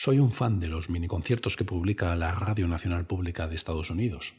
Soy 0.00 0.20
un 0.20 0.30
fan 0.30 0.60
de 0.60 0.68
los 0.68 0.90
miniconciertos 0.90 1.56
que 1.56 1.64
publica 1.64 2.14
la 2.14 2.30
Radio 2.30 2.68
Nacional 2.68 3.04
Pública 3.04 3.48
de 3.48 3.56
Estados 3.56 3.90
Unidos, 3.90 4.34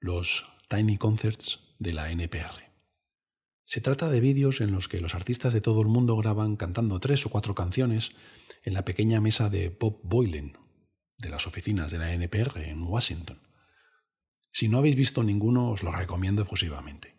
los 0.00 0.48
Tiny 0.68 0.98
Concerts 0.98 1.60
de 1.78 1.92
la 1.92 2.10
NPR. 2.10 2.72
Se 3.62 3.80
trata 3.80 4.10
de 4.10 4.18
vídeos 4.18 4.60
en 4.60 4.72
los 4.72 4.88
que 4.88 5.00
los 5.00 5.14
artistas 5.14 5.52
de 5.52 5.60
todo 5.60 5.80
el 5.80 5.86
mundo 5.86 6.16
graban 6.16 6.56
cantando 6.56 6.98
tres 6.98 7.24
o 7.24 7.30
cuatro 7.30 7.54
canciones 7.54 8.14
en 8.64 8.74
la 8.74 8.84
pequeña 8.84 9.20
mesa 9.20 9.48
de 9.48 9.68
Bob 9.68 10.00
Boylan, 10.02 10.58
de 11.18 11.30
las 11.30 11.46
oficinas 11.46 11.92
de 11.92 11.98
la 11.98 12.12
NPR 12.12 12.58
en 12.64 12.82
Washington. 12.82 13.40
Si 14.50 14.66
no 14.66 14.78
habéis 14.78 14.96
visto 14.96 15.22
ninguno, 15.22 15.70
os 15.70 15.84
lo 15.84 15.92
recomiendo 15.92 16.42
efusivamente. 16.42 17.14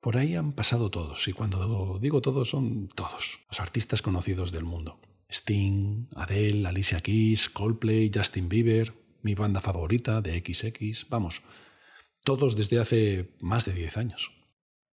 Por 0.00 0.16
ahí 0.16 0.34
han 0.34 0.54
pasado 0.54 0.90
todos, 0.90 1.28
y 1.28 1.34
cuando 1.34 2.00
digo 2.00 2.20
todos 2.20 2.50
son 2.50 2.88
todos, 2.88 3.38
los 3.48 3.60
artistas 3.60 4.02
conocidos 4.02 4.50
del 4.50 4.64
mundo. 4.64 4.98
Sting, 5.30 6.08
Adele, 6.16 6.66
Alicia 6.66 7.00
Keys, 7.00 7.48
Coldplay, 7.48 8.10
Justin 8.14 8.48
Bieber, 8.48 8.94
mi 9.22 9.34
banda 9.34 9.60
favorita 9.60 10.20
de 10.20 10.38
XX, 10.38 11.08
vamos, 11.08 11.42
todos 12.24 12.56
desde 12.56 12.80
hace 12.80 13.36
más 13.40 13.64
de 13.64 13.74
10 13.74 13.96
años. 13.96 14.32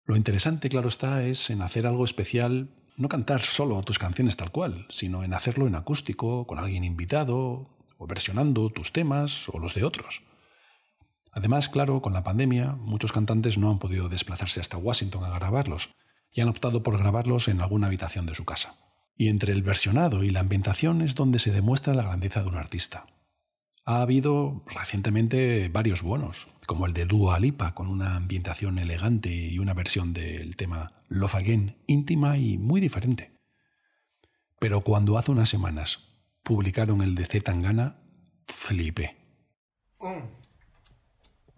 Lo 0.05 0.15
interesante, 0.15 0.69
claro 0.69 0.87
está, 0.87 1.25
es 1.25 1.49
en 1.49 1.61
hacer 1.61 1.85
algo 1.85 2.05
especial, 2.05 2.69
no 2.97 3.09
cantar 3.09 3.41
solo 3.41 3.81
tus 3.83 3.99
canciones 3.99 4.37
tal 4.37 4.51
cual, 4.51 4.85
sino 4.89 5.23
en 5.23 5.33
hacerlo 5.33 5.67
en 5.67 5.75
acústico, 5.75 6.47
con 6.47 6.59
alguien 6.59 6.83
invitado, 6.83 7.77
o 7.97 8.07
versionando 8.07 8.69
tus 8.69 8.91
temas 8.93 9.49
o 9.49 9.59
los 9.59 9.73
de 9.73 9.83
otros. 9.83 10.23
Además, 11.31 11.69
claro, 11.69 12.01
con 12.01 12.13
la 12.13 12.23
pandemia, 12.23 12.73
muchos 12.79 13.11
cantantes 13.11 13.57
no 13.57 13.69
han 13.69 13.79
podido 13.79 14.09
desplazarse 14.09 14.59
hasta 14.59 14.77
Washington 14.77 15.23
a 15.23 15.29
grabarlos 15.29 15.89
y 16.31 16.41
han 16.41 16.49
optado 16.49 16.83
por 16.83 16.97
grabarlos 16.97 17.47
en 17.47 17.61
alguna 17.61 17.87
habitación 17.87 18.25
de 18.25 18.35
su 18.35 18.45
casa. 18.45 18.75
Y 19.17 19.29
entre 19.29 19.51
el 19.53 19.63
versionado 19.63 20.23
y 20.23 20.29
la 20.29 20.41
ambientación 20.41 21.01
es 21.01 21.15
donde 21.15 21.39
se 21.39 21.51
demuestra 21.51 21.93
la 21.93 22.03
grandeza 22.03 22.43
de 22.43 22.49
un 22.49 22.55
artista. 22.55 23.07
Ha 23.85 24.01
habido 24.01 24.63
recientemente 24.67 25.69
varios 25.69 26.01
buenos, 26.01 26.49
como 26.67 26.85
el 26.85 26.93
de 26.93 27.05
Dua 27.05 27.39
Lipa, 27.39 27.73
con 27.73 27.87
una 27.87 28.15
ambientación 28.15 28.77
elegante 28.79 29.33
y 29.33 29.59
una 29.59 29.73
versión 29.73 30.13
del 30.13 30.55
tema 30.55 30.91
Love 31.07 31.35
Again 31.35 31.77
íntima 31.87 32.37
y 32.37 32.57
muy 32.57 32.81
diferente. 32.81 33.31
Pero 34.59 34.81
cuando 34.81 35.17
hace 35.17 35.31
unas 35.31 35.49
semanas 35.49 35.99
publicaron 36.43 37.01
el 37.01 37.15
de 37.15 37.25
Z 37.25 37.51
Tangana, 37.51 38.01
flipé. 38.45 39.15
Un, 39.99 40.29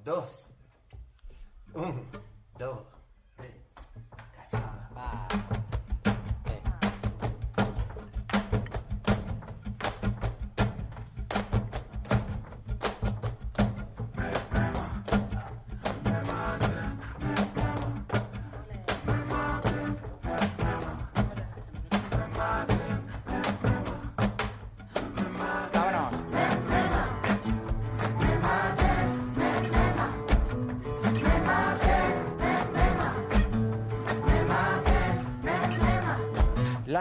dos, 0.04 0.52
un, 1.74 2.02
dos, 2.58 2.80
tres. 3.36 3.52
Las 4.52 5.59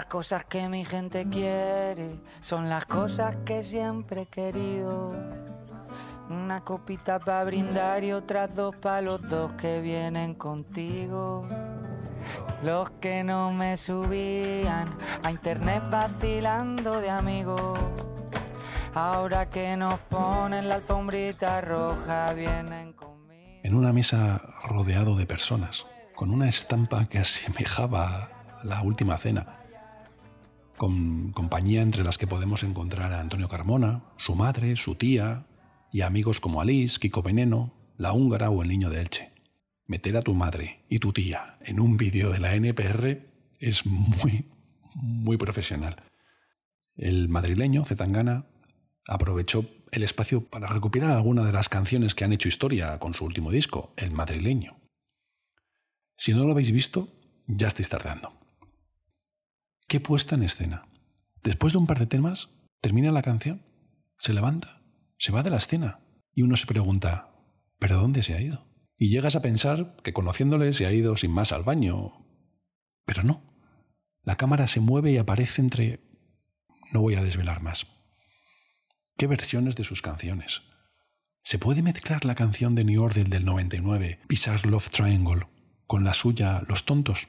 cosas 0.09 0.45
que 0.45 0.69
mi 0.69 0.85
gente 0.85 1.29
quiere 1.29 2.17
son 2.41 2.69
las 2.69 2.87
cosas 2.87 3.37
que 3.45 3.63
siempre 3.63 4.23
he 4.23 4.27
querido. 4.27 5.15
Una 6.31 6.63
copita 6.63 7.19
para 7.19 7.45
brindar 7.45 8.05
y 8.05 8.13
otras 8.13 8.55
dos 8.57 8.75
para 8.77 9.03
los 9.03 9.29
dos 9.29 9.53
que 9.53 9.81
vienen 9.81 10.35
contigo. 10.35 11.47
Los 12.63 12.91
que 13.01 13.23
no 13.23 13.53
me 13.53 13.77
subían 13.77 14.87
a 15.23 15.31
internet 15.31 15.83
vacilando 15.91 17.01
de 17.01 17.11
amigos. 17.11 17.79
Ahora 18.95 19.49
que 19.49 19.77
nos 19.77 19.99
ponen 20.01 20.69
la 20.69 20.77
alfombrita 20.77 21.61
roja, 21.61 22.33
vienen 22.33 22.95
conmigo. 22.95 23.61
En 23.63 23.75
una 23.75 23.93
mesa 23.93 24.43
rodeado 24.65 25.17
de 25.17 25.27
personas, 25.27 25.87
con 26.15 26.31
una 26.31 26.49
estampa 26.49 27.07
que 27.07 27.19
asemejaba 27.19 28.29
la 28.65 28.83
última 28.83 29.17
cena 29.19 29.58
con 30.79 31.33
compañía 31.33 31.83
entre 31.83 32.05
las 32.05 32.17
que 32.17 32.27
podemos 32.27 32.63
encontrar 32.63 33.13
a 33.13 33.21
Antonio 33.21 33.49
Carmona, 33.49 34.05
su 34.17 34.35
madre, 34.35 34.77
su 34.77 34.95
tía 34.95 35.47
y 35.93 36.01
amigos 36.01 36.41
como 36.41 36.63
Alice, 36.63 36.99
Kiko 36.99 37.23
Veneno, 37.23 37.75
La 37.99 38.13
Húngara 38.13 38.49
o 38.49 38.63
El 38.63 38.69
Niño 38.69 38.89
de 38.89 39.03
Elche. 39.03 39.33
Meter 39.87 40.17
a 40.17 40.23
tu 40.23 40.35
madre 40.35 40.85
y 40.89 41.01
tu 41.01 41.13
tía 41.13 41.59
en 41.61 41.81
un 41.81 41.97
vídeo 41.97 42.31
de 42.31 42.41
la 42.41 42.55
NPR 42.55 43.27
es 43.59 43.85
muy, 43.85 44.47
muy 44.95 45.37
profesional. 45.37 46.03
El 46.97 47.29
madrileño, 47.29 47.85
Zetangana, 47.85 48.47
aprovechó 49.07 49.65
el 49.91 50.03
espacio 50.03 50.45
para 50.45 50.67
recuperar 50.67 51.11
algunas 51.11 51.47
de 51.47 51.53
las 51.53 51.69
canciones 51.69 52.15
que 52.15 52.25
han 52.25 52.33
hecho 52.33 52.49
historia 52.49 52.99
con 52.99 53.15
su 53.15 53.25
último 53.25 53.51
disco, 53.51 53.93
El 53.97 54.13
madrileño. 54.13 54.77
Si 56.17 56.35
no 56.35 56.45
lo 56.45 56.53
habéis 56.53 56.73
visto, 56.73 57.09
ya 57.47 57.69
estáis 57.69 57.89
tardando. 57.89 58.38
Qué 59.89 60.01
puesta 60.01 60.35
en 60.35 60.43
escena. 60.43 60.87
Después 61.43 61.73
de 61.73 61.79
un 61.79 61.87
par 61.87 61.99
de 61.99 62.07
temas, 62.07 62.51
termina 62.83 63.11
la 63.11 63.23
canción, 63.23 63.63
se 64.19 64.35
levanta, 64.35 64.83
se 65.17 65.33
va 65.33 65.43
de 65.43 65.49
la 65.49 65.57
escena 65.57 66.01
y 66.35 66.43
uno 66.43 66.57
se 66.57 66.67
pregunta, 66.67 67.31
¿pero 67.79 67.97
dónde 67.97 68.23
se 68.23 68.35
ha 68.35 68.41
ido? 68.43 68.67
Y 68.99 69.09
llegas 69.09 69.35
a 69.35 69.41
pensar 69.41 69.97
que 70.03 70.13
conociéndole 70.13 70.75
se 70.75 70.85
ha 70.85 70.93
ido 70.93 71.17
sin 71.17 71.31
más 71.31 71.53
al 71.53 71.63
baño. 71.63 72.13
Pero 73.07 73.23
no. 73.23 73.43
La 74.25 74.37
cámara 74.37 74.67
se 74.67 74.81
mueve 74.81 75.13
y 75.13 75.17
aparece 75.17 75.63
entre... 75.63 76.01
No 76.93 77.01
voy 77.01 77.15
a 77.15 77.23
desvelar 77.23 77.63
más. 77.63 77.87
¿Qué 79.17 79.27
versiones 79.27 79.75
de 79.75 79.85
sus 79.85 80.03
canciones? 80.03 80.65
¿Se 81.43 81.59
puede 81.59 81.83
mezclar 81.83 82.27
la 82.27 82.35
canción 82.35 82.75
de 82.75 82.85
New 82.85 83.03
Order 83.03 83.31
del 83.31 83.47
99, 83.47 84.21
Bizarre 84.29 84.69
Love 84.69 84.91
Triangle, 84.91 85.47
con 85.87 86.05
la 86.05 86.13
suya 86.13 86.63
Los 86.69 86.85
Tontos? 86.85 87.29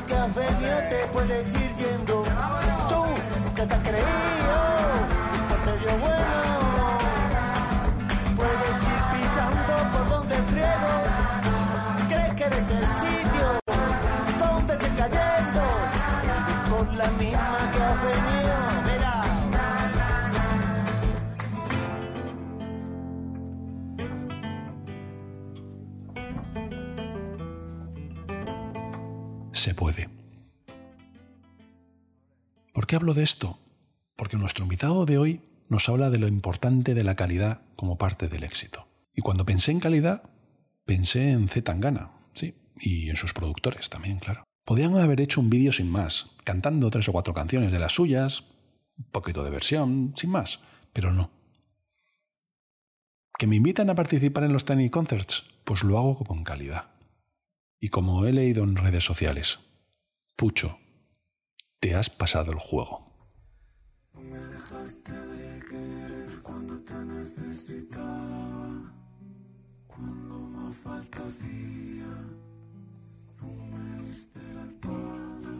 Venido 0.00 0.78
te 0.88 1.06
puedes 1.12 1.46
ir 1.54 1.74
yendo. 1.76 2.24
Tú 2.88 3.04
que 3.54 3.66
te 3.66 3.74
has 3.74 3.82
qué 32.92 32.96
hablo 32.96 33.14
de 33.14 33.22
esto? 33.22 33.58
Porque 34.16 34.36
nuestro 34.36 34.64
invitado 34.64 35.06
de 35.06 35.16
hoy 35.16 35.40
nos 35.70 35.88
habla 35.88 36.10
de 36.10 36.18
lo 36.18 36.28
importante 36.28 36.92
de 36.92 37.04
la 37.04 37.16
calidad 37.16 37.62
como 37.74 37.96
parte 37.96 38.28
del 38.28 38.44
éxito. 38.44 38.86
Y 39.14 39.22
cuando 39.22 39.46
pensé 39.46 39.70
en 39.70 39.80
calidad, 39.80 40.24
pensé 40.84 41.30
en 41.30 41.48
Z 41.48 41.62
Tangana, 41.62 42.10
sí, 42.34 42.54
y 42.78 43.08
en 43.08 43.16
sus 43.16 43.32
productores 43.32 43.88
también, 43.88 44.18
claro. 44.18 44.44
Podían 44.66 44.94
haber 44.98 45.22
hecho 45.22 45.40
un 45.40 45.48
vídeo 45.48 45.72
sin 45.72 45.90
más, 45.90 46.32
cantando 46.44 46.90
tres 46.90 47.08
o 47.08 47.12
cuatro 47.12 47.32
canciones 47.32 47.72
de 47.72 47.78
las 47.78 47.94
suyas, 47.94 48.44
un 48.98 49.06
poquito 49.06 49.42
de 49.42 49.48
versión, 49.48 50.12
sin 50.14 50.28
más, 50.28 50.60
pero 50.92 51.14
no. 51.14 51.30
¿Que 53.38 53.46
me 53.46 53.56
invitan 53.56 53.88
a 53.88 53.94
participar 53.94 54.44
en 54.44 54.52
los 54.52 54.66
Tiny 54.66 54.90
Concerts? 54.90 55.44
Pues 55.64 55.82
lo 55.82 55.96
hago 55.96 56.16
con 56.16 56.44
calidad. 56.44 56.90
Y 57.80 57.88
como 57.88 58.26
he 58.26 58.34
leído 58.34 58.62
en 58.64 58.76
redes 58.76 59.02
sociales, 59.02 59.60
Pucho, 60.36 60.78
te 61.82 61.96
has 61.96 62.08
pasado 62.08 62.52
el 62.52 62.60
juego. 62.60 63.02
me 64.14 64.38
dejaste 64.38 65.12
de 65.12 65.60
querer 65.68 66.40
cuando 66.40 66.78
te 66.78 66.94
necesitaba, 66.94 68.92
cuando 69.88 70.34
más 70.54 70.76
falta 70.76 71.18
hacía, 71.26 72.12
tú 73.36 73.46
me 73.46 74.02
diste 74.04 74.40
la 74.54 74.64
espalda. 74.70 75.56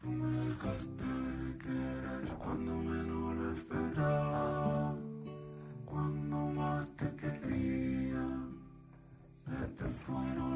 Tú 0.00 0.08
me 0.08 0.30
dejaste 0.48 1.04
de 1.04 1.58
querer 1.58 2.34
cuando 2.42 2.72
menos 2.78 3.36
lo 3.36 3.52
esperaba, 3.52 4.96
cuando 5.84 6.36
más 6.60 6.90
te 6.96 7.14
quería, 7.14 8.26
se 9.46 9.66
te 9.78 9.84
fueron 9.84 10.55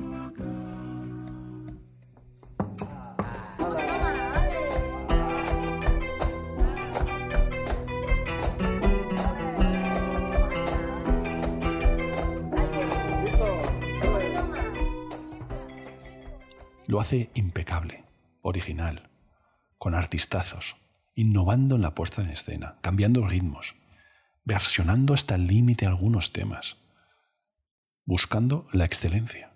Lo 16.91 17.01
hace 17.01 17.31
impecable, 17.35 18.03
original, 18.43 19.11
con 19.79 19.95
artistazos, 19.95 20.75
innovando 21.15 21.77
en 21.77 21.83
la 21.83 21.95
puesta 21.95 22.21
en 22.21 22.31
escena, 22.31 22.79
cambiando 22.81 23.25
ritmos, 23.25 23.77
versionando 24.43 25.15
hasta 25.15 25.37
el 25.37 25.47
límite 25.47 25.87
algunos 25.87 26.33
temas, 26.33 26.79
buscando 28.05 28.67
la 28.73 28.87
excelencia. 28.87 29.53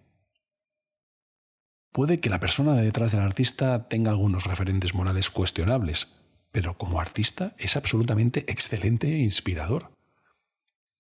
Puede 1.91 2.21
que 2.21 2.31
la 2.31 2.39
persona 2.39 2.75
de 2.75 2.83
detrás 2.83 3.11
del 3.11 3.23
artista 3.23 3.89
tenga 3.89 4.13
algunos 4.13 4.45
referentes 4.45 4.95
morales 4.95 5.29
cuestionables, 5.29 6.07
pero 6.53 6.79
como 6.79 7.01
artista 7.01 7.57
es 7.59 7.77
absolutamente 7.77 8.45
excelente 8.47 9.13
e 9.13 9.19
inspirador. 9.19 9.91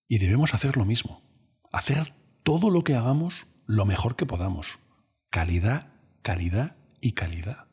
Y 0.08 0.18
debemos 0.18 0.52
hacer 0.52 0.76
lo 0.76 0.84
mismo, 0.84 1.22
hacer 1.70 2.12
todo 2.42 2.70
lo 2.70 2.82
que 2.82 2.96
hagamos 2.96 3.46
lo 3.66 3.84
mejor 3.84 4.16
que 4.16 4.26
podamos. 4.26 4.80
Calidad, 5.30 5.93
calidad 6.24 6.74
y 7.02 7.12
calidad. 7.12 7.68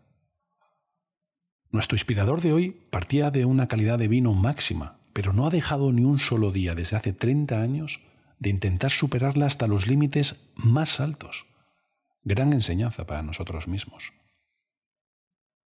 Nuestro 1.69 1.95
inspirador 1.95 2.41
de 2.41 2.51
hoy 2.51 2.71
partía 2.91 3.31
de 3.31 3.45
una 3.45 3.69
calidad 3.69 3.97
de 3.97 4.09
vino 4.09 4.33
máxima, 4.33 4.99
pero 5.13 5.31
no 5.31 5.47
ha 5.47 5.49
dejado 5.49 5.93
ni 5.93 6.03
un 6.03 6.19
solo 6.19 6.51
día 6.51 6.75
desde 6.75 6.97
hace 6.97 7.13
30 7.13 7.61
años 7.61 8.01
de 8.39 8.49
intentar 8.49 8.91
superarla 8.91 9.45
hasta 9.45 9.67
los 9.67 9.87
límites 9.87 10.51
más 10.55 10.99
altos. 10.99 11.45
Gran 12.23 12.51
enseñanza 12.51 13.07
para 13.07 13.21
nosotros 13.21 13.69
mismos. 13.69 14.11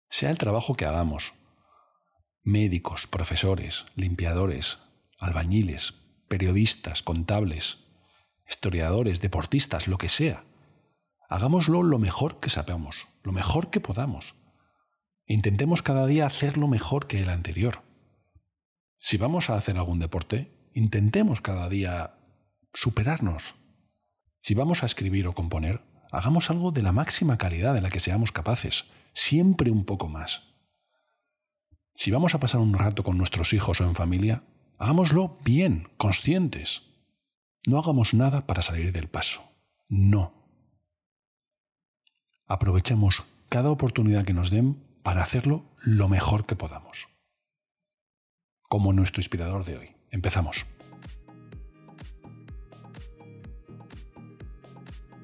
Sea 0.07 0.29
el 0.29 0.37
trabajo 0.37 0.75
que 0.75 0.85
hagamos, 0.85 1.33
médicos, 2.43 3.07
profesores, 3.07 3.87
limpiadores, 3.95 4.77
albañiles, 5.17 5.95
periodistas, 6.27 7.01
contables, 7.01 7.79
historiadores, 8.47 9.21
deportistas, 9.21 9.87
lo 9.87 9.97
que 9.97 10.07
sea, 10.07 10.43
hagámoslo 11.29 11.83
lo 11.83 11.99
mejor 11.99 12.39
que 12.39 12.49
sepamos, 12.49 13.07
lo 13.23 13.31
mejor 13.31 13.69
que 13.69 13.79
podamos. 13.79 14.35
Intentemos 15.25 15.81
cada 15.81 16.05
día 16.05 16.25
hacerlo 16.25 16.67
mejor 16.67 17.07
que 17.07 17.21
el 17.21 17.29
anterior. 17.29 17.81
Si 18.99 19.17
vamos 19.17 19.49
a 19.49 19.55
hacer 19.55 19.77
algún 19.77 19.99
deporte, 19.99 20.51
intentemos 20.73 21.41
cada 21.41 21.69
día 21.69 22.15
superarnos. 22.73 23.55
Si 24.41 24.53
vamos 24.53 24.83
a 24.83 24.85
escribir 24.85 25.27
o 25.27 25.33
componer, 25.33 25.81
hagamos 26.11 26.49
algo 26.49 26.71
de 26.71 26.83
la 26.83 26.91
máxima 26.91 27.37
calidad 27.37 27.73
de 27.73 27.81
la 27.81 27.89
que 27.89 27.99
seamos 27.99 28.31
capaces, 28.31 28.85
siempre 29.13 29.71
un 29.71 29.85
poco 29.85 30.07
más. 30.07 30.43
Si 31.95 32.11
vamos 32.11 32.35
a 32.35 32.39
pasar 32.39 32.61
un 32.61 32.73
rato 32.73 33.03
con 33.03 33.17
nuestros 33.17 33.53
hijos 33.53 33.81
o 33.81 33.85
en 33.85 33.95
familia, 33.95 34.43
hagámoslo 34.77 35.39
bien, 35.43 35.89
conscientes. 35.97 36.83
No 37.65 37.79
hagamos 37.79 38.13
nada 38.13 38.45
para 38.45 38.61
salir 38.61 38.91
del 38.91 39.07
paso. 39.07 39.41
No. 39.89 40.44
Aprovechemos 42.47 43.23
cada 43.49 43.71
oportunidad 43.71 44.23
que 44.23 44.33
nos 44.33 44.51
den 44.51 44.83
para 45.01 45.23
hacerlo 45.23 45.63
lo 45.81 46.09
mejor 46.09 46.45
que 46.45 46.55
podamos. 46.55 47.07
Como 48.69 48.93
nuestro 48.93 49.19
inspirador 49.19 49.65
de 49.65 49.77
hoy. 49.77 49.95
Empezamos. 50.11 50.65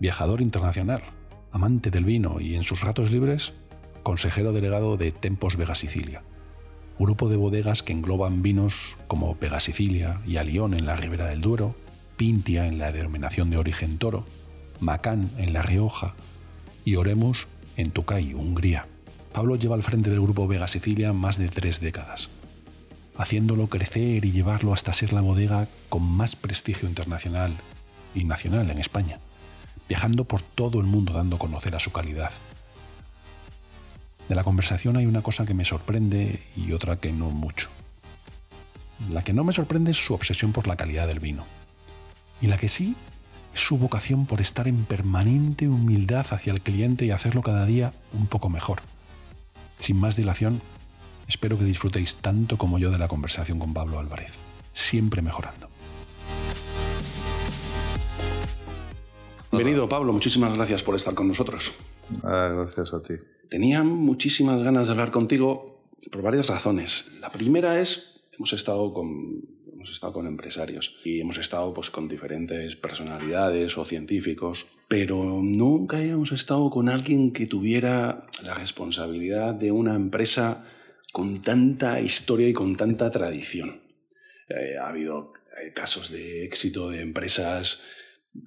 viajador 0.00 0.40
internacional, 0.40 1.02
amante 1.50 1.90
del 1.90 2.04
vino 2.04 2.40
y 2.40 2.54
en 2.54 2.62
sus 2.62 2.82
ratos 2.82 3.10
libres, 3.10 3.52
consejero 4.02 4.52
delegado 4.52 4.96
de 4.96 5.12
Tempos 5.12 5.56
Vega 5.56 5.74
Sicilia, 5.74 6.22
grupo 6.98 7.28
de 7.28 7.36
bodegas 7.36 7.82
que 7.82 7.92
engloban 7.92 8.42
vinos 8.42 8.96
como 9.06 9.36
Vega 9.40 9.60
Sicilia 9.60 10.20
y 10.26 10.36
Alión 10.36 10.74
en 10.74 10.86
la 10.86 10.96
Ribera 10.96 11.26
del 11.26 11.40
Duero, 11.40 11.74
Pintia 12.16 12.66
en 12.66 12.78
la 12.78 12.92
denominación 12.92 13.50
de 13.50 13.58
origen 13.58 13.98
toro, 13.98 14.24
Macán 14.80 15.30
en 15.38 15.52
La 15.52 15.62
Rioja 15.62 16.14
y 16.84 16.96
Oremus 16.96 17.46
en 17.76 17.90
Tucay, 17.90 18.34
Hungría. 18.34 18.86
Pablo 19.32 19.56
lleva 19.56 19.76
al 19.76 19.82
frente 19.82 20.10
del 20.10 20.20
grupo 20.20 20.48
Vega 20.48 20.66
Sicilia 20.66 21.12
más 21.12 21.38
de 21.38 21.48
tres 21.48 21.80
décadas, 21.80 22.28
haciéndolo 23.16 23.68
crecer 23.68 24.24
y 24.24 24.32
llevarlo 24.32 24.72
hasta 24.72 24.92
ser 24.92 25.12
la 25.12 25.20
bodega 25.20 25.68
con 25.88 26.02
más 26.02 26.34
prestigio 26.34 26.88
internacional 26.88 27.52
y 28.14 28.24
nacional 28.24 28.70
en 28.70 28.78
España 28.78 29.20
viajando 29.88 30.24
por 30.24 30.42
todo 30.42 30.80
el 30.80 30.86
mundo 30.86 31.12
dando 31.12 31.36
a 31.36 31.38
conocer 31.38 31.74
a 31.74 31.80
su 31.80 31.90
calidad. 31.92 32.30
De 34.28 34.34
la 34.34 34.44
conversación 34.44 34.96
hay 34.96 35.06
una 35.06 35.22
cosa 35.22 35.46
que 35.46 35.54
me 35.54 35.64
sorprende 35.64 36.42
y 36.54 36.72
otra 36.72 36.96
que 36.96 37.12
no 37.12 37.30
mucho. 37.30 37.68
La 39.10 39.22
que 39.22 39.32
no 39.32 39.44
me 39.44 39.52
sorprende 39.52 39.92
es 39.92 39.96
su 39.96 40.12
obsesión 40.12 40.52
por 40.52 40.66
la 40.66 40.76
calidad 40.76 41.06
del 41.08 41.20
vino. 41.20 41.44
Y 42.40 42.48
la 42.48 42.58
que 42.58 42.68
sí 42.68 42.94
es 43.54 43.60
su 43.60 43.78
vocación 43.78 44.26
por 44.26 44.40
estar 44.40 44.68
en 44.68 44.84
permanente 44.84 45.68
humildad 45.68 46.26
hacia 46.30 46.52
el 46.52 46.60
cliente 46.60 47.06
y 47.06 47.10
hacerlo 47.10 47.42
cada 47.42 47.64
día 47.64 47.92
un 48.12 48.26
poco 48.26 48.50
mejor. 48.50 48.82
Sin 49.78 49.98
más 49.98 50.16
dilación, 50.16 50.60
espero 51.26 51.58
que 51.58 51.64
disfrutéis 51.64 52.16
tanto 52.16 52.58
como 52.58 52.78
yo 52.78 52.90
de 52.90 52.98
la 52.98 53.08
conversación 53.08 53.58
con 53.58 53.72
Pablo 53.72 53.98
Álvarez, 53.98 54.32
siempre 54.74 55.22
mejorando. 55.22 55.70
Bienvenido, 59.58 59.88
Pablo. 59.88 60.12
Muchísimas 60.12 60.54
gracias 60.54 60.84
por 60.84 60.94
estar 60.94 61.14
con 61.14 61.26
nosotros. 61.26 61.74
Ah, 62.22 62.48
gracias 62.54 62.94
a 62.94 63.02
ti. 63.02 63.14
Tenía 63.50 63.82
muchísimas 63.82 64.62
ganas 64.62 64.86
de 64.86 64.92
hablar 64.92 65.10
contigo 65.10 65.90
por 66.12 66.22
varias 66.22 66.46
razones. 66.46 67.06
La 67.20 67.28
primera 67.32 67.80
es, 67.80 68.20
hemos 68.30 68.52
estado 68.52 68.92
con, 68.92 69.42
hemos 69.72 69.90
estado 69.90 70.12
con 70.12 70.28
empresarios 70.28 71.00
y 71.04 71.18
hemos 71.18 71.38
estado 71.38 71.74
pues, 71.74 71.90
con 71.90 72.06
diferentes 72.06 72.76
personalidades 72.76 73.76
o 73.76 73.84
científicos, 73.84 74.68
pero 74.86 75.24
nunca 75.42 76.00
hemos 76.00 76.30
estado 76.30 76.70
con 76.70 76.88
alguien 76.88 77.32
que 77.32 77.48
tuviera 77.48 78.28
la 78.44 78.54
responsabilidad 78.54 79.54
de 79.54 79.72
una 79.72 79.96
empresa 79.96 80.66
con 81.12 81.42
tanta 81.42 82.00
historia 82.00 82.48
y 82.48 82.52
con 82.52 82.76
tanta 82.76 83.10
tradición. 83.10 83.80
Eh, 84.48 84.78
ha 84.80 84.86
habido 84.86 85.32
eh, 85.60 85.72
casos 85.72 86.12
de 86.12 86.44
éxito 86.44 86.90
de 86.90 87.00
empresas 87.00 87.82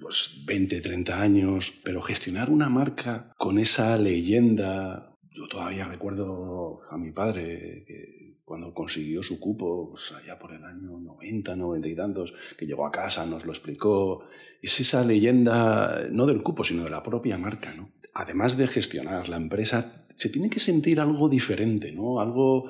pues 0.00 0.42
20, 0.44 0.80
30 0.80 1.20
años, 1.20 1.80
pero 1.84 2.02
gestionar 2.02 2.50
una 2.50 2.68
marca 2.68 3.32
con 3.36 3.58
esa 3.58 3.96
leyenda, 3.96 5.16
yo 5.30 5.48
todavía 5.48 5.86
recuerdo 5.86 6.80
a 6.90 6.96
mi 6.96 7.12
padre 7.12 7.84
que 7.86 8.22
cuando 8.44 8.74
consiguió 8.74 9.22
su 9.22 9.40
cupo, 9.40 9.90
pues 9.90 10.12
allá 10.12 10.38
por 10.38 10.52
el 10.52 10.62
año 10.62 10.98
90, 10.98 11.56
90 11.56 11.88
y 11.88 11.96
tantos, 11.96 12.34
que 12.58 12.66
llegó 12.66 12.84
a 12.84 12.92
casa, 12.92 13.24
nos 13.24 13.46
lo 13.46 13.52
explicó, 13.52 14.24
es 14.60 14.78
esa 14.78 15.04
leyenda, 15.04 16.06
no 16.10 16.26
del 16.26 16.42
cupo, 16.42 16.62
sino 16.62 16.84
de 16.84 16.90
la 16.90 17.02
propia 17.02 17.38
marca, 17.38 17.72
¿no? 17.72 17.90
Además 18.12 18.58
de 18.58 18.66
gestionar 18.66 19.30
la 19.30 19.36
empresa, 19.36 20.04
se 20.14 20.28
tiene 20.28 20.50
que 20.50 20.60
sentir 20.60 21.00
algo 21.00 21.30
diferente, 21.30 21.92
¿no? 21.92 22.20
Algo, 22.20 22.66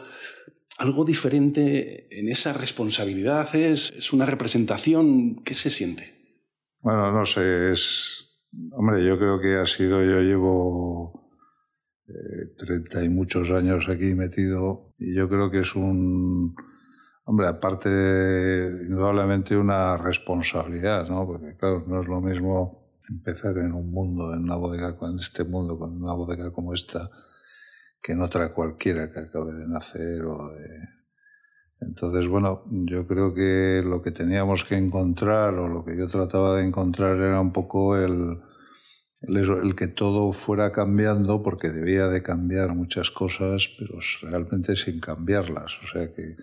algo 0.78 1.04
diferente 1.04 2.06
en 2.16 2.28
esa 2.28 2.52
responsabilidad, 2.52 3.52
es, 3.56 3.92
es 3.96 4.12
una 4.12 4.24
representación, 4.24 5.42
¿qué 5.42 5.54
se 5.54 5.70
siente? 5.70 6.11
Bueno, 6.82 7.12
no 7.12 7.24
sé, 7.24 7.72
es... 7.72 8.28
Hombre, 8.72 9.02
yo 9.02 9.18
creo 9.18 9.40
que 9.40 9.56
ha 9.56 9.64
sido, 9.64 10.02
yo 10.02 10.20
llevo 10.20 11.22
treinta 12.56 13.02
y 13.02 13.08
muchos 13.08 13.50
años 13.50 13.88
aquí 13.88 14.14
metido 14.14 14.92
y 14.98 15.14
yo 15.14 15.28
creo 15.28 15.50
que 15.50 15.60
es 15.60 15.74
un, 15.74 16.54
hombre, 17.24 17.46
aparte 17.48 17.88
indudablemente 17.88 19.56
una 19.56 19.96
responsabilidad, 19.96 21.08
¿no? 21.08 21.26
Porque 21.26 21.56
claro, 21.56 21.84
no 21.86 22.00
es 22.00 22.08
lo 22.08 22.20
mismo 22.20 22.98
empezar 23.08 23.56
en 23.58 23.72
un 23.72 23.90
mundo, 23.90 24.32
en 24.34 24.44
una 24.44 24.56
bodega, 24.56 24.96
en 25.00 25.18
este 25.18 25.44
mundo, 25.44 25.78
con 25.78 26.02
una 26.02 26.14
bodega 26.14 26.52
como 26.52 26.74
esta, 26.74 27.10
que 28.00 28.12
en 28.12 28.22
otra 28.22 28.52
cualquiera 28.52 29.10
que 29.10 29.20
acabe 29.20 29.52
de 29.52 29.68
nacer 29.68 30.22
o 30.22 30.52
de... 30.52 31.01
Entonces, 31.86 32.28
bueno, 32.28 32.64
yo 32.70 33.06
creo 33.06 33.34
que 33.34 33.82
lo 33.84 34.02
que 34.02 34.12
teníamos 34.12 34.64
que 34.64 34.76
encontrar 34.76 35.54
o 35.54 35.68
lo 35.68 35.84
que 35.84 35.96
yo 35.96 36.08
trataba 36.08 36.56
de 36.56 36.64
encontrar 36.64 37.16
era 37.16 37.40
un 37.40 37.52
poco 37.52 37.96
el, 37.96 38.38
el, 39.22 39.74
que 39.74 39.88
todo 39.88 40.32
fuera 40.32 40.70
cambiando, 40.72 41.42
porque 41.42 41.70
debía 41.70 42.06
de 42.06 42.22
cambiar 42.22 42.74
muchas 42.74 43.10
cosas, 43.10 43.68
pero 43.78 43.98
realmente 44.22 44.76
sin 44.76 45.00
cambiarlas. 45.00 45.78
O 45.82 45.86
sea, 45.86 46.12
que, 46.12 46.36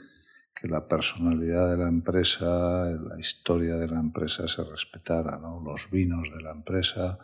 que 0.54 0.68
la 0.68 0.88
personalidad 0.88 1.70
de 1.70 1.78
la 1.78 1.88
empresa, 1.88 2.90
la 2.90 3.20
historia 3.20 3.76
de 3.76 3.88
la 3.88 4.00
empresa 4.00 4.48
se 4.48 4.64
respetara, 4.64 5.38
¿no? 5.38 5.62
los 5.64 5.90
vinos 5.92 6.30
de 6.36 6.44
la 6.44 6.52
empresa. 6.52 7.18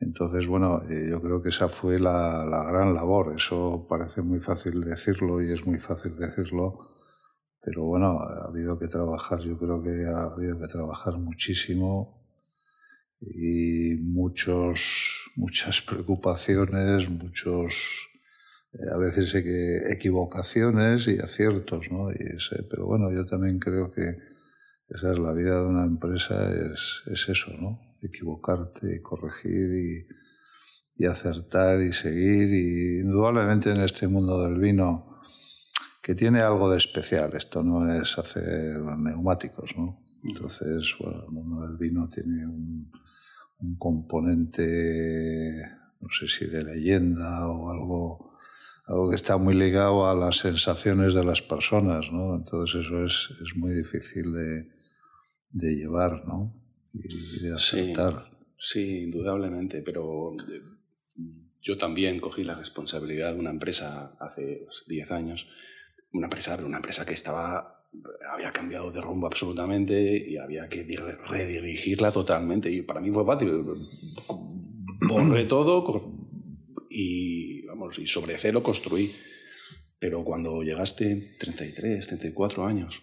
Entonces, 0.00 0.46
bueno, 0.46 0.80
eh, 0.88 1.08
yo 1.10 1.20
creo 1.20 1.42
que 1.42 1.50
esa 1.50 1.68
fue 1.68 2.00
la, 2.00 2.46
la 2.46 2.64
gran 2.64 2.94
labor. 2.94 3.34
Eso 3.36 3.86
parece 3.88 4.22
muy 4.22 4.40
fácil 4.40 4.80
decirlo 4.80 5.42
y 5.42 5.52
es 5.52 5.66
muy 5.66 5.78
fácil 5.78 6.16
decirlo, 6.16 6.90
pero 7.62 7.84
bueno, 7.84 8.18
ha 8.18 8.48
habido 8.48 8.78
que 8.78 8.88
trabajar, 8.88 9.40
yo 9.40 9.58
creo 9.58 9.82
que 9.82 9.90
ha 10.06 10.34
habido 10.34 10.58
que 10.58 10.68
trabajar 10.68 11.18
muchísimo 11.18 12.18
y 13.20 13.96
muchos, 14.00 15.30
muchas 15.36 15.82
preocupaciones, 15.86 17.10
muchos, 17.10 18.08
eh, 18.72 18.78
a 18.94 18.96
veces 18.96 19.34
equivocaciones 19.34 21.08
y 21.08 21.18
aciertos, 21.18 21.90
¿no? 21.92 22.08
Pero 22.70 22.86
bueno, 22.86 23.12
yo 23.12 23.26
también 23.26 23.58
creo 23.58 23.90
que 23.90 24.16
esa 24.88 25.12
es 25.12 25.18
la 25.18 25.34
vida 25.34 25.60
de 25.60 25.66
una 25.66 25.84
empresa, 25.84 26.50
es, 26.50 27.02
es 27.06 27.28
eso, 27.28 27.52
¿no? 27.60 27.89
Equivocarte 28.02 29.00
corregir 29.02 29.74
y, 29.74 31.02
y 31.02 31.06
acertar 31.06 31.80
y 31.80 31.92
seguir. 31.92 32.48
Y 32.48 33.00
indudablemente 33.00 33.70
en 33.70 33.80
este 33.80 34.08
mundo 34.08 34.42
del 34.42 34.58
vino, 34.58 35.20
que 36.02 36.14
tiene 36.14 36.40
algo 36.40 36.70
de 36.70 36.78
especial, 36.78 37.32
esto 37.34 37.62
no 37.62 37.92
es 37.92 38.18
hacer 38.18 38.80
neumáticos, 38.80 39.76
¿no? 39.76 40.02
Entonces, 40.22 40.96
el 41.00 41.30
mundo 41.30 41.66
del 41.66 41.78
vino 41.78 42.08
tiene 42.08 42.46
un, 42.46 42.90
un 43.62 43.76
componente, 43.76 45.62
no 46.00 46.08
sé 46.10 46.28
si 46.28 46.46
de 46.46 46.64
leyenda 46.64 47.48
o 47.48 47.70
algo, 47.70 48.38
algo 48.86 49.10
que 49.10 49.16
está 49.16 49.36
muy 49.36 49.54
ligado 49.54 50.08
a 50.08 50.14
las 50.14 50.38
sensaciones 50.38 51.14
de 51.14 51.24
las 51.24 51.42
personas, 51.42 52.10
¿no? 52.12 52.36
Entonces 52.36 52.86
eso 52.86 53.04
es, 53.04 53.30
es 53.42 53.56
muy 53.56 53.72
difícil 53.72 54.32
de, 54.32 54.68
de, 55.50 55.76
llevar, 55.76 56.26
¿no? 56.26 56.54
Y 56.92 57.42
de 57.42 57.54
aceptar. 57.54 58.30
Sí, 58.58 58.84
sí, 58.84 58.98
indudablemente, 59.04 59.82
pero 59.82 60.32
eh, 60.34 60.62
yo 61.60 61.78
también 61.78 62.20
cogí 62.20 62.44
la 62.44 62.54
responsabilidad 62.54 63.34
de 63.34 63.40
una 63.40 63.50
empresa 63.50 64.16
hace 64.20 64.66
10 64.86 65.10
años, 65.12 65.46
una 66.12 66.26
empresa, 66.26 66.58
una 66.64 66.78
empresa 66.78 67.06
que 67.06 67.14
estaba 67.14 67.80
había 68.32 68.52
cambiado 68.52 68.90
de 68.92 69.00
rumbo 69.00 69.26
absolutamente 69.26 70.16
y 70.28 70.36
había 70.36 70.68
que 70.68 70.86
redirigirla 71.28 72.12
totalmente. 72.12 72.70
Y 72.70 72.82
para 72.82 73.00
mí 73.00 73.10
fue 73.10 73.24
fácil. 73.24 73.50
Borré 75.08 75.44
todo 75.46 75.84
y, 76.88 77.62
vamos, 77.66 77.98
y 77.98 78.06
sobre 78.06 78.38
cero 78.38 78.62
construí. 78.62 79.12
Pero 79.98 80.24
cuando 80.24 80.62
llegaste 80.62 81.36
33, 81.38 82.06
34 82.06 82.64
años, 82.64 83.02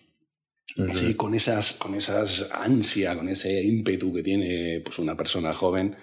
sí, 0.94 1.16
con 1.16 1.34
esas, 1.34 1.74
con 1.74 1.96
esas 1.96 2.50
ansia, 2.52 3.16
con 3.16 3.30
ese 3.30 3.62
ímpetu 3.64 4.14
que 4.14 4.24
tiene 4.24 4.82
pues, 4.84 5.00
una 5.00 5.16
persona 5.16 5.54
joven, 5.54 5.96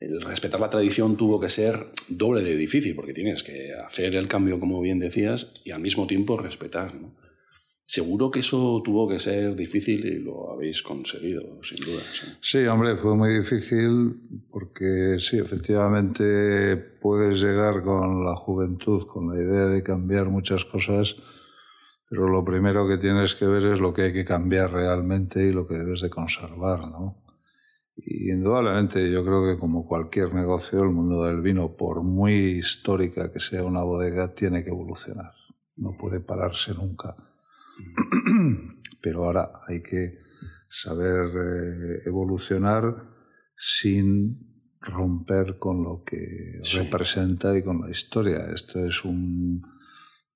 el 0.00 0.20
respetar 0.20 0.60
la 0.60 0.70
tradición 0.70 1.16
tuvo 1.16 1.40
que 1.40 1.48
ser 1.48 1.78
doble 2.08 2.42
de 2.42 2.56
difícil, 2.56 2.94
porque 2.94 3.12
tienes 3.12 3.42
que 3.42 3.72
hacer 3.72 4.14
el 4.16 4.28
cambio, 4.28 4.60
como 4.60 4.80
bien 4.80 4.98
decías, 4.98 5.52
y 5.64 5.70
al 5.70 5.80
mismo 5.80 6.06
tiempo 6.06 6.36
respetar. 6.36 6.94
¿no? 6.94 7.14
Seguro 7.86 8.30
que 8.30 8.40
eso 8.40 8.80
tuvo 8.82 9.06
que 9.06 9.18
ser 9.18 9.54
difícil 9.54 10.06
y 10.06 10.18
lo 10.18 10.52
habéis 10.52 10.82
conseguido, 10.82 11.62
sin 11.62 11.84
duda. 11.84 12.02
¿sí? 12.40 12.64
hombre, 12.64 12.96
fue 12.96 13.14
muy 13.14 13.38
difícil 13.38 14.16
porque 14.50 15.16
sí, 15.18 15.38
efectivamente 15.38 16.76
puedes 16.76 17.40
llegar 17.42 17.82
con 17.82 18.24
la 18.24 18.34
juventud, 18.36 19.06
con 19.06 19.28
la 19.28 19.36
idea 19.42 19.66
de 19.66 19.82
cambiar 19.82 20.30
muchas 20.30 20.64
cosas, 20.64 21.16
pero 22.14 22.28
lo 22.28 22.44
primero 22.44 22.86
que 22.86 22.96
tienes 22.96 23.34
que 23.34 23.44
ver 23.44 23.64
es 23.64 23.80
lo 23.80 23.92
que 23.92 24.02
hay 24.02 24.12
que 24.12 24.24
cambiar 24.24 24.70
realmente 24.70 25.44
y 25.44 25.50
lo 25.50 25.66
que 25.66 25.74
debes 25.74 26.00
de 26.00 26.10
conservar, 26.10 26.78
¿no? 26.82 27.24
Y 27.96 28.30
indudablemente 28.30 29.10
yo 29.10 29.24
creo 29.24 29.44
que 29.44 29.58
como 29.58 29.84
cualquier 29.84 30.32
negocio, 30.32 30.80
el 30.84 30.90
mundo 30.90 31.24
del 31.24 31.40
vino, 31.40 31.76
por 31.76 32.04
muy 32.04 32.34
histórica 32.34 33.32
que 33.32 33.40
sea 33.40 33.64
una 33.64 33.82
bodega, 33.82 34.32
tiene 34.32 34.62
que 34.62 34.70
evolucionar. 34.70 35.32
No 35.74 35.96
puede 35.98 36.20
pararse 36.20 36.72
nunca 36.72 37.16
Pero 39.02 39.24
ahora 39.24 39.50
hay 39.66 39.82
que 39.82 40.20
saber 40.68 41.26
eh, 41.26 42.02
evolucionar 42.06 43.08
sin 43.56 44.76
romper 44.80 45.58
con 45.58 45.82
lo 45.82 46.04
que 46.04 46.60
representa 46.74 47.58
y 47.58 47.64
con 47.64 47.80
la 47.80 47.90
historia. 47.90 48.46
Esto 48.54 48.86
es 48.86 49.04
un... 49.04 49.73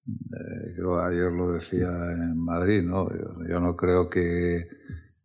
Eh, 0.09 0.73
creo 0.75 1.01
ayer 1.01 1.31
lo 1.33 1.53
decía 1.53 1.89
en 2.13 2.39
Madrid, 2.39 2.83
¿no? 2.83 3.09
Yo, 3.47 3.61
no 3.61 3.77
creo 3.77 4.09
que, 4.09 4.67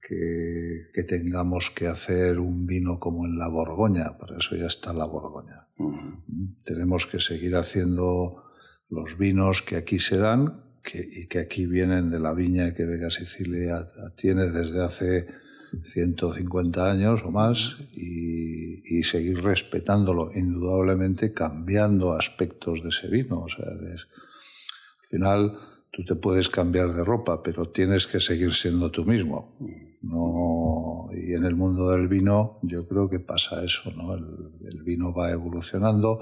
que, 0.02 1.04
tengamos 1.08 1.72
que 1.72 1.88
hacer 1.88 2.40
un 2.40 2.66
vino 2.66 3.00
como 3.00 3.26
en 3.26 3.38
la 3.38 3.48
Borgoña, 3.48 4.18
para 4.18 4.38
eso 4.38 4.56
ya 4.56 4.68
está 4.68 4.94
la 4.94 5.06
Borgoña. 5.06 5.68
Tenemos 6.64 7.08
que 7.08 7.20
seguir 7.20 7.56
haciendo 7.56 8.44
los 8.90 9.18
vinos 9.18 9.62
que 9.62 9.78
aquí 9.78 10.00
se 10.00 10.18
dan, 10.18 10.64
que, 10.84 11.02
y 11.02 11.28
que 11.28 11.40
aquí 11.40 11.66
vienen 11.66 12.10
de 12.10 12.20
la 12.20 12.34
viña 12.34 12.74
que 12.74 12.86
Vega 12.86 13.10
Sicilia 13.10 13.88
tiene 14.16 14.50
desde 14.50 14.84
hace 14.84 15.28
150 15.82 16.92
años 16.92 17.24
o 17.24 17.32
más 17.32 17.78
y, 17.94 18.98
y 18.98 19.04
seguir 19.04 19.42
respetándolo, 19.42 20.30
indudablemente 20.36 21.32
cambiando 21.32 22.14
aspectos 22.14 22.84
de 22.84 22.90
ese 22.90 23.08
vino. 23.08 23.44
O 23.44 23.50
sea, 23.50 23.66
al 23.70 23.80
final 25.18 25.58
tú 25.92 26.04
te 26.04 26.16
puedes 26.16 26.50
cambiar 26.50 26.92
de 26.94 27.04
ropa, 27.04 27.42
pero 27.44 27.70
tienes 27.70 28.08
que 28.08 28.20
seguir 28.20 28.54
siendo 28.54 28.92
tú 28.92 29.06
mismo. 29.06 29.58
No, 30.02 31.08
y 31.14 31.34
en 31.34 31.46
el 31.46 31.56
mundo 31.56 31.90
del 31.92 32.08
vino 32.08 32.60
yo 32.64 32.88
creo 32.88 33.10
que 33.10 33.20
pasa 33.20 33.64
eso, 33.64 33.92
¿no? 33.92 34.16
El, 34.16 34.26
el 34.70 34.84
vino 34.84 35.14
va 35.14 35.32
evolucionando, 35.32 36.20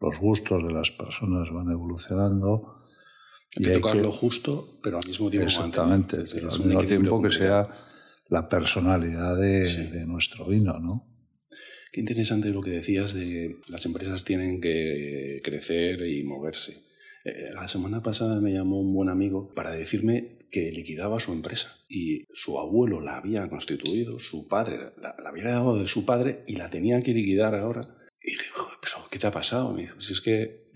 los 0.00 0.20
gustos 0.20 0.62
de 0.62 0.72
las 0.72 0.90
personas 0.90 1.50
van 1.50 1.70
evolucionando 1.70 2.74
hay 3.56 3.64
que 3.64 3.72
tocar 3.74 3.96
lo 3.96 4.10
justo, 4.10 4.78
pero 4.82 4.98
al 4.98 5.06
mismo 5.06 5.30
tiempo 5.30 5.46
Exactamente, 5.46 6.18
pero 6.32 6.50
al 6.50 6.64
mismo 6.64 6.84
tiempo 6.84 7.22
que 7.22 7.30
sea 7.30 7.68
la 8.28 8.48
personalidad 8.48 9.36
de, 9.36 9.88
de, 9.88 10.06
nuestro 10.06 10.46
vino, 10.46 10.78
¿no? 10.80 11.06
Qué 11.92 12.00
interesante 12.00 12.50
lo 12.50 12.60
que 12.60 12.70
decías 12.70 13.14
de 13.14 13.26
que 13.26 13.56
las 13.68 13.86
empresas 13.86 14.24
tienen 14.24 14.60
que 14.60 15.40
crecer 15.44 16.00
y 16.02 16.24
moverse. 16.24 16.82
Eh, 17.24 17.52
la 17.54 17.66
semana 17.68 18.02
pasada 18.02 18.38
me 18.40 18.52
llamó 18.52 18.80
un 18.80 18.92
buen 18.92 19.08
amigo 19.08 19.54
para 19.54 19.70
decirme 19.70 20.38
que 20.50 20.70
liquidaba 20.70 21.18
su 21.18 21.32
empresa 21.32 21.74
y 21.88 22.24
su 22.34 22.58
abuelo 22.58 23.00
la 23.00 23.16
había 23.16 23.48
constituido, 23.48 24.18
su 24.18 24.46
padre 24.46 24.92
la, 25.00 25.16
la 25.22 25.30
había 25.30 25.44
dado 25.44 25.78
de 25.78 25.88
su 25.88 26.04
padre 26.04 26.44
y 26.46 26.56
la 26.56 26.68
tenía 26.68 27.02
que 27.02 27.14
liquidar 27.14 27.54
ahora. 27.54 27.80
Y 28.22 28.32
dije, 28.32 28.44
pero 28.80 29.08
¿qué 29.10 29.18
te 29.18 29.26
ha 29.26 29.30
pasado? 29.30 29.72
Me 29.72 29.84
es 29.98 30.20
que, 30.20 30.70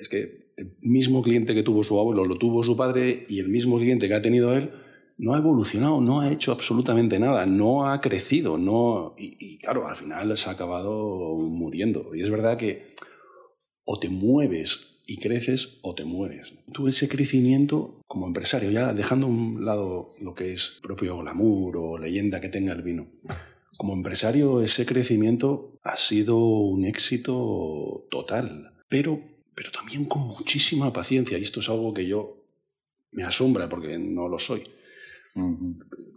es 0.00 0.08
que 0.08 0.52
el 0.56 0.76
mismo 0.80 1.22
cliente 1.22 1.54
que 1.54 1.62
tuvo 1.62 1.84
su 1.84 1.98
abuelo 1.98 2.24
lo 2.24 2.36
tuvo 2.38 2.64
su 2.64 2.76
padre 2.76 3.24
y 3.28 3.38
el 3.38 3.48
mismo 3.48 3.78
cliente 3.78 4.08
que 4.08 4.14
ha 4.14 4.22
tenido 4.22 4.54
él 4.54 4.72
no 5.16 5.34
ha 5.34 5.38
evolucionado, 5.38 6.00
no 6.00 6.20
ha 6.20 6.30
hecho 6.32 6.52
absolutamente 6.52 7.18
nada, 7.18 7.46
no 7.46 7.90
ha 7.90 8.00
crecido, 8.00 8.58
no 8.58 9.14
y, 9.18 9.36
y, 9.38 9.58
claro, 9.58 9.88
al 9.88 9.96
final 9.96 10.36
se 10.36 10.48
ha 10.48 10.52
acabado 10.52 11.36
muriendo. 11.38 12.14
Y 12.14 12.22
es 12.22 12.30
verdad 12.30 12.56
que 12.56 12.94
o 13.84 13.98
te 13.98 14.08
mueves 14.08 14.87
y 15.08 15.16
creces 15.16 15.78
o 15.80 15.94
te 15.94 16.04
mueres. 16.04 16.52
Tú 16.70 16.86
ese 16.86 17.08
crecimiento 17.08 18.02
como 18.06 18.26
empresario, 18.26 18.70
ya 18.70 18.92
dejando 18.92 19.26
a 19.26 19.30
un 19.30 19.64
lado 19.64 20.14
lo 20.20 20.34
que 20.34 20.52
es 20.52 20.78
propio 20.82 21.18
glamour 21.18 21.78
o 21.78 21.98
leyenda 21.98 22.42
que 22.42 22.50
tenga 22.50 22.74
el 22.74 22.82
vino, 22.82 23.08
como 23.78 23.94
empresario 23.94 24.60
ese 24.60 24.84
crecimiento 24.84 25.78
ha 25.82 25.96
sido 25.96 26.36
un 26.36 26.84
éxito 26.84 28.06
total, 28.10 28.74
pero, 28.90 29.22
pero 29.54 29.70
también 29.70 30.04
con 30.04 30.26
muchísima 30.26 30.92
paciencia. 30.92 31.38
Y 31.38 31.42
esto 31.42 31.60
es 31.60 31.70
algo 31.70 31.94
que 31.94 32.06
yo 32.06 32.44
me 33.10 33.24
asombra 33.24 33.66
porque 33.68 33.98
no 33.98 34.28
lo 34.28 34.38
soy. 34.38 34.64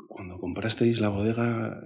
Cuando 0.10 0.38
comprasteis 0.38 1.00
la 1.00 1.08
bodega, 1.08 1.82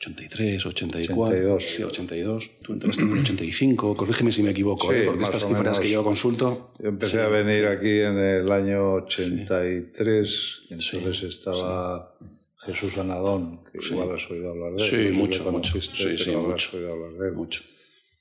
83, 0.00 0.64
84, 0.66 1.24
82. 1.24 1.64
sí, 1.64 1.82
82, 1.82 2.50
tú 2.62 2.72
entraste 2.72 3.02
en 3.02 3.12
el 3.12 3.18
85, 3.18 3.96
corrígeme 3.96 4.30
si 4.30 4.42
me 4.44 4.50
equivoco, 4.50 4.92
Sí, 4.92 4.98
¿eh? 4.98 5.02
porque 5.06 5.24
estas 5.24 5.42
cifras 5.42 5.62
menos. 5.62 5.80
que 5.80 5.90
yo 5.90 6.04
consulto... 6.04 6.72
Yo 6.78 6.88
empecé 6.90 7.12
sí. 7.12 7.18
a 7.18 7.26
venir 7.28 7.66
aquí 7.66 7.98
en 8.00 8.16
el 8.16 8.52
año 8.52 8.92
83, 8.92 10.60
y 10.70 10.74
entonces 10.74 11.22
estaba 11.24 12.14
Jesús 12.58 12.96
Anadón, 12.98 13.64
que 13.72 13.80
Sí. 13.80 13.94
igual 13.94 14.14
has 14.14 14.30
oído 14.30 14.50
hablar 14.50 14.72
de 14.74 14.84
él. 14.84 15.12
Sí, 15.12 15.18
mucho, 15.18 15.50
mucho. 15.50 15.80
Sí, 15.80 16.16
sí, 16.16 16.30
mucho. 16.36 16.76
oído 16.76 16.92
hablar 16.92 17.12
de 17.14 17.28
él. 17.28 17.34
Mucho. 17.34 17.62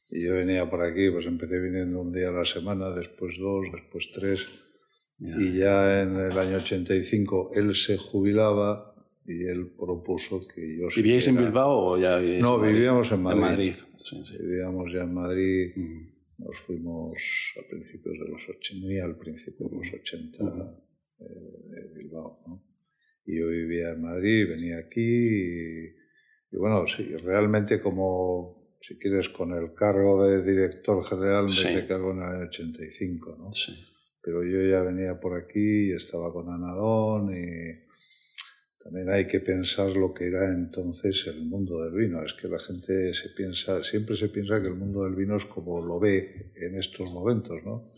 Y 0.10 0.24
yo 0.26 0.34
venía 0.34 0.70
por 0.70 0.82
aquí, 0.82 1.10
pues 1.12 1.26
empecé 1.26 1.60
viniendo 1.60 2.00
un 2.02 2.12
día 2.12 2.30
a 2.30 2.32
la 2.32 2.46
semana, 2.46 2.90
después 2.92 3.38
dos, 3.40 3.66
después 3.72 4.10
tres. 4.14 4.46
Ya. 5.20 5.36
Y 5.40 5.58
ya 5.60 6.02
en 6.02 6.16
el 6.16 6.38
año 6.38 6.58
85 6.58 7.52
él 7.56 7.76
se 7.76 7.98
jubilaba 7.98 8.96
y 9.28 9.44
él 9.46 9.72
propuso 9.78 10.48
que 10.48 10.78
yo 10.78 10.88
¿Vivíais 10.96 11.28
en. 11.28 11.38
Bilbao 11.38 11.76
o 11.92 11.98
ya 11.98 12.18
vivíais 12.18 12.42
No, 12.42 12.56
en 12.56 12.62
Madrid? 12.62 12.74
vivíamos 12.76 13.12
en 13.12 13.22
Madrid. 13.24 13.74
Sí, 14.00 14.16
sí. 14.26 14.38
Vivíamos 14.40 14.92
ya 14.94 15.02
en 15.04 15.14
Madrid, 15.14 15.72
Mm. 15.76 16.44
nos 16.46 16.58
fuimos 16.60 17.14
a 17.60 17.68
principios 17.70 18.16
de 18.20 18.28
los 18.32 18.48
80, 18.50 18.80
muy 18.82 19.00
al 19.00 19.18
principio 19.18 19.68
de 19.70 19.76
los 19.78 19.94
80 19.94 20.44
eh, 21.20 21.24
de 21.72 21.94
Bilbao. 21.96 22.42
¿no? 22.48 22.64
Y 23.26 23.40
yo 23.40 23.50
vivía 23.50 23.90
en 23.92 24.02
Madrid, 24.02 24.48
venía 24.48 24.78
aquí 24.78 25.02
y, 25.02 25.86
y 26.52 26.56
bueno, 26.58 26.86
sí, 26.88 27.04
realmente 27.18 27.82
como, 27.82 28.78
si 28.80 28.98
quieres, 28.98 29.28
con 29.30 29.52
el 29.52 29.74
cargo 29.74 30.24
de 30.26 30.42
director 30.44 31.04
general 31.04 31.46
me 31.46 31.50
Sí. 31.50 31.68
cargo 31.88 32.12
en 32.12 32.20
el 32.20 32.24
año 32.24 32.46
85, 32.48 33.36
¿no? 33.38 33.52
Sí. 33.52 33.74
pero 34.22 34.44
yo 34.44 34.62
ya 34.70 34.82
venía 34.84 35.20
por 35.20 35.36
aquí 35.42 35.88
y 35.90 35.92
estaba 35.92 36.32
con 36.34 36.50
Anadón 36.50 37.32
y 37.34 37.87
también 38.88 39.10
hay 39.10 39.28
que 39.28 39.42
pensar 39.42 39.90
lo 39.98 40.14
que 40.14 40.30
era 40.30 40.48
entonces 40.48 41.28
el 41.28 41.42
mundo 41.44 41.84
del 41.84 41.94
vino. 41.94 42.24
Es 42.24 42.32
que 42.32 42.48
la 42.48 42.58
gente 42.58 43.14
se 43.14 43.28
piensa, 43.32 43.84
siempre 43.84 44.16
se 44.16 44.30
piensa 44.30 44.62
que 44.62 44.68
el 44.68 44.76
mundo 44.76 45.04
del 45.04 45.14
vino 45.14 45.36
es 45.36 45.44
como 45.44 45.86
lo 45.86 46.00
ve 46.00 46.54
en 46.56 46.74
estos 46.76 47.12
momentos, 47.12 47.66
¿no? 47.66 47.92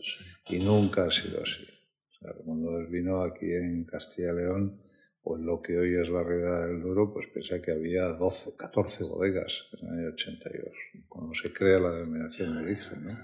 Y 0.48 0.58
nunca 0.58 1.04
ha 1.04 1.10
sido 1.12 1.44
así. 1.44 1.62
O 1.62 2.18
sea, 2.18 2.32
el 2.36 2.44
mundo 2.44 2.76
del 2.76 2.88
vino 2.88 3.22
aquí 3.22 3.52
en 3.52 3.84
Castilla 3.84 4.32
y 4.32 4.36
León 4.38 4.82
o 5.22 5.36
en 5.36 5.46
lo 5.46 5.62
que 5.62 5.78
hoy 5.78 5.94
es 5.94 6.08
la 6.08 6.24
Ribera 6.24 6.66
del 6.66 6.82
Duero, 6.82 7.12
pues 7.12 7.28
piensa 7.28 7.62
que 7.62 7.70
había 7.70 8.06
12, 8.06 8.56
14 8.56 9.04
bodegas 9.04 9.66
en 9.80 9.86
el 9.86 9.94
año 9.94 10.08
82, 10.08 10.74
cuando 11.08 11.34
se 11.34 11.52
crea 11.52 11.78
la 11.78 11.92
denominación 11.92 12.52
de 12.52 12.62
origen, 12.62 13.04
¿no? 13.04 13.16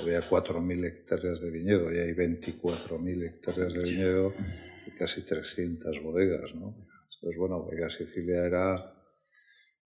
había 0.00 0.20
4.000 0.20 0.86
hectáreas 0.86 1.40
de 1.40 1.50
viñedo 1.50 1.92
y 1.92 1.98
hay 1.98 2.12
24.000 2.12 3.24
hectáreas 3.24 3.74
de 3.74 3.80
viñedo 3.80 4.34
casi 4.96 5.22
300 5.22 6.02
bodegas, 6.02 6.54
¿no? 6.54 6.76
Entonces, 7.04 7.38
bueno, 7.38 7.62
Bodega 7.62 7.90
Sicilia 7.90 8.44
era... 8.44 8.92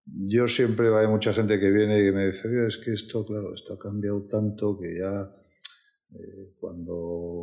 Yo 0.07 0.49
siempre, 0.49 0.89
hay 0.95 1.07
mucha 1.07 1.33
gente 1.33 1.61
que 1.61 1.71
viene 1.71 2.05
y 2.05 2.11
me 2.11 2.27
dice, 2.27 2.49
"Oye, 2.49 2.67
es 2.67 2.79
que 2.79 2.93
esto, 2.93 3.25
claro, 3.25 3.55
esto 3.55 3.75
ha 3.75 3.79
cambiado 3.79 4.27
tanto 4.27 4.79
que 4.79 4.99
ya 4.99 5.37
eh, 6.13 6.55
cuando 6.59 6.95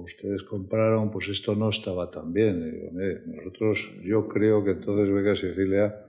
ustedes 0.03 0.43
compraron, 0.43 1.09
pues 1.09 1.29
esto 1.29 1.55
no 1.55 1.69
estaba 1.69 2.11
tan 2.11 2.33
bien. 2.33 2.61
Y 2.67 2.71
digo, 2.71 2.91
"Mire, 2.91 3.21
nosotros, 3.27 3.97
yo 4.03 4.27
creo 4.27 4.63
que 4.63 4.71
entonces 4.71 5.09
Vega 5.09 5.35
Sicilia 5.35 6.03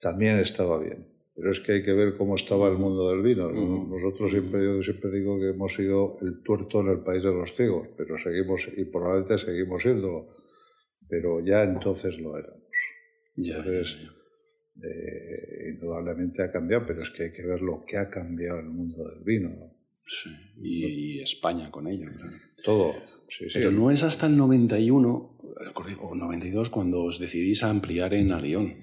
también 0.00 0.38
estaba 0.38 0.78
bien. 0.78 1.08
Pero 1.34 1.50
es 1.50 1.60
que 1.60 1.72
hay 1.72 1.82
que 1.82 1.94
ver 1.94 2.16
cómo 2.16 2.34
estaba 2.34 2.68
el 2.68 2.76
mundo 2.76 3.08
del 3.10 3.22
vino. 3.22 3.50
Nosotros 3.50 4.30
siempre, 4.30 4.62
yo 4.62 4.82
siempre 4.82 5.10
digo 5.10 5.38
que 5.38 5.48
hemos 5.50 5.74
sido 5.74 6.16
el 6.20 6.42
tuerto 6.42 6.80
en 6.80 6.88
el 6.88 7.00
país 7.00 7.22
de 7.22 7.32
los 7.32 7.54
ciegos, 7.54 7.88
pero 7.96 8.18
seguimos, 8.18 8.68
y 8.76 8.84
probablemente 8.84 9.38
seguimos 9.38 9.82
siéndolo. 9.82 10.41
Pero 11.12 11.44
ya 11.44 11.62
entonces 11.64 12.18
lo 12.18 12.38
éramos. 12.38 12.62
Ya, 13.36 13.56
Entonces, 13.56 13.98
ya, 13.98 14.04
ya. 14.80 14.88
Eh, 14.88 15.72
indudablemente 15.74 16.42
ha 16.42 16.50
cambiado, 16.50 16.86
pero 16.86 17.02
es 17.02 17.10
que 17.10 17.24
hay 17.24 17.32
que 17.32 17.44
ver 17.44 17.60
lo 17.60 17.84
que 17.84 17.98
ha 17.98 18.08
cambiado 18.08 18.60
el 18.60 18.70
mundo 18.70 19.06
del 19.06 19.22
vino. 19.22 19.50
Sí. 20.06 20.30
Y, 20.56 20.86
y 20.86 21.20
España 21.20 21.70
con 21.70 21.86
ello. 21.86 22.06
claro. 22.16 22.36
Todo. 22.64 22.94
Sí, 23.28 23.50
sí. 23.50 23.58
Pero 23.58 23.72
no 23.72 23.90
es 23.90 24.02
hasta 24.02 24.26
el 24.26 24.38
91 24.38 25.38
o 26.00 26.14
92 26.14 26.70
cuando 26.70 27.02
os 27.02 27.18
decidís 27.18 27.62
a 27.62 27.68
ampliar 27.68 28.14
en 28.14 28.32
Alión. 28.32 28.74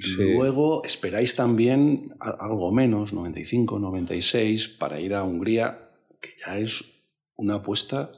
Sí. 0.00 0.34
Luego 0.34 0.82
esperáis 0.82 1.36
también 1.36 2.14
algo 2.20 2.72
menos, 2.72 3.12
95, 3.12 3.78
96, 3.78 4.68
para 4.68 4.98
ir 4.98 5.12
a 5.12 5.24
Hungría, 5.24 5.90
que 6.22 6.30
ya 6.42 6.58
es 6.58 7.04
una 7.36 7.56
apuesta 7.56 8.12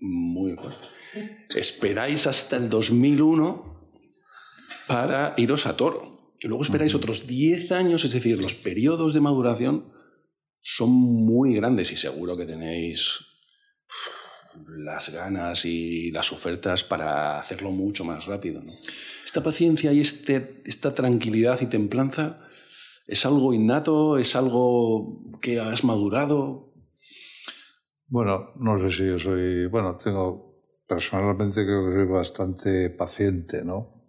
muy 0.00 0.56
fuerte. 0.56 0.99
Esperáis 1.54 2.26
hasta 2.26 2.56
el 2.56 2.68
2001 2.68 3.94
para 4.86 5.34
iros 5.36 5.66
a 5.66 5.76
Toro. 5.76 6.34
Y 6.40 6.48
luego 6.48 6.62
esperáis 6.62 6.94
otros 6.94 7.26
10 7.26 7.72
años, 7.72 8.04
es 8.04 8.12
decir, 8.12 8.40
los 8.40 8.54
periodos 8.54 9.12
de 9.12 9.20
maduración 9.20 9.92
son 10.62 10.90
muy 10.90 11.54
grandes 11.54 11.92
y 11.92 11.96
seguro 11.96 12.36
que 12.36 12.46
tenéis 12.46 13.26
las 14.68 15.10
ganas 15.10 15.64
y 15.64 16.10
las 16.10 16.32
ofertas 16.32 16.84
para 16.84 17.38
hacerlo 17.38 17.70
mucho 17.70 18.04
más 18.04 18.26
rápido. 18.26 18.62
¿no? 18.62 18.72
Esta 19.24 19.42
paciencia 19.42 19.92
y 19.92 20.00
este, 20.00 20.62
esta 20.64 20.94
tranquilidad 20.94 21.60
y 21.60 21.66
templanza 21.66 22.40
es 23.06 23.26
algo 23.26 23.52
innato, 23.52 24.18
es 24.18 24.36
algo 24.36 25.38
que 25.40 25.60
has 25.60 25.84
madurado. 25.84 26.72
Bueno, 28.06 28.52
no 28.56 28.78
sé 28.78 28.96
si 28.96 29.06
yo 29.06 29.18
soy. 29.18 29.66
Bueno, 29.66 29.96
tengo. 29.96 30.49
Personalmente 30.90 31.64
creo 31.64 31.86
que 31.86 31.94
soy 31.94 32.06
bastante 32.06 32.90
paciente, 32.90 33.64
¿no? 33.64 34.02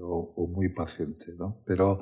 O, 0.00 0.32
o 0.38 0.46
muy 0.48 0.70
paciente, 0.70 1.34
¿no? 1.38 1.62
Pero 1.66 2.00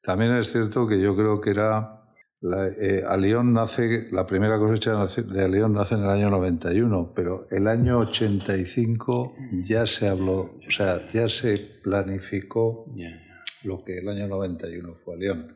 también 0.00 0.34
es 0.34 0.50
cierto 0.50 0.88
que 0.88 0.98
yo 0.98 1.14
creo 1.14 1.38
que 1.38 1.50
era. 1.50 1.94
La, 2.40 2.68
eh, 2.68 3.02
Alión 3.06 3.52
nace. 3.52 4.08
La 4.12 4.26
primera 4.26 4.58
cosecha 4.58 4.96
de 4.96 5.42
Alión 5.42 5.74
nace 5.74 5.96
en 5.96 6.04
el 6.04 6.08
año 6.08 6.30
91, 6.30 7.12
pero 7.14 7.46
el 7.50 7.68
año 7.68 7.98
85 7.98 9.34
ya 9.62 9.84
se 9.84 10.08
habló. 10.08 10.58
O 10.66 10.70
sea, 10.70 11.06
ya 11.12 11.28
se 11.28 11.58
planificó 11.58 12.86
lo 13.62 13.84
que 13.84 13.98
el 13.98 14.08
año 14.08 14.26
91 14.26 14.94
fue 14.94 15.16
a 15.16 15.18
León. 15.18 15.54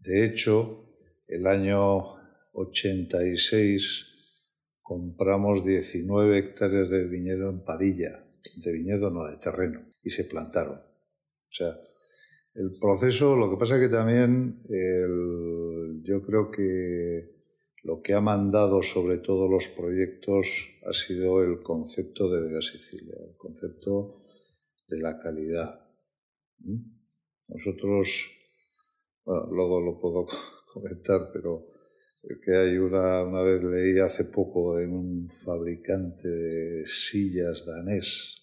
De 0.00 0.24
hecho, 0.24 0.84
el 1.28 1.46
año 1.46 2.16
86 2.54 4.07
compramos 4.88 5.66
19 5.66 6.38
hectáreas 6.38 6.88
de 6.88 7.06
viñedo 7.08 7.50
en 7.50 7.62
Padilla, 7.62 8.24
de 8.64 8.72
viñedo 8.72 9.10
no, 9.10 9.22
de 9.26 9.36
terreno, 9.36 9.84
y 10.02 10.08
se 10.08 10.24
plantaron. 10.24 10.78
O 10.78 11.52
sea, 11.52 11.78
el 12.54 12.78
proceso, 12.80 13.36
lo 13.36 13.50
que 13.50 13.58
pasa 13.58 13.76
es 13.76 13.82
que 13.82 13.94
también 13.94 14.62
yo 16.02 16.24
creo 16.24 16.50
que 16.50 17.36
lo 17.82 18.00
que 18.00 18.14
ha 18.14 18.22
mandado 18.22 18.82
sobre 18.82 19.18
todos 19.18 19.50
los 19.50 19.68
proyectos 19.68 20.46
ha 20.88 20.94
sido 20.94 21.44
el 21.44 21.62
concepto 21.62 22.30
de 22.30 22.44
Vega 22.44 22.62
Sicilia, 22.62 23.14
el 23.28 23.36
concepto 23.36 24.22
de 24.88 25.00
la 25.00 25.20
calidad. 25.20 25.86
¿Mm? 26.60 26.78
Nosotros, 27.48 28.30
bueno, 29.22 29.48
luego 29.52 29.82
lo 29.82 30.00
puedo 30.00 30.26
comentar, 30.72 31.28
pero 31.30 31.77
que 32.44 32.56
hay 32.56 32.78
una, 32.78 33.22
una 33.22 33.42
vez 33.42 33.62
leí 33.62 33.98
hace 33.98 34.24
poco 34.24 34.78
en 34.80 34.92
un 34.92 35.30
fabricante 35.30 36.28
de 36.28 36.86
sillas 36.86 37.64
danés 37.64 38.42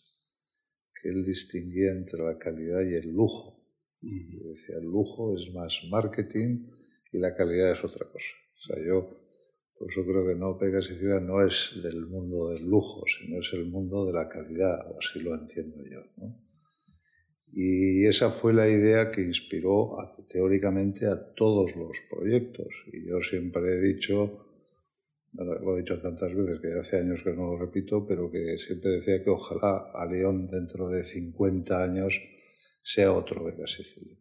que 1.02 1.10
él 1.10 1.26
distinguía 1.26 1.92
entre 1.92 2.24
la 2.24 2.38
calidad 2.38 2.82
y 2.82 2.96
el 2.96 3.12
lujo. 3.12 3.60
Y 4.02 4.38
decía, 4.38 4.78
el 4.80 4.86
lujo 4.86 5.36
es 5.36 5.54
más 5.54 5.82
marketing 5.90 6.68
y 7.12 7.18
la 7.18 7.36
calidad 7.36 7.72
es 7.72 7.84
otra 7.84 8.06
cosa. 8.10 8.34
O 8.58 8.62
sea, 8.62 8.78
yo 8.86 9.26
por 9.78 9.92
eso 9.92 10.06
creo 10.06 10.26
que 10.26 10.36
no 10.36 10.58
Pega 10.58 10.82
Sicilia 10.82 11.20
no 11.20 11.46
es 11.46 11.80
del 11.84 12.06
mundo 12.06 12.50
del 12.50 12.64
lujo, 12.66 13.04
sino 13.08 13.40
es 13.40 13.52
el 13.54 13.66
mundo 13.66 14.06
de 14.06 14.14
la 14.14 14.30
calidad, 14.30 14.90
o 14.90 14.98
así 14.98 15.20
lo 15.20 15.36
entiendo 15.36 15.84
yo. 15.84 16.02
¿no? 16.18 16.45
Y 17.58 18.06
esa 18.06 18.30
fue 18.30 18.54
la 18.54 18.68
idea 18.68 19.12
que 19.12 19.22
inspiró 19.22 19.96
teóricamente 20.28 21.08
a 21.08 21.34
todos 21.34 21.78
los 21.78 22.02
proyectos. 22.10 22.84
Y 22.92 23.08
yo 23.08 23.22
siempre 23.22 23.62
he 23.70 23.80
dicho, 23.80 24.46
Lo 25.32 25.74
he 25.74 25.78
dicho 25.78 26.02
tantas 26.02 26.36
veces 26.36 26.60
que 26.60 26.68
hace 26.78 26.98
años 26.98 27.24
que 27.24 27.32
no 27.32 27.52
lo 27.52 27.58
repito, 27.58 28.06
pero 28.06 28.30
que 28.30 28.58
siempre 28.58 28.92
decía 28.92 29.24
que 29.24 29.30
ojalá 29.30 29.90
a 29.94 30.06
León 30.06 30.50
dentro 30.52 30.90
de 30.90 31.02
50 31.02 31.82
años 31.82 32.22
sea 32.84 33.14
otro 33.14 33.46
Vega 33.46 33.68
Sicilia 33.68 34.18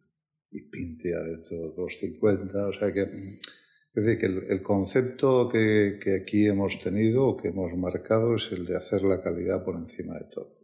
y 0.51 0.61
Pintia 0.69 1.19
dentro 1.19 1.57
de 1.57 1.65
otros 1.65 1.97
50. 1.99 2.67
O 2.67 2.71
sea 2.71 2.93
que, 2.93 3.01
es 3.01 4.05
decir, 4.05 4.17
que 4.17 4.53
el, 4.53 4.63
concepto 4.63 5.49
que, 5.49 5.99
que 6.01 6.15
aquí 6.21 6.47
hemos 6.47 6.81
tenido 6.81 7.27
o 7.27 7.35
que 7.35 7.49
hemos 7.49 7.75
marcado 7.75 8.35
es 8.35 8.49
el 8.53 8.65
de 8.65 8.77
hacer 8.77 9.03
la 9.03 9.21
calidad 9.21 9.65
por 9.65 9.75
encima 9.75 10.13
de 10.13 10.25
todo. 10.31 10.57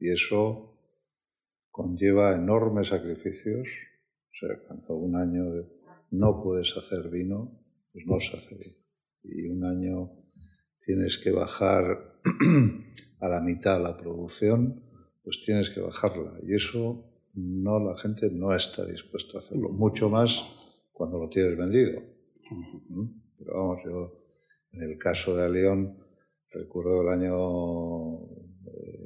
Y 0.00 0.10
eso 0.10 0.77
conlleva 1.78 2.34
enormes 2.34 2.88
sacrificios. 2.88 3.68
O 4.32 4.34
sea, 4.34 4.58
cuando 4.66 4.96
un 4.96 5.14
año 5.14 5.44
de- 5.54 5.66
no 6.10 6.42
puedes 6.42 6.76
hacer 6.76 7.08
vino, 7.08 7.38
pues 7.92 8.04
no 8.06 8.18
se 8.18 8.36
hace 8.36 8.56
vino. 8.56 8.76
Y 9.22 9.46
un 9.46 9.64
año 9.64 10.10
tienes 10.80 11.18
que 11.18 11.30
bajar 11.30 11.84
a 13.20 13.28
la 13.28 13.40
mitad 13.40 13.80
la 13.80 13.96
producción, 13.96 14.82
pues 15.22 15.40
tienes 15.44 15.70
que 15.70 15.80
bajarla. 15.80 16.32
Y 16.42 16.54
eso 16.54 17.04
no 17.34 17.78
la 17.78 17.96
gente 17.96 18.28
no 18.32 18.52
está 18.54 18.84
dispuesta 18.84 19.38
a 19.38 19.40
hacerlo. 19.40 19.68
Mucho 19.68 20.08
más 20.10 20.42
cuando 20.92 21.18
lo 21.18 21.28
tienes 21.28 21.56
vendido. 21.56 22.00
¿Mm? 22.88 23.06
Pero 23.38 23.50
vamos, 23.54 23.80
yo 23.84 24.12
en 24.72 24.82
el 24.82 24.98
caso 24.98 25.36
de 25.36 25.48
León 25.48 25.96
recuerdo 26.50 27.02
el 27.02 27.08
año 27.08 27.36
eh, 28.66 28.97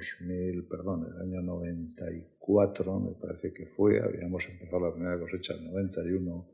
2000, 0.00 0.66
perdón, 0.66 1.06
el 1.06 1.20
año 1.20 1.42
94 1.42 3.00
me 3.00 3.12
parece 3.20 3.52
que 3.52 3.66
fue, 3.66 4.00
habíamos 4.00 4.48
empezado 4.48 4.86
la 4.86 4.94
primera 4.94 5.18
cosecha 5.18 5.54
en 5.54 5.66
91. 5.66 6.50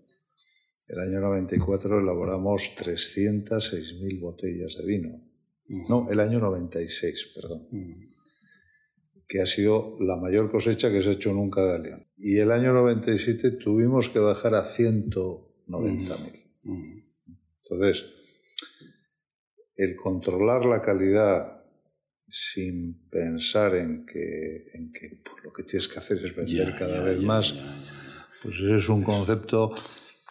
El 0.89 1.01
año 1.01 1.21
94 1.21 2.01
elaboramos 2.01 2.77
306.000 2.77 4.21
botellas 4.21 4.77
de 4.79 4.87
vino. 4.87 5.21
No, 5.89 6.09
el 6.11 6.21
año 6.21 6.39
96, 6.39 7.33
perdón 7.35 7.69
que 9.29 9.41
ha 9.41 9.47
sido 9.47 9.97
la 10.01 10.17
mayor 10.17 10.51
cosecha 10.51 10.91
que 10.91 11.03
se 11.03 11.11
ha 11.11 11.13
hecho 11.13 11.33
nunca 11.33 11.65
de 11.65 11.79
León. 11.81 12.07
Y 12.17 12.39
el 12.39 12.53
año 12.53 12.73
97 12.73 13.53
tuvimos 13.53 14.09
que 14.09 14.19
bajar 14.19 14.55
a 14.55 14.65
190.000. 14.65 16.45
Entonces, 17.63 18.07
el 19.77 19.97
controlar 19.97 20.65
la 20.65 20.81
calidad 20.81 21.56
sin 22.29 23.09
pensar 23.09 23.75
en 23.77 24.05
que, 24.07 24.69
en 24.75 24.93
que 24.93 25.21
pues, 25.25 25.45
lo 25.45 25.53
que 25.53 25.63
tienes 25.63 25.89
que 25.89 25.99
hacer 25.99 26.19
es 26.19 26.35
vender 26.35 26.69
Ya, 26.73 26.77
cada 26.77 26.97
ya, 26.97 27.03
vez 27.03 27.21
ya, 27.21 27.27
más, 27.27 27.55
pues 28.43 28.57
ese 28.57 28.79
es 28.79 28.89
un 28.89 29.03
concepto 29.03 29.73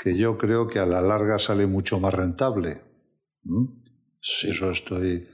que 0.01 0.17
yo 0.17 0.38
creo 0.38 0.67
que 0.67 0.79
a 0.79 0.86
la 0.86 1.01
larga 1.01 1.39
sale 1.39 1.67
mucho 1.67 1.99
más 1.99 2.13
rentable. 2.13 2.81
¿Mm? 3.43 3.65
Sí. 4.21 4.49
Eso 4.49 4.71
estoy 4.71 5.27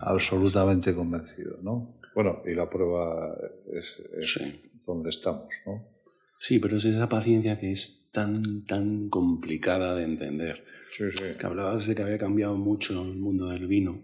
absolutamente 0.00 0.94
convencido, 0.94 1.58
¿no? 1.62 1.98
Bueno, 2.14 2.42
y 2.46 2.54
la 2.54 2.68
prueba 2.68 3.34
es, 3.72 4.02
es 4.18 4.32
Sí. 4.34 4.60
donde 4.86 5.10
estamos, 5.10 5.48
¿no? 5.66 5.88
Sí, 6.36 6.58
pero 6.58 6.76
es 6.76 6.84
esa 6.84 7.08
paciencia 7.08 7.58
que 7.58 7.70
es 7.72 8.10
tan, 8.12 8.64
tan 8.66 9.08
complicada 9.08 9.94
de 9.94 10.04
entender. 10.04 10.64
Sí, 10.92 11.04
sí. 11.10 11.24
Que 11.38 11.46
hablabas 11.46 11.86
de 11.86 11.94
que 11.94 12.02
había 12.02 12.18
cambiado 12.18 12.56
mucho 12.56 13.00
el 13.02 13.16
mundo 13.16 13.46
del 13.48 13.66
vino. 13.66 14.02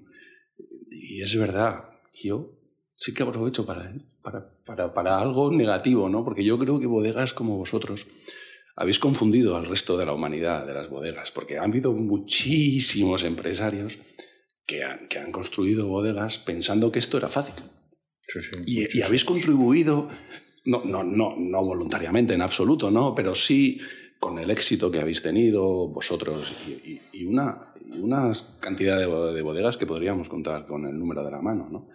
Y 0.91 1.21
es 1.21 1.37
verdad, 1.37 1.85
yo 2.23 2.51
sí 2.95 3.15
que 3.15 3.23
aprovecho 3.23 3.65
para, 3.65 3.93
para, 4.23 4.51
para, 4.65 4.93
para 4.95 5.19
algo 5.21 5.51
negativo, 5.53 6.09
¿no? 6.09 6.25
Porque 6.25 6.45
yo 6.45 6.59
creo 6.59 6.81
que 6.81 6.87
bodegas 6.87 7.33
como 7.33 7.57
vosotros 7.57 8.07
habéis 8.77 8.99
confundido 8.99 9.57
al 9.57 9.67
resto 9.67 9.97
de 9.97 10.07
la 10.07 10.13
humanidad 10.13 10.67
de 10.67 10.75
las 10.75 10.89
bodegas, 10.91 11.31
porque 11.33 11.59
han 11.59 11.71
habido 11.71 11.93
muchísimos 11.93 13.25
empresarios 13.25 13.99
que 14.67 14.85
han, 14.85 15.09
que 15.09 15.19
han 15.19 15.33
construido 15.33 15.89
bodegas 15.89 16.39
pensando 16.39 16.93
que 16.93 16.99
esto 16.99 17.17
era 17.19 17.29
fácil. 17.29 17.55
Sí, 18.27 18.41
sí, 18.43 18.51
Y, 18.67 19.03
habéis 19.03 19.25
contribuido, 19.25 20.09
no, 20.67 20.85
no, 20.85 21.03
no, 21.03 21.35
no 21.39 21.65
voluntariamente 21.65 22.35
en 22.35 22.43
absoluto, 22.43 22.91
¿no? 22.91 23.15
pero 23.15 23.35
sí 23.35 23.81
con 24.21 24.39
el 24.39 24.51
éxito 24.51 24.91
que 24.91 25.01
habéis 25.01 25.23
tenido 25.23 25.89
vosotros 25.89 26.53
y, 26.67 26.71
y- 26.91 27.01
y 27.13 27.25
una, 27.25 27.73
y 27.81 27.99
una 28.01 28.31
cantidad 28.61 28.99
de 28.99 29.43
bodegas 29.43 29.77
que 29.77 29.87
podríamos 29.87 30.29
contar 30.29 30.67
con 30.67 30.87
el 30.87 30.99
número 30.99 31.25
de 31.25 31.31
la 31.31 31.41
mano, 31.41 31.69
¿no? 31.71 31.89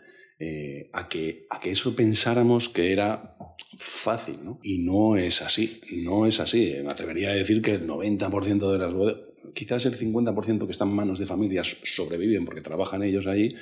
Eh, 0.46 0.90
a, 0.92 1.08
que, 1.08 1.46
a 1.50 1.62
que 1.62 1.72
eso 1.72 1.96
pensáramos 1.96 2.68
que 2.68 2.92
era 2.92 3.38
fácil, 3.78 4.40
¿no? 4.44 4.60
Y 4.62 4.80
no 4.80 5.16
es 5.16 5.42
así, 5.42 5.80
no 6.04 6.26
es 6.26 6.42
así. 6.42 6.76
Me 6.84 6.92
atrevería 6.92 7.30
a 7.30 7.34
decir 7.34 7.62
que 7.62 7.76
el 7.76 7.88
90% 7.88 8.72
de 8.74 8.78
las 8.78 8.94
bodegas, 8.94 9.22
quizás 9.54 9.86
el 9.86 9.96
50% 9.98 10.66
que 10.66 10.72
están 10.72 10.90
en 10.90 10.96
manos 10.96 11.18
de 11.20 11.26
familias 11.28 11.78
sobreviven 11.84 12.44
porque 12.44 12.60
trabajan 12.60 13.04
ellos 13.04 13.26
ahí 13.26 13.56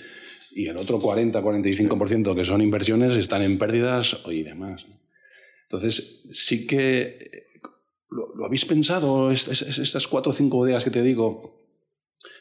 y 0.55 0.67
el 0.67 0.77
otro 0.77 0.99
40-45% 0.99 2.33
que 2.35 2.45
son 2.45 2.61
inversiones 2.61 3.13
están 3.13 3.43
en 3.43 3.59
pérdidas 3.59 4.17
y 4.27 4.41
demás. 4.41 4.85
Entonces, 5.63 6.23
sí 6.31 6.65
que 6.65 7.01
eh, 7.01 7.43
lo, 8.09 8.33
lo 8.35 8.45
habéis 8.45 8.65
pensado, 8.65 9.29
es- 9.31 9.47
es- 9.47 9.61
es- 9.61 9.77
estas 9.77 10.07
cuatro 10.07 10.31
o 10.31 10.33
cinco 10.35 10.57
bodegas 10.57 10.83
que 10.83 10.89
te 10.91 11.03
digo, 11.03 11.59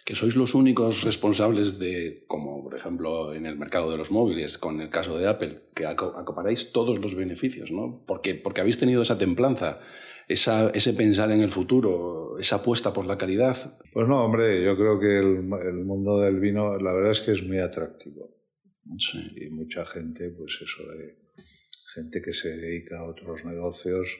que 0.04 0.14
sois 0.14 0.34
los 0.34 0.54
únicos 0.54 1.02
responsables 1.04 1.78
de, 1.78 2.24
como 2.26 2.59
ejemplo 2.80 3.32
en 3.34 3.46
el 3.46 3.56
mercado 3.56 3.90
de 3.90 3.96
los 3.98 4.10
móviles, 4.10 4.58
con 4.58 4.80
el 4.80 4.88
caso 4.88 5.16
de 5.18 5.28
Apple, 5.28 5.60
que 5.74 5.84
aco- 5.86 6.16
acoparáis 6.18 6.72
todos 6.72 6.98
los 6.98 7.14
beneficios, 7.14 7.70
¿no? 7.70 8.02
Porque, 8.06 8.34
porque 8.34 8.60
habéis 8.60 8.78
tenido 8.78 9.02
esa 9.02 9.16
templanza, 9.18 9.80
esa, 10.28 10.70
ese 10.70 10.92
pensar 10.94 11.30
en 11.30 11.40
el 11.42 11.50
futuro, 11.50 12.38
esa 12.38 12.56
apuesta 12.56 12.92
por 12.92 13.04
la 13.06 13.16
calidad. 13.18 13.78
Pues 13.92 14.08
no, 14.08 14.24
hombre, 14.24 14.64
yo 14.64 14.76
creo 14.76 14.98
que 14.98 15.18
el, 15.18 15.50
el 15.68 15.84
mundo 15.84 16.18
del 16.20 16.40
vino, 16.40 16.76
la 16.78 16.92
verdad 16.92 17.12
es 17.12 17.20
que 17.20 17.32
es 17.32 17.42
muy 17.42 17.58
atractivo. 17.58 18.36
Sí. 18.98 19.18
Y 19.36 19.50
mucha 19.50 19.84
gente, 19.86 20.30
pues 20.30 20.58
eso 20.62 20.82
de 20.90 21.16
gente 21.94 22.22
que 22.22 22.32
se 22.32 22.48
dedica 22.56 22.98
a 23.00 23.08
otros 23.08 23.44
negocios. 23.44 24.16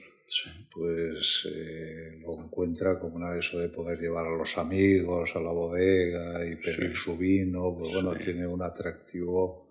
Pues 0.73 1.49
eh, 1.53 2.19
lo 2.21 2.43
encuentra 2.45 2.99
como 2.99 3.17
una 3.17 3.33
de 3.33 3.41
eso 3.41 3.59
de 3.59 3.69
poder 3.69 3.99
llevar 4.01 4.27
a 4.27 4.37
los 4.37 4.57
amigos 4.59 5.35
a 5.35 5.41
la 5.41 5.51
bodega 5.51 6.45
y 6.47 6.57
pedir 6.57 6.91
Sí. 6.91 6.95
su 6.95 7.17
vino, 7.17 7.77
pues 7.77 7.93
bueno, 7.93 8.15
Sí. 8.17 8.25
tiene 8.25 8.47
un 8.47 8.63
atractivo. 8.63 9.69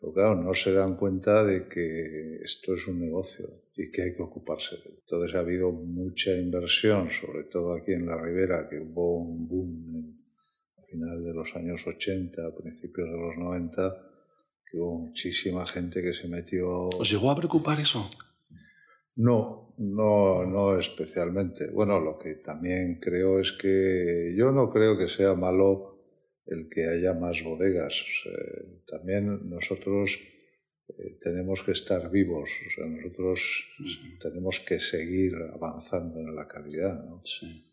Pero 0.00 0.12
claro, 0.12 0.34
no 0.36 0.54
se 0.54 0.72
dan 0.72 0.96
cuenta 0.96 1.42
de 1.44 1.66
que 1.68 2.36
esto 2.42 2.74
es 2.74 2.86
un 2.86 3.00
negocio 3.00 3.48
y 3.76 3.90
que 3.90 4.02
hay 4.02 4.14
que 4.14 4.22
ocuparse 4.22 4.76
de 4.76 4.82
él. 4.90 4.98
Entonces 5.00 5.34
ha 5.34 5.40
habido 5.40 5.72
mucha 5.72 6.36
inversión, 6.36 7.10
sobre 7.10 7.44
todo 7.44 7.72
aquí 7.74 7.92
en 7.92 8.06
la 8.06 8.20
Ribera, 8.20 8.68
que 8.68 8.78
hubo 8.78 9.16
un 9.22 9.48
boom 9.48 9.96
en- 9.96 10.18
a 10.76 10.82
final 10.82 11.24
de 11.24 11.34
los 11.34 11.56
años 11.56 11.84
80, 11.86 12.46
a 12.46 12.54
principios 12.54 13.08
de 13.10 13.16
los 13.16 13.36
90, 13.38 13.96
que 14.70 14.78
hubo 14.78 14.98
muchísima 15.00 15.66
gente 15.66 16.00
que 16.00 16.14
se 16.14 16.28
metió... 16.28 16.88
¿Os 16.90 17.10
llegó 17.10 17.30
a 17.32 17.36
preocupar 17.36 17.80
eso? 17.80 18.08
No, 19.16 19.67
no, 19.78 20.44
no 20.44 20.78
especialmente. 20.78 21.70
Bueno, 21.70 22.00
lo 22.00 22.18
que 22.18 22.36
también 22.36 22.98
creo 23.00 23.40
es 23.40 23.52
que 23.52 24.34
yo 24.36 24.52
no 24.52 24.70
creo 24.70 24.98
que 24.98 25.08
sea 25.08 25.34
malo 25.34 25.98
el 26.46 26.68
que 26.68 26.86
haya 26.86 27.14
más 27.14 27.42
bodegas. 27.42 28.02
O 28.02 28.22
sea, 28.22 28.98
también 28.98 29.48
nosotros 29.48 30.18
eh, 30.88 31.18
tenemos 31.20 31.62
que 31.62 31.72
estar 31.72 32.10
vivos. 32.10 32.50
O 32.66 32.70
sea, 32.70 32.86
nosotros 32.86 33.64
tenemos 34.20 34.60
que 34.60 34.80
seguir 34.80 35.34
avanzando 35.52 36.20
en 36.20 36.34
la 36.34 36.48
calidad. 36.48 37.04
¿no? 37.04 37.20
Sí. 37.20 37.64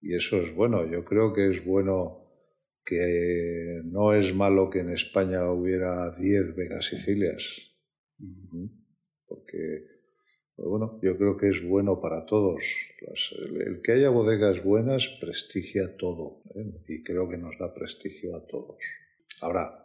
Y 0.00 0.14
eso 0.14 0.42
es 0.42 0.54
bueno. 0.54 0.90
Yo 0.90 1.04
creo 1.04 1.32
que 1.32 1.48
es 1.48 1.64
bueno 1.64 2.24
que 2.84 3.80
no 3.84 4.12
es 4.12 4.34
malo 4.34 4.68
que 4.68 4.80
en 4.80 4.90
España 4.90 5.50
hubiera 5.50 6.10
10 6.10 6.54
Vegas 6.54 6.86
Sicilias. 6.86 7.74
¿Mm? 8.18 8.66
Porque, 9.26 9.93
bueno, 10.56 10.98
yo 11.02 11.16
creo 11.16 11.36
que 11.36 11.48
es 11.48 11.66
bueno 11.66 12.00
para 12.00 12.26
todos. 12.26 12.62
El, 13.32 13.60
el 13.60 13.82
que 13.82 13.92
haya 13.92 14.10
bodegas 14.10 14.62
buenas 14.62 15.08
prestigia 15.20 15.96
todo 15.96 16.42
¿eh? 16.54 16.80
y 16.88 17.02
creo 17.02 17.28
que 17.28 17.38
nos 17.38 17.58
da 17.58 17.74
prestigio 17.74 18.36
a 18.36 18.46
todos. 18.46 18.76
Ahora, 19.40 19.84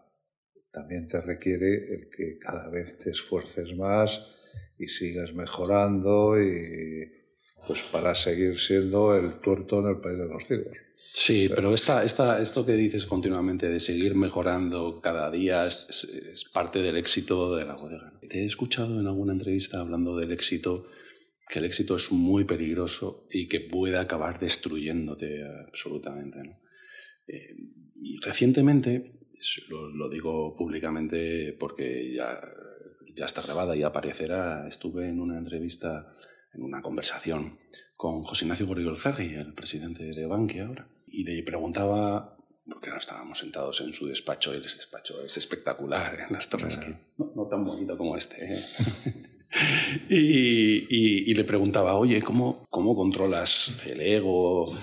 también 0.71 1.07
te 1.07 1.19
requiere 1.21 1.93
el 1.93 2.09
que 2.09 2.37
cada 2.37 2.69
vez 2.69 2.99
te 2.99 3.09
esfuerces 3.09 3.75
más 3.75 4.35
y 4.77 4.87
sigas 4.87 5.33
mejorando 5.33 6.41
y 6.41 7.11
pues 7.67 7.83
para 7.83 8.15
seguir 8.15 8.59
siendo 8.59 9.15
el 9.15 9.39
tuerto 9.39 9.79
en 9.79 9.87
el 9.87 9.99
país 9.99 10.19
de 10.19 10.27
los 10.27 10.45
ciegos. 10.45 10.88
Sí, 11.11 11.49
pero 11.53 11.73
esta, 11.73 12.03
esta, 12.03 12.41
esto 12.41 12.65
que 12.65 12.73
dices 12.73 13.05
continuamente 13.05 13.67
de 13.67 13.79
seguir 13.79 14.13
mejorando 14.15 15.01
cada 15.01 15.31
día 15.31 15.65
es, 15.65 16.45
parte 16.53 16.81
del 16.81 16.97
éxito 16.97 17.55
de 17.55 17.65
la 17.65 17.75
bodega. 17.75 18.13
Te 18.29 18.41
he 18.41 18.45
escuchado 18.45 18.99
en 18.99 19.07
alguna 19.07 19.33
entrevista 19.33 19.79
hablando 19.79 20.15
del 20.15 20.31
éxito, 20.31 20.87
que 21.47 21.59
el 21.59 21.65
éxito 21.65 21.95
es 21.95 22.11
muy 22.11 22.43
peligroso 22.43 23.27
y 23.31 23.47
que 23.47 23.59
puede 23.59 23.97
acabar 23.97 24.39
destruyéndote 24.39 25.43
absolutamente. 25.67 26.59
Eh, 27.27 27.55
y 28.01 28.19
recientemente, 28.19 29.19
lo, 29.67 30.09
digo 30.09 30.55
públicamente 30.55 31.53
porque 31.59 32.13
ya, 32.13 32.39
ya 33.15 33.25
está 33.25 33.41
grabada 33.41 33.75
y 33.75 33.81
aparecerá, 33.81 34.67
estuve 34.67 35.09
en 35.09 35.19
una 35.19 35.39
entrevista, 35.39 36.13
en 36.53 36.61
una 36.61 36.83
conversación 36.83 37.57
con 37.97 38.23
José 38.23 38.45
Ignacio 38.45 38.67
Borrell 38.67 38.95
Ferri, 38.95 39.33
el 39.33 39.53
presidente 39.53 40.03
de 40.03 40.25
Bankia 40.25 40.67
ahora, 40.67 40.87
y 41.11 41.23
le 41.23 41.43
preguntaba 41.43 42.35
porque 42.69 42.89
ahora 42.89 42.99
estábamos 42.99 43.39
sentados 43.39 43.81
en 43.81 43.91
su 43.93 44.05
despacho, 44.05 44.53
y 44.53 44.57
ese 44.57 44.77
despacho 44.77 45.23
es 45.25 45.35
espectacular 45.37 46.19
en 46.27 46.33
las 46.33 46.49
torres, 46.49 46.77
que 46.77 46.89
no, 47.17 47.31
no 47.35 47.47
tan 47.47 47.65
bonito 47.65 47.97
como 47.97 48.15
este. 48.15 48.53
¿eh? 48.53 48.63
y, 50.09 50.15
y- 50.89 51.31
y 51.31 51.33
le 51.33 51.43
preguntaba, 51.43 51.95
oye, 51.95 52.21
¿cómo, 52.21 52.65
¿cómo 52.69 52.95
controlas 52.95 53.73
el 53.87 54.01
ego? 54.01 54.77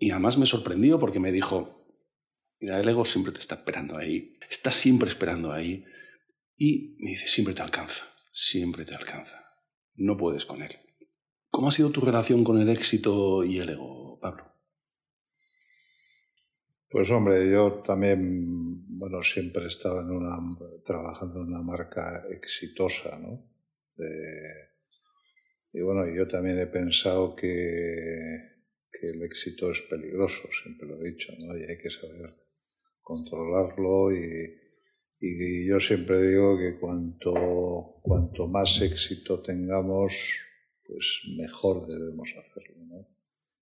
Y 0.00 0.10
además 0.10 0.36
me 0.38 0.46
sorprendió 0.46 0.98
porque 0.98 1.20
me 1.20 1.30
dijo, 1.30 1.86
mira, 2.60 2.80
el 2.80 2.88
ego 2.88 3.04
siempre 3.04 3.32
te 3.32 3.38
está 3.38 3.54
esperando 3.56 3.96
ahí, 3.96 4.36
está 4.50 4.70
siempre 4.72 5.08
esperando 5.08 5.52
ahí. 5.52 5.84
Y 6.56 6.96
me 6.98 7.10
dice, 7.10 7.26
siempre 7.28 7.54
te 7.54 7.62
alcanza, 7.62 8.04
siempre 8.32 8.84
te 8.84 8.94
alcanza. 8.94 9.40
No 9.94 10.16
puedes 10.16 10.46
con 10.46 10.62
él. 10.62 10.72
¿Cómo 11.50 11.68
ha 11.68 11.72
sido 11.72 11.90
tu 11.90 12.00
relación 12.00 12.42
con 12.42 12.60
el 12.60 12.68
éxito 12.68 13.44
y 13.44 13.58
el 13.58 13.70
ego, 13.70 14.18
Pablo? 14.20 14.52
Pues 16.94 17.10
hombre, 17.10 17.50
yo 17.50 17.82
también, 17.84 18.86
bueno, 18.96 19.20
siempre 19.20 19.64
he 19.64 19.66
estado 19.66 20.00
en 20.00 20.10
una, 20.12 20.38
trabajando 20.84 21.40
en 21.40 21.48
una 21.48 21.60
marca 21.60 22.24
exitosa, 22.30 23.18
¿no? 23.18 23.50
Y 25.72 25.80
bueno, 25.80 26.06
yo 26.14 26.28
también 26.28 26.60
he 26.60 26.68
pensado 26.68 27.34
que, 27.34 27.50
que 28.92 29.08
el 29.08 29.24
éxito 29.24 29.72
es 29.72 29.82
peligroso, 29.82 30.46
siempre 30.52 30.86
lo 30.86 31.00
he 31.00 31.10
dicho, 31.10 31.32
¿no? 31.36 31.58
Y 31.58 31.64
hay 31.64 31.78
que 31.78 31.90
saber 31.90 32.30
controlarlo 33.00 34.12
y, 34.12 34.54
y 35.18 35.66
yo 35.66 35.80
siempre 35.80 36.22
digo 36.22 36.56
que 36.56 36.78
cuanto, 36.78 37.98
cuanto 38.02 38.46
más 38.46 38.80
éxito 38.82 39.42
tengamos, 39.42 40.38
pues 40.86 41.22
mejor 41.36 41.88
debemos 41.88 42.32
hacerlo, 42.38 42.84
¿no? 42.86 43.08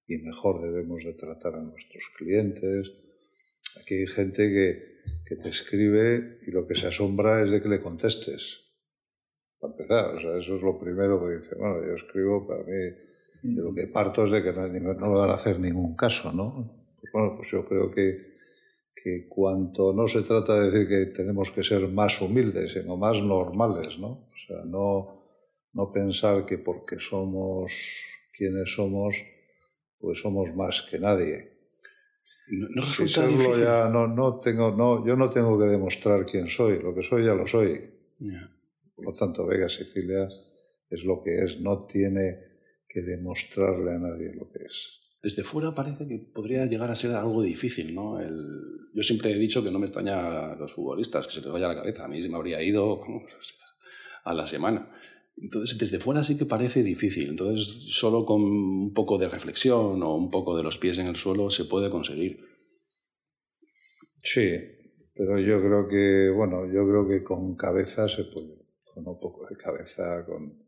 Y 0.07 0.19
mejor 0.19 0.61
debemos 0.61 1.03
de 1.05 1.15
tratar 1.15 1.55
a 1.55 1.63
nuestros 1.63 2.11
clientes, 2.19 2.93
Aquí 3.81 3.95
hay 3.95 4.07
gente 4.07 4.49
que, 4.49 4.93
que 5.27 5.37
te 5.37 5.49
escribe 5.49 6.39
y 6.47 6.51
lo 6.51 6.67
que 6.67 6.75
se 6.75 6.89
asombra 6.89 7.43
es 7.43 7.51
de 7.51 7.63
que 7.63 7.69
le 7.69 7.81
contestes. 7.81 8.61
Para 9.59 9.73
empezar, 9.73 10.15
o 10.15 10.21
sea, 10.21 10.39
eso 10.39 10.57
es 10.57 10.63
lo 10.63 10.79
primero 10.79 11.25
que 11.25 11.37
dice. 11.37 11.55
Bueno, 11.57 11.87
yo 11.87 11.95
escribo, 11.95 12.47
para 12.47 12.65
mí, 12.65 12.73
de 13.43 13.63
lo 13.63 13.75
que 13.75 13.87
parto 13.89 14.25
es 14.25 14.31
de 14.33 14.43
que 14.43 14.53
no, 14.53 14.69
no 14.69 15.07
me 15.09 15.19
van 15.19 15.31
a 15.31 15.35
hacer 15.35 15.59
ningún 15.59 15.97
caso, 15.97 16.33
¿no? 16.33 16.95
Pues 17.01 17.13
bueno, 17.13 17.35
pues 17.37 17.51
yo 17.51 17.65
creo 17.67 17.91
que, 17.91 18.37
que 18.95 19.29
cuanto 19.29 19.93
no 19.93 20.07
se 20.07 20.23
trata 20.23 20.61
de 20.61 20.71
decir 20.71 20.89
que 20.89 21.07
tenemos 21.07 21.51
que 21.51 21.65
ser 21.65 21.89
más 21.89 22.21
humildes, 22.21 22.73
sino 22.73 22.97
más 22.97 23.23
normales, 23.23 23.99
¿no? 23.99 24.09
O 24.09 24.47
sea, 24.47 24.65
no, 24.65 25.23
no 25.73 25.93
pensar 25.93 26.47
que 26.47 26.59
porque 26.59 27.01
somos 27.01 27.73
quienes 28.37 28.73
somos, 28.73 29.23
pues 29.99 30.21
somos 30.21 30.55
más 30.55 30.83
que 30.83 30.99
nadie. 30.99 31.53
No, 32.49 32.83
resulta 32.83 33.27
difícil. 33.27 33.63
ya 33.65 33.89
no, 33.89 34.07
no 34.09 34.41
tengo, 34.41 34.71
no, 34.73 35.07
yo 35.07 35.17
no 35.17 35.31
tengo 35.31 35.59
que 35.59 35.67
demostrar 35.67 36.27
quién 36.27 36.49
soy, 36.49 36.81
lo 36.83 36.95
que 36.95 37.03
soy 37.03 37.25
ya 37.25 37.35
lo 37.35 37.47
soy. 37.47 37.81
Ya. 38.19 38.51
Por 38.95 39.07
lo 39.07 39.13
tanto, 39.13 39.47
Vega 39.47 39.69
Sicilia 39.69 40.29
es 40.91 41.05
lo 41.05 41.23
que 41.23 41.43
es, 41.45 41.61
no 41.61 41.87
tiene 41.87 42.37
que 42.89 43.01
demostrarle 43.03 43.93
a 43.93 43.99
nadie 43.99 44.35
lo 44.35 44.51
que 44.51 44.65
es. 44.65 44.99
Desde 45.23 45.45
fuera 45.45 45.73
parece 45.73 46.07
que 46.07 46.19
podría 46.19 46.67
llegar 46.67 46.91
a 46.91 46.95
ser 46.97 47.13
algo 47.13 47.43
difícil, 47.43 47.95
¿no? 47.95 48.19
El- 48.21 48.91
Yo 48.95 49.03
siempre 49.03 49.31
he 49.31 49.39
dicho 49.39 49.63
que 49.65 49.71
no 49.71 49.79
me 49.79 49.87
extraña 49.87 50.53
a 50.53 50.57
los 50.57 50.73
futbolistas, 50.75 51.27
que 51.27 51.33
se 51.33 51.41
les 51.41 51.51
vaya 51.51 51.69
la 51.69 51.77
cabeza. 51.77 52.05
A 52.05 52.09
mí 52.09 52.21
se 52.21 52.29
me 52.29 52.37
habría 52.37 52.61
ido 52.63 52.99
vamos, 52.99 53.23
a 54.25 54.35
la 54.35 54.47
semana. 54.47 54.91
Entonces, 55.37 55.79
desde 55.79 55.99
fuera 55.99 56.23
sí 56.23 56.37
que 56.37 56.45
parece 56.47 56.83
difícil. 56.83 57.31
Entonces, 57.31 57.67
solo 57.93 58.25
con 58.25 58.43
un 58.43 58.93
poco 58.95 59.19
de 59.19 59.29
reflexión 59.29 60.03
o 60.03 60.15
un 60.15 60.31
poco 60.31 60.57
de 60.57 60.63
los 60.63 60.79
pies 60.79 60.99
en 60.99 61.07
el 61.09 61.17
suelo 61.17 61.51
se 61.51 61.65
puede 61.65 61.91
conseguir. 61.91 62.39
Sí, 64.19 64.57
pero 65.15 65.39
yo 65.39 65.61
creo 65.61 65.89
que, 65.89 66.31
bueno, 66.31 66.67
yo 66.73 66.87
creo 66.89 67.09
que 67.09 67.23
con 67.25 67.57
cabeza 67.57 68.09
se 68.09 68.25
puede, 68.25 68.55
con 68.85 69.07
un 69.07 69.19
poco 69.19 69.47
de 69.49 69.57
cabeza, 69.57 70.25
con 70.27 70.63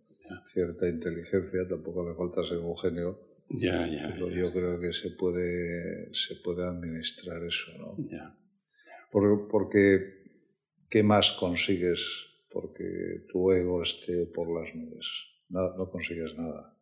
cierta 0.47 0.89
inteligencia, 0.89 1.61
tampoco 1.69 2.03
hace 2.03 2.17
falta 2.17 2.43
ser 2.45 2.59
un 2.59 2.77
genio, 2.77 3.21
Ya, 3.51 3.87
ya, 3.87 4.09
pero 4.15 4.29
yo 4.31 4.51
creo 4.53 4.81
que 4.81 4.93
se 4.93 5.11
puede, 5.11 6.13
se 6.15 6.37
puede 6.37 6.65
administrar 6.67 7.45
eso, 7.45 7.71
¿no? 7.79 7.97
ya. 8.11 8.37
Por- 9.13 9.47
porque, 9.49 10.25
¿qué 10.89 11.03
más 11.05 11.33
consigues 11.33 12.01
porque 12.55 13.27
tu 13.31 13.51
ego 13.51 13.83
esté 13.83 14.27
por 14.27 14.47
las 14.57 14.73
nubes? 14.75 15.07
No, 15.49 15.75
no 15.77 15.91
consigues 15.91 16.35
nada. 16.39 16.79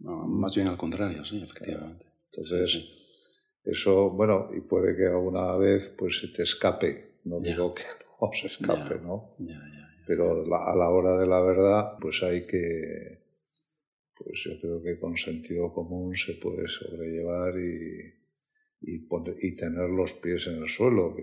No, 0.00 0.26
más 0.26 0.56
bien 0.56 0.68
al 0.68 0.78
contrario, 0.78 1.24
sí, 1.24 1.42
efectivamente. 1.42 2.06
Entonces, 2.32 2.70
Sí, 2.72 2.80
sí. 2.80 3.06
eso, 3.64 4.10
bueno, 4.10 4.48
y 4.56 4.60
puede 4.62 4.96
que 4.96 5.06
alguna 5.06 5.54
vez 5.56 5.90
pues 5.96 6.18
se 6.20 6.28
te 6.28 6.42
escape. 6.44 7.20
No 7.24 7.40
Ya. 7.42 7.50
digo 7.50 7.74
que 7.74 7.82
no 8.20 8.30
se 8.32 8.46
escape, 8.46 8.94
Ya. 8.96 9.00
¿no? 9.02 9.34
Ya. 9.38 9.60
Pero 10.06 10.44
la- 10.46 10.64
a 10.72 10.74
la 10.74 10.88
hora 10.88 11.18
de 11.18 11.26
la 11.26 11.40
verdad, 11.42 11.98
pues 12.00 12.22
hay 12.22 12.46
que, 12.46 13.20
pues 14.16 14.40
yo 14.44 14.58
creo 14.60 14.82
que 14.82 14.98
con 14.98 15.16
sentido 15.16 15.72
común 15.72 16.16
se 16.16 16.34
puede 16.34 16.66
sobrellevar 16.68 17.54
y, 17.58 18.14
y, 18.80 19.06
poner- 19.08 19.36
y 19.40 19.56
tener 19.56 19.90
los 19.90 20.14
pies 20.14 20.46
en 20.46 20.56
el 20.62 20.68
suelo. 20.68 21.14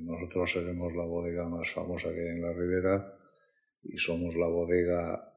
Nosotros 0.00 0.52
seremos 0.52 0.94
la 0.94 1.04
bodega 1.04 1.48
más 1.48 1.70
famosa 1.70 2.12
que 2.12 2.20
hay 2.20 2.36
en 2.36 2.42
la 2.42 2.52
Ribera 2.52 3.18
y 3.82 3.98
somos 3.98 4.36
la 4.36 4.46
bodega 4.48 5.28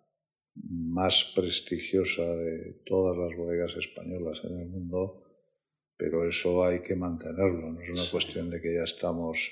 más 0.56 1.34
prestigiosa 1.36 2.23
de 2.36 2.82
todas 2.86 3.17
las 3.17 3.36
bodegas 3.38 3.75
españolas 3.75 4.41
en 4.45 4.60
el 4.60 4.67
mundo, 4.67 5.23
pero 5.97 6.28
eso 6.28 6.63
hay 6.63 6.80
que 6.82 6.95
mantenerlo, 6.95 7.71
no 7.71 7.82
es 7.82 7.89
una 7.89 8.10
cuestión 8.10 8.49
de 8.49 8.62
que 8.62 8.73
ya 8.75 8.84
estamos 8.84 9.51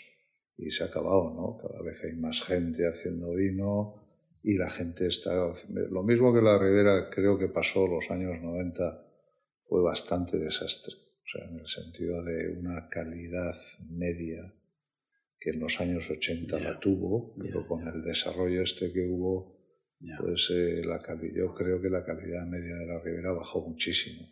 y 0.56 0.70
se 0.70 0.84
ha 0.84 0.88
acabado, 0.88 1.34
¿no? 1.34 1.58
Cada 1.58 1.82
vez 1.82 2.04
hay 2.06 2.14
más 2.14 2.44
gente 2.44 2.88
haciendo 2.88 3.34
vino 3.34 3.96
y 4.44 4.58
la 4.58 4.70
gente 4.70 5.08
está... 5.08 5.52
Lo 5.90 6.04
mismo 6.04 6.34
que 6.34 6.42
la 6.42 6.60
Ribera 6.60 7.10
creo 7.10 7.38
que 7.38 7.48
pasó 7.48 7.88
los 7.88 8.12
años 8.12 8.42
90 8.42 9.06
fue 9.68 9.82
bastante 9.82 10.38
desastre, 10.38 10.94
o 11.24 11.28
sea, 11.28 11.48
en 11.50 11.60
el 11.60 11.68
sentido 11.68 12.24
de 12.24 12.50
una 12.58 12.90
calidad 12.90 13.56
media 13.90 14.54
que 15.40 15.52
en 15.52 15.60
los 15.60 15.80
años 15.82 16.10
80 16.10 16.58
Ya. 16.58 16.64
la 16.64 16.80
tuvo, 16.80 17.36
pero 17.38 17.66
con 17.68 17.88
el 17.88 18.02
desarrollo 18.04 18.62
este 18.62 18.92
que 18.94 19.06
hubo, 19.08 19.58
pues 20.20 20.50
eh, 20.52 20.82
la 20.86 21.02
yo 21.34 21.54
creo 21.56 21.82
que 21.82 21.90
la 21.90 22.04
calidad 22.06 22.46
media 22.48 22.76
de 22.76 22.86
la 22.88 23.00
Ribera 23.02 23.32
bajó 23.32 23.68
muchísimo. 23.68 24.28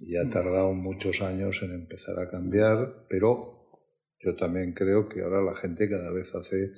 Y 0.00 0.16
ha 0.16 0.24
Mm. 0.24 0.30
tardado 0.30 0.74
muchos 0.74 1.22
años 1.22 1.60
en 1.62 1.72
empezar 1.72 2.18
a 2.18 2.30
cambiar, 2.30 3.06
pero 3.08 3.70
yo 4.18 4.36
también 4.36 4.72
creo 4.74 5.08
que 5.08 5.22
ahora 5.22 5.42
la 5.42 5.54
gente 5.54 5.88
cada 5.88 6.12
vez 6.12 6.34
hace, 6.34 6.70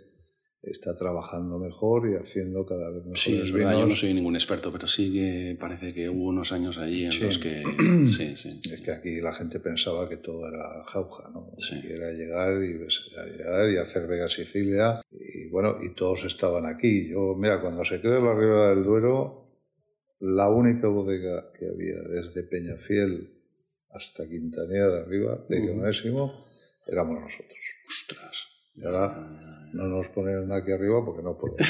está 0.62 0.94
trabajando 0.94 1.58
mejor 1.58 2.10
y 2.10 2.14
haciendo 2.16 2.66
cada 2.66 2.90
vez 2.90 2.98
mejores 3.04 3.20
Sí, 3.22 3.40
es 3.40 3.52
verdad, 3.52 3.72
yo 3.78 3.86
no 3.86 3.94
soy 3.94 4.12
ningún 4.12 4.34
experto, 4.34 4.72
pero 4.72 4.86
sí 4.86 5.12
que 5.12 5.56
parece 5.58 5.94
que 5.94 6.08
hubo 6.08 6.26
unos 6.26 6.50
años 6.52 6.78
allí 6.78 7.04
en 7.04 7.12
Sí. 7.12 7.20
los 7.20 7.38
que... 7.38 7.62
Sí, 8.06 8.36
sí. 8.36 8.60
Es 8.70 8.80
que 8.80 8.90
aquí 8.90 9.20
la 9.20 9.32
gente 9.32 9.60
pensaba 9.60 10.08
que 10.08 10.16
todo 10.16 10.48
era 10.48 10.82
jauja, 10.86 11.30
¿no? 11.30 11.52
Sí. 11.56 11.80
Que 11.80 11.94
era 11.94 12.10
llegar 12.10 12.62
y, 12.62 12.74
llegar 13.36 13.70
y 13.70 13.76
hacer 13.76 14.06
Vega 14.08 14.28
Sicilia. 14.28 15.00
Y 15.10 15.48
bueno, 15.48 15.76
y 15.80 15.94
todos 15.94 16.24
estaban 16.24 16.66
aquí. 16.66 17.08
Yo, 17.10 17.34
mira, 17.36 17.60
cuando 17.60 17.84
se 17.84 18.00
creó 18.00 18.20
la 18.20 18.34
Ribera 18.34 18.70
del 18.74 18.84
Duero, 18.84 19.48
la 20.20 20.48
única 20.50 20.88
bodega 20.88 21.52
que 21.56 21.66
había 21.68 22.00
desde 22.02 22.42
Peñafiel 22.42 23.32
hasta 23.90 24.28
Quintanilla 24.28 24.88
de 24.88 25.00
arriba, 25.02 25.46
de. 25.48 25.70
Onésimo, 25.70 26.44
éramos 26.86 27.20
nosotros. 27.20 27.58
Ostras. 27.88 28.48
Y 28.74 28.84
ahora 28.84 29.57
no 29.72 29.84
nos 29.84 30.08
ponen 30.08 30.50
aquí 30.52 30.72
arriba 30.72 31.04
porque 31.04 31.22
no 31.22 31.36
podemos. 31.36 31.60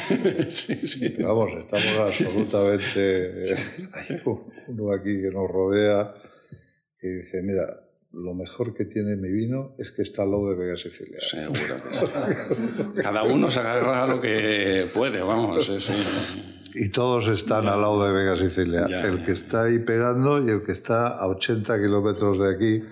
sí, 0.55 0.75
sí. 0.87 1.17
Vamos, 1.23 1.51
estamos 1.59 1.99
absolutamente. 1.99 3.41
Hay 3.95 4.21
un- 4.25 4.45
uno 4.69 4.93
aquí 4.93 5.21
que 5.21 5.31
nos 5.31 5.49
rodea 5.51 6.15
que 6.99 7.09
dice: 7.09 7.43
Mira, 7.43 7.85
lo 8.13 8.35
mejor 8.35 8.75
que 8.75 8.85
tiene 8.87 9.17
mi 9.17 9.31
vino 9.31 9.75
es 9.79 9.91
que 9.91 10.03
está 10.03 10.23
al 10.23 10.31
lado 10.31 10.51
de 10.51 10.57
Vega 10.57 10.77
Sicilia. 10.77 11.19
Seguro 11.21 11.59
que 11.89 11.95
sí. 11.95 12.07
Cada 13.03 13.23
uno 13.25 13.51
se 13.51 13.61
agarra 13.61 14.07
lo 14.07 14.21
que 14.21 14.87
puede, 14.93 15.21
vamos. 15.21 15.67
sí, 15.67 15.81
sí. 15.81 15.93
Y 16.75 16.91
todos 16.91 17.29
están 17.29 17.67
al 17.67 17.81
lado 17.81 18.05
de 18.05 18.13
Vega 18.13 18.37
Sicilia. 18.37 18.87
Ya, 18.89 19.01
el 19.01 19.21
ya. 19.21 19.25
que 19.25 19.33
está 19.33 19.65
ahí 19.65 19.79
pegando 19.79 20.43
y 20.45 20.51
el 20.51 20.63
que 20.63 20.73
está 20.73 21.09
a 21.09 21.27
80 21.29 21.79
kilómetros 21.79 22.39
de 22.39 22.55
aquí. 22.55 22.85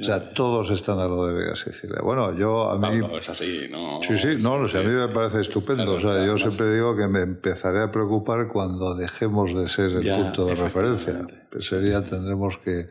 O 0.00 0.04
sea, 0.04 0.32
todos 0.32 0.70
están 0.70 0.98
al 0.98 1.10
lado 1.10 1.26
de 1.26 1.34
Vega 1.34 1.56
Sicilia. 1.56 1.98
Bueno, 2.02 2.34
yo 2.36 2.70
a 2.70 2.78
mí. 2.78 3.00
Pablo, 3.00 3.18
es 3.18 3.28
así, 3.28 3.68
¿no? 3.70 4.00
Sí, 4.02 4.16
sí, 4.18 4.36
no, 4.40 4.58
no 4.58 4.68
sé, 4.68 4.78
a 4.78 4.82
mí 4.82 4.90
me 4.90 5.08
parece 5.08 5.40
estupendo. 5.40 5.94
O 5.94 6.00
sea, 6.00 6.24
yo 6.24 6.38
siempre 6.38 6.72
digo 6.72 6.96
que 6.96 7.08
me 7.08 7.20
empezaré 7.20 7.80
a 7.80 7.90
preocupar 7.90 8.48
cuando 8.48 8.94
dejemos 8.94 9.54
de 9.54 9.68
ser 9.68 9.90
el 9.90 10.22
punto 10.22 10.46
de 10.46 10.54
referencia. 10.54 11.26
Ese 11.52 11.80
día 11.80 12.04
tendremos 12.04 12.58
que, 12.58 12.88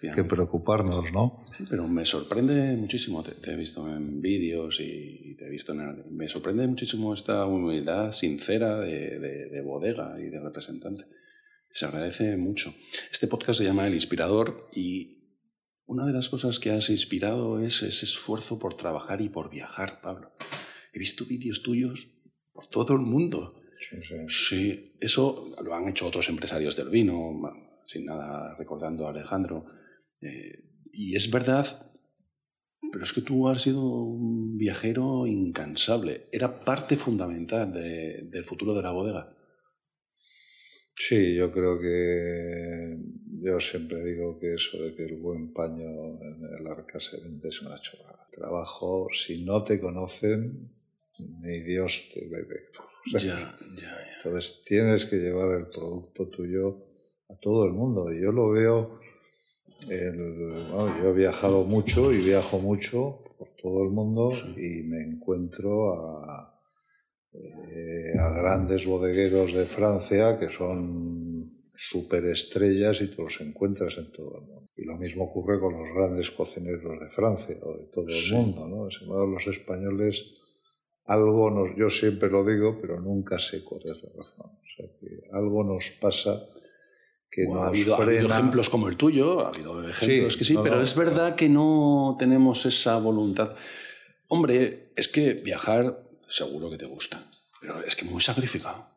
que 0.00 0.24
preocuparnos, 0.24 1.12
¿no? 1.12 1.44
Sí, 1.56 1.64
pero 1.68 1.86
me 1.88 2.04
sorprende 2.04 2.74
muchísimo, 2.76 3.22
te, 3.22 3.32
te 3.32 3.52
he 3.52 3.56
visto 3.56 3.88
en 3.88 4.20
vídeos 4.20 4.78
y 4.80 5.34
te 5.36 5.46
he 5.46 5.50
visto 5.50 5.72
en... 5.72 6.04
Me 6.16 6.28
sorprende 6.28 6.66
muchísimo 6.66 7.12
esta 7.14 7.46
humildad 7.46 8.12
sincera 8.12 8.78
de, 8.80 9.18
de- 9.18 9.46
de 9.48 9.60
bodega 9.62 10.20
y 10.20 10.24
de 10.30 10.40
representante. 10.40 11.04
Se 11.70 11.84
agradece 11.86 12.36
mucho. 12.36 12.74
Este 13.12 13.26
podcast 13.26 13.58
se 13.58 13.64
llama 13.64 13.86
El 13.86 13.94
Inspirador 13.94 14.68
y 14.74 15.14
una 15.86 16.04
de 16.06 16.12
las 16.12 16.28
cosas 16.28 16.58
que 16.58 16.70
has 16.70 16.90
inspirado 16.90 17.60
es 17.60 17.82
ese 17.82 18.06
esfuerzo 18.06 18.58
por 18.58 18.74
trabajar 18.74 19.20
y 19.20 19.28
por 19.28 19.50
viajar, 19.50 20.00
Pablo. 20.00 20.32
He 20.92 20.98
visto 20.98 21.24
vídeos 21.26 21.62
tuyos 21.62 22.08
por 22.52 22.66
todo 22.66 22.94
el 22.94 23.00
mundo. 23.00 23.60
Sí, 23.78 23.96
sí. 24.02 24.14
Sí, 24.28 24.96
eso 25.00 25.54
lo 25.62 25.74
han 25.74 25.86
hecho 25.88 26.06
otros 26.06 26.28
empresarios 26.30 26.74
del 26.76 26.88
vino, 26.88 27.38
sin 27.86 28.04
nada 28.06 28.54
recordando 28.58 29.06
a 29.06 29.10
Alejandro. 29.10 29.66
Eh, 30.20 30.64
y 30.92 31.14
es 31.16 31.30
verdad, 31.30 31.66
pero 32.92 33.04
es 33.04 33.12
que 33.12 33.20
tú 33.22 33.48
has 33.48 33.62
sido 33.62 33.82
un 33.82 34.56
viajero 34.56 35.26
incansable. 35.26 36.28
Era 36.32 36.60
parte 36.60 36.96
fundamental 36.96 37.72
de- 37.72 38.22
del 38.30 38.44
futuro 38.44 38.74
de 38.74 38.82
la 38.82 38.92
bodega. 38.92 39.32
Sí, 40.98 41.34
yo 41.34 41.52
creo 41.52 41.78
que 41.78 42.98
yo 43.42 43.60
siempre 43.60 44.02
digo 44.04 44.38
que 44.38 44.54
eso 44.54 44.82
de 44.82 44.94
que 44.94 45.04
el 45.04 45.16
buen 45.16 45.52
paño 45.52 45.84
en 46.22 46.40
el 46.58 46.66
arca 46.66 46.98
se 46.98 47.20
vende 47.20 47.48
es 47.48 47.60
una 47.60 47.78
chorrada. 47.78 48.26
Trabajo, 48.32 49.08
si 49.12 49.44
no 49.44 49.62
te 49.62 49.78
conocen, 49.78 50.70
ni 51.18 51.60
Dios 51.60 52.08
te 52.14 52.26
bebe. 52.28 52.68
O 53.14 53.18
sea, 53.18 53.20
Ya, 53.20 53.56
ya, 53.74 53.80
ya. 53.82 54.16
Entonces 54.16 54.62
tienes 54.64 55.04
que 55.04 55.16
llevar 55.16 55.58
el 55.58 55.66
producto 55.68 56.28
tuyo 56.28 56.85
a 57.28 57.36
todo 57.36 57.64
el 57.64 57.72
mundo. 57.72 58.12
Y 58.12 58.20
yo 58.22 58.32
lo 58.32 58.50
veo, 58.50 58.98
el- 59.88 60.66
bueno, 60.72 60.94
yo 61.02 61.10
he 61.10 61.12
viajado 61.12 61.64
mucho 61.64 62.12
y 62.12 62.18
viajo 62.18 62.58
mucho 62.58 63.22
por 63.38 63.48
todo 63.60 63.82
el 63.84 63.90
mundo 63.90 64.30
y 64.56 64.82
me 64.84 65.02
encuentro 65.02 65.92
a, 65.94 66.60
eh, 67.32 68.18
a 68.18 68.30
grandes 68.40 68.86
bodegueros 68.86 69.52
de 69.52 69.66
Francia 69.66 70.38
que 70.38 70.48
son 70.48 71.52
superestrellas 71.74 73.02
y 73.02 73.08
te 73.08 73.20
los 73.22 73.38
encuentras 73.42 73.98
en 73.98 74.10
todo 74.12 74.38
el 74.38 74.46
mundo. 74.46 74.70
Y 74.76 74.84
lo 74.84 74.96
mismo 74.96 75.24
ocurre 75.24 75.60
con 75.60 75.74
los 75.74 75.88
grandes 75.94 76.30
cocineros 76.30 76.98
de 77.00 77.08
Francia 77.08 77.56
o 77.62 77.76
de 77.76 77.84
todo 77.92 78.06
el 78.06 78.14
Sí. 78.14 78.34
mundo. 78.34 78.66
¿no? 78.66 78.90
Sin 78.90 79.02
embargo, 79.08 79.26
los 79.26 79.46
españoles 79.46 80.24
algo 81.04 81.50
nos, 81.50 81.76
yo 81.76 81.88
siempre 81.90 82.30
lo 82.30 82.44
digo, 82.44 82.78
pero 82.80 82.98
nunca 83.00 83.38
sé 83.38 83.62
cuál 83.62 83.82
es 83.84 84.02
la 84.02 84.10
razón. 84.22 84.46
O 84.52 84.66
sea, 84.76 84.86
que 84.98 85.06
algo 85.32 85.62
nos 85.62 85.92
pasa 86.00 86.42
que 87.30 87.44
Bueno, 87.46 87.60
nos 87.60 87.64
ha, 87.64 87.68
habido, 87.68 87.94
ha 87.94 87.96
habido 88.02 88.20
frena. 88.20 88.34
ejemplos 88.38 88.70
como 88.70 88.88
el 88.88 88.96
tuyo, 88.96 89.40
ha 89.46 89.48
habido 89.48 89.80
ejemplos 89.88 90.32
Sí, 90.34 90.38
que 90.38 90.44
sí, 90.44 90.54
no, 90.54 90.62
pero 90.62 90.76
no. 90.76 90.82
es 90.82 90.94
verdad 90.96 91.34
que 91.36 91.48
no 91.48 92.16
tenemos 92.18 92.64
esa 92.66 92.98
voluntad. 92.98 93.54
Hombre, 94.28 94.92
es 94.96 95.08
que 95.08 95.34
viajar 95.34 96.02
seguro 96.28 96.70
que 96.70 96.78
te 96.78 96.86
gusta, 96.86 97.22
pero 97.60 97.80
es 97.82 97.94
que 97.94 98.04
muy 98.04 98.20
sacrificado. 98.20 98.88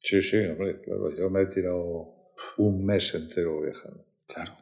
Sí, 0.00 0.22
sí, 0.22 0.36
hombre, 0.36 0.80
claro. 0.82 1.14
Yo 1.16 1.28
me 1.30 1.42
he 1.42 1.46
tirado 1.46 2.32
un 2.58 2.84
mes 2.84 3.14
entero 3.14 3.60
viajando. 3.62 4.04
Claro, 4.26 4.56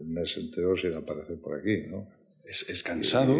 Un 0.00 0.12
mes 0.12 0.36
entero 0.36 0.76
sin 0.76 0.94
aparecer 0.94 1.40
por 1.40 1.58
aquí, 1.58 1.84
¿no? 1.88 2.08
Es, 2.48 2.68
es 2.68 2.82
cansado. 2.82 3.38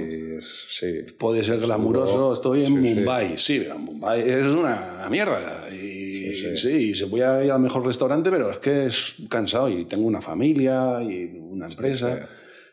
Sí. 0.70 1.02
Puede 1.18 1.42
ser 1.42 1.58
glamuroso, 1.60 2.32
estoy 2.32 2.64
en 2.66 2.84
Sí. 2.84 2.94
Mumbai. 2.94 3.38
Sí, 3.38 3.60
pero 3.60 3.78
Mumbai 3.78 4.28
es 4.28 4.46
una 4.46 5.06
mierda. 5.10 5.68
Y 5.74 6.08
Sí, 6.56 6.94
se 6.94 7.04
voy 7.06 7.22
a 7.22 7.42
ir 7.44 7.50
al 7.50 7.60
mejor 7.60 7.84
restaurante, 7.84 8.30
pero 8.30 8.50
es 8.50 8.58
que 8.58 8.86
es 8.86 9.14
cansado 9.28 9.68
y 9.68 9.86
tengo 9.86 10.06
una 10.06 10.20
familia 10.20 11.02
y 11.02 11.24
una 11.38 11.66
empresa. 11.66 12.28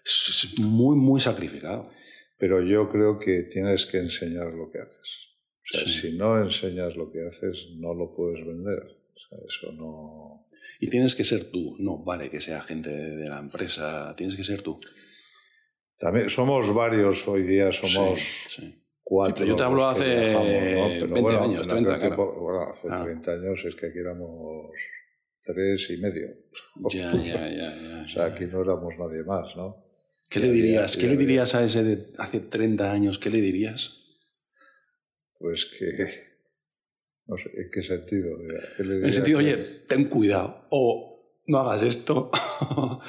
Es, 0.06 0.30
es 0.54 0.60
muy, 0.60 0.96
muy 0.98 1.20
sacrificado. 1.20 1.90
Pero 2.38 2.62
yo 2.62 2.90
creo 2.90 3.18
que 3.18 3.44
tienes 3.44 3.86
que 3.86 3.98
enseñar 3.98 4.48
lo 4.54 4.70
que 4.70 4.80
haces. 4.80 5.30
O 5.64 5.78
sea, 5.78 5.88
Sí. 5.88 5.94
si 6.12 6.18
no 6.18 6.40
enseñas 6.44 6.96
lo 6.96 7.12
que 7.12 7.26
haces, 7.26 7.70
no 7.78 7.94
lo 7.94 8.14
puedes 8.16 8.46
vender. 8.46 8.84
O 8.84 9.18
sea, 9.18 9.38
eso 9.48 9.72
no... 9.72 10.46
Y 10.80 10.90
tienes 10.90 11.16
que 11.16 11.24
ser 11.24 11.46
tú, 11.46 11.76
no 11.80 12.04
vale 12.04 12.30
que 12.30 12.42
sea 12.42 12.62
gente 12.62 12.90
de 12.90 13.28
la 13.30 13.40
empresa, 13.40 14.14
tienes 14.18 14.36
que 14.36 14.44
ser 14.44 14.62
tú. 14.62 14.80
También 15.98 16.30
somos 16.30 16.74
varios 16.74 17.28
hoy 17.28 17.44
día, 17.44 17.72
somos 17.72 18.20
Sí, 18.20 18.62
sí. 18.62 18.84
cuatro. 19.04 19.36
Sí, 19.38 19.40
pero 19.44 19.52
yo 19.54 19.58
te 19.58 19.64
hablo 19.64 19.88
hace 19.88 20.04
viajamos, 20.04 20.46
¿no? 20.46 20.88
Pero 20.88 21.14
20 21.14 21.36
años, 21.38 21.68
en 21.68 21.74
30, 21.74 21.96
aquel 21.96 22.08
claro. 22.10 22.16
tiempo- 22.16 22.42
bueno, 22.42 22.62
hace 22.70 22.88
Ah. 22.92 22.96
30 23.04 23.32
años 23.34 23.66
es 23.66 23.76
que 23.76 23.86
aquí 23.88 24.00
éramos 24.00 24.72
tres 25.44 25.90
y 25.92 25.98
medio. 25.98 26.28
Ya, 26.92 27.12
ya, 27.14 27.48
ya, 27.50 27.76
ya, 27.76 28.04
O 28.04 28.08
sea, 28.08 28.26
aquí 28.26 28.46
no 28.46 28.62
éramos 28.62 28.96
nadie 29.00 29.24
más, 29.24 29.56
¿no? 29.56 29.84
¿Qué 30.30 30.40
le 30.40 30.52
dirías? 30.52 30.98
¿Qué 30.98 31.08
le 31.08 31.16
dirías 31.18 31.54
a 31.56 31.64
ese 31.64 31.84
de 31.84 32.14
hace 32.18 32.40
30 32.42 32.92
años? 32.92 33.20
¿Qué 33.20 33.30
le 33.30 33.40
dirías? 33.42 34.02
Pues 35.38 35.66
que... 35.66 35.88
No 37.28 37.38
sé, 37.38 37.50
¿en 37.56 37.70
qué 37.72 37.82
sentido? 37.82 38.30
¿qué 38.78 38.84
le 38.84 38.98
En 38.98 39.06
el 39.06 39.14
sentido, 39.14 39.40
que- 39.40 39.46
oye, 39.46 39.58
ten 39.88 40.06
cuidado 40.10 40.66
o 40.72 41.15
no 41.48 41.60
hagas 41.60 41.84
esto. 41.84 42.30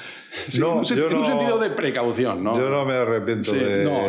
Sí, 0.49 0.61
No, 0.61 0.71
en, 0.73 0.77
un, 0.77 0.83
yo 0.85 1.07
en 1.07 1.13
un 1.15 1.21
no- 1.23 1.25
sentido 1.25 1.59
de 1.59 1.69
precaución, 1.71 2.41
¿no? 2.41 2.57
Yo 2.57 2.69
no 2.69 2.85
me 2.85 2.93
arrepiento 2.93 3.51
Sí, 3.51 3.59
de, 3.59 3.83
no, 3.83 4.07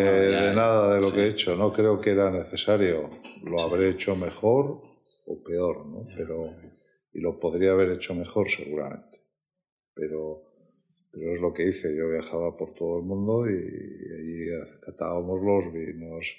nada 0.55 0.95
de 0.95 1.01
lo 1.01 1.13
que 1.13 1.23
he 1.25 1.29
hecho. 1.29 1.57
No 1.57 1.73
creo 1.73 2.01
que 2.01 2.11
era 2.11 2.31
necesario. 2.31 3.11
Lo 3.43 3.61
habré 3.61 3.89
hecho 3.91 4.15
mejor 4.15 4.81
o 5.27 5.43
peor, 5.43 5.85
¿no? 5.87 5.97
Pero, 6.17 6.55
y 7.13 7.21
lo 7.21 7.41
podría 7.41 7.73
haber 7.73 7.91
hecho 7.91 8.15
mejor 8.15 8.49
seguramente. 8.49 9.19
Pero, 9.95 10.43
pero 11.11 11.33
es 11.33 11.41
lo 11.41 11.53
que 11.53 11.65
hice. 11.65 11.97
Yo 11.97 12.09
viajaba 12.09 12.57
por 12.57 12.73
todo 12.75 12.99
el 13.01 13.05
mundo 13.05 13.45
y, 13.51 13.55
ahí 13.55 14.47
catábamos 14.87 15.43
los 15.43 15.73
vinos 15.73 16.37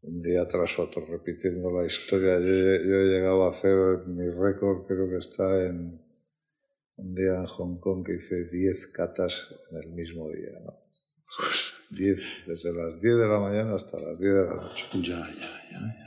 un 0.00 0.20
día 0.20 0.48
tras 0.48 0.78
otro, 0.78 1.04
repitiendo 1.04 1.70
la 1.78 1.84
historia. 1.84 2.38
Yo, 2.38 2.46
yo 2.46 2.96
he 3.00 3.06
llegado 3.06 3.44
a 3.44 3.50
hacer 3.50 4.06
mi 4.06 4.30
récord, 4.30 4.86
creo 4.86 5.10
que 5.10 5.18
está 5.18 5.66
en 5.66 6.00
un 6.96 7.14
día 7.14 7.34
en 7.36 7.46
Hong 7.46 7.78
Kong 7.80 8.04
que 8.06 8.14
hice 8.14 8.48
10 8.50 8.88
catas 8.88 9.54
en 9.70 9.78
el 9.82 9.90
mismo 9.90 10.28
día. 10.30 10.58
¿no? 10.64 10.70
O 10.72 11.30
sea, 11.30 11.96
10, 11.96 12.20
desde 12.46 12.72
las 12.72 13.00
10 13.00 13.16
de 13.16 13.28
la 13.28 13.38
mañana 13.40 13.74
hasta 13.74 13.98
las 14.00 14.18
10 14.18 14.34
de 14.34 14.44
la 14.44 14.54
noche. 14.54 14.84
Ya, 15.02 15.18
ya, 15.18 15.34
ya. 15.70 15.80
ya. 15.80 16.06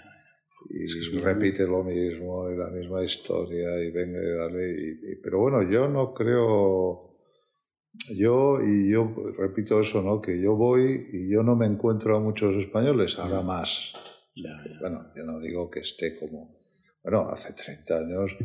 Y 0.72 0.84
Es 0.84 0.94
que 0.96 1.18
es 1.18 1.24
repite 1.24 1.66
lo 1.66 1.84
mismo 1.84 2.50
y 2.52 2.58
la 2.58 2.70
misma 2.70 3.04
historia 3.04 3.82
y 3.82 3.92
venga 3.92 4.20
y 4.22 4.30
dale. 4.38 4.72
y- 4.72 5.12
y- 5.14 5.16
pero 5.24 5.40
bueno, 5.40 5.64
yo 5.70 5.88
no 5.88 6.14
creo... 6.14 7.06
Yo, 8.16 8.60
y 8.64 8.92
yo 8.92 9.14
repito 9.38 9.80
eso, 9.80 10.02
¿no? 10.02 10.22
Que 10.22 10.40
yo 10.42 10.56
voy 10.56 11.10
y 11.12 11.30
yo 11.32 11.44
no 11.44 11.56
me 11.56 11.66
encuentro 11.66 12.16
a 12.16 12.20
muchos 12.20 12.56
españoles, 12.56 13.18
ahora 13.18 13.42
más. 13.42 13.94
Ya, 14.36 14.50
ya. 14.66 14.80
Bueno, 14.80 15.12
yo 15.16 15.24
no 15.24 15.40
digo 15.40 15.70
que 15.70 15.80
esté 15.80 16.16
como... 16.18 16.60
Bueno, 17.04 17.28
hace 17.30 17.54
30 17.54 17.98
años 18.00 18.38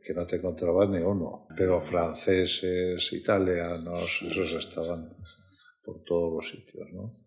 que 0.00 0.14
no 0.14 0.26
te 0.26 0.36
encontrabas 0.36 0.88
ni 0.88 0.98
uno. 0.98 1.46
Pero 1.56 1.80
franceses, 1.80 3.12
italianos, 3.12 4.22
esos 4.22 4.52
estaban 4.52 5.16
por 5.82 6.02
todos 6.04 6.32
los 6.32 6.48
sitios, 6.48 6.88
¿no? 6.92 7.18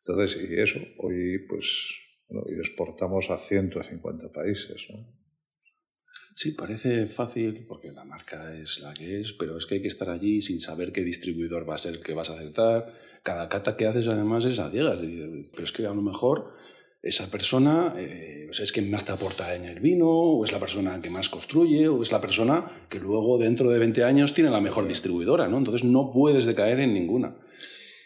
Entonces, 0.00 0.50
y 0.50 0.60
eso, 0.60 0.80
hoy 0.98 1.38
pues... 1.48 1.98
Bueno, 2.28 2.46
y 2.48 2.58
exportamos 2.58 3.28
a 3.30 3.36
150 3.36 4.32
países, 4.32 4.86
¿no? 4.90 5.22
Sí, 6.34 6.52
parece 6.52 7.06
fácil 7.06 7.66
porque 7.66 7.92
la 7.92 8.04
marca 8.04 8.56
es 8.56 8.80
la 8.80 8.94
que 8.94 9.20
es, 9.20 9.32
pero 9.34 9.58
es 9.58 9.66
que 9.66 9.74
hay 9.76 9.82
que 9.82 9.88
estar 9.88 10.08
allí 10.08 10.40
sin 10.40 10.60
saber 10.60 10.92
qué 10.92 11.02
distribuidor 11.02 11.68
va 11.68 11.74
a 11.74 11.78
ser 11.78 11.94
el 11.94 12.00
que 12.00 12.14
vas 12.14 12.30
a 12.30 12.34
acertar. 12.34 12.94
Cada 13.22 13.48
cata 13.48 13.76
que 13.76 13.86
haces 13.86 14.08
además 14.08 14.44
es 14.46 14.58
a 14.58 14.70
ciegas. 14.70 14.98
Pero 15.52 15.64
es 15.64 15.72
que 15.72 15.84
a 15.84 15.92
lo 15.92 16.00
mejor 16.00 16.54
esa 17.02 17.30
persona 17.30 17.94
eh, 17.98 18.44
pues 18.46 18.60
es 18.60 18.70
quien 18.72 18.90
más 18.90 19.04
te 19.04 19.12
aporta 19.12 19.54
en 19.56 19.64
el 19.64 19.80
vino, 19.80 20.08
o 20.08 20.44
es 20.44 20.52
la 20.52 20.60
persona 20.60 21.00
que 21.02 21.10
más 21.10 21.28
construye, 21.28 21.88
o 21.88 22.02
es 22.02 22.12
la 22.12 22.20
persona 22.20 22.86
que 22.88 22.98
luego 23.00 23.38
dentro 23.38 23.68
de 23.70 23.78
20 23.80 24.04
años 24.04 24.34
tiene 24.34 24.50
la 24.50 24.60
mejor 24.60 24.86
distribuidora, 24.86 25.48
¿no? 25.48 25.58
Entonces 25.58 25.84
no 25.84 26.12
puedes 26.12 26.44
decaer 26.46 26.78
en 26.80 26.94
ninguna. 26.94 27.28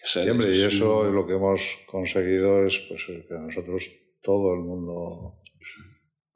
O 0.03 0.09
sea, 0.09 0.25
Y, 0.25 0.31
hombre, 0.31 0.55
y 0.57 0.63
es 0.63 0.75
eso 0.75 1.01
un- 1.01 1.07
es 1.09 1.13
lo 1.13 1.27
que 1.27 1.35
hemos 1.35 1.79
conseguido 1.87 2.65
es 2.67 2.79
pues, 2.89 3.05
que 3.07 3.35
nosotros, 3.35 3.91
todo 4.23 4.55
el 4.55 4.61
mundo... 4.61 5.43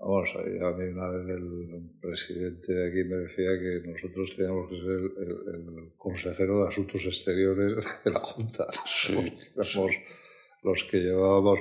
Vamos, 0.03 0.31
a 0.35 0.39
mí 0.43 0.85
una 0.89 1.11
vez 1.11 1.29
el 1.37 1.91
presidente 2.01 2.73
de 2.73 2.89
aquí 2.89 3.05
me 3.09 3.17
decía 3.19 3.51
que 3.61 3.87
nosotros 3.87 4.35
teníamos 4.35 4.71
que 4.71 4.77
ser 4.77 4.91
el, 4.91 5.55
el- 5.55 5.79
el 5.79 5.93
consejero 5.97 6.63
de 6.63 6.69
Asuntos 6.69 7.05
Exteriores 7.05 7.75
de 8.05 8.11
la 8.11 8.21
Junta. 8.21 8.67
Sí, 8.87 9.13
Éramos 9.55 9.93
los 10.63 10.85
que 10.85 10.99
llevábamos... 11.01 11.61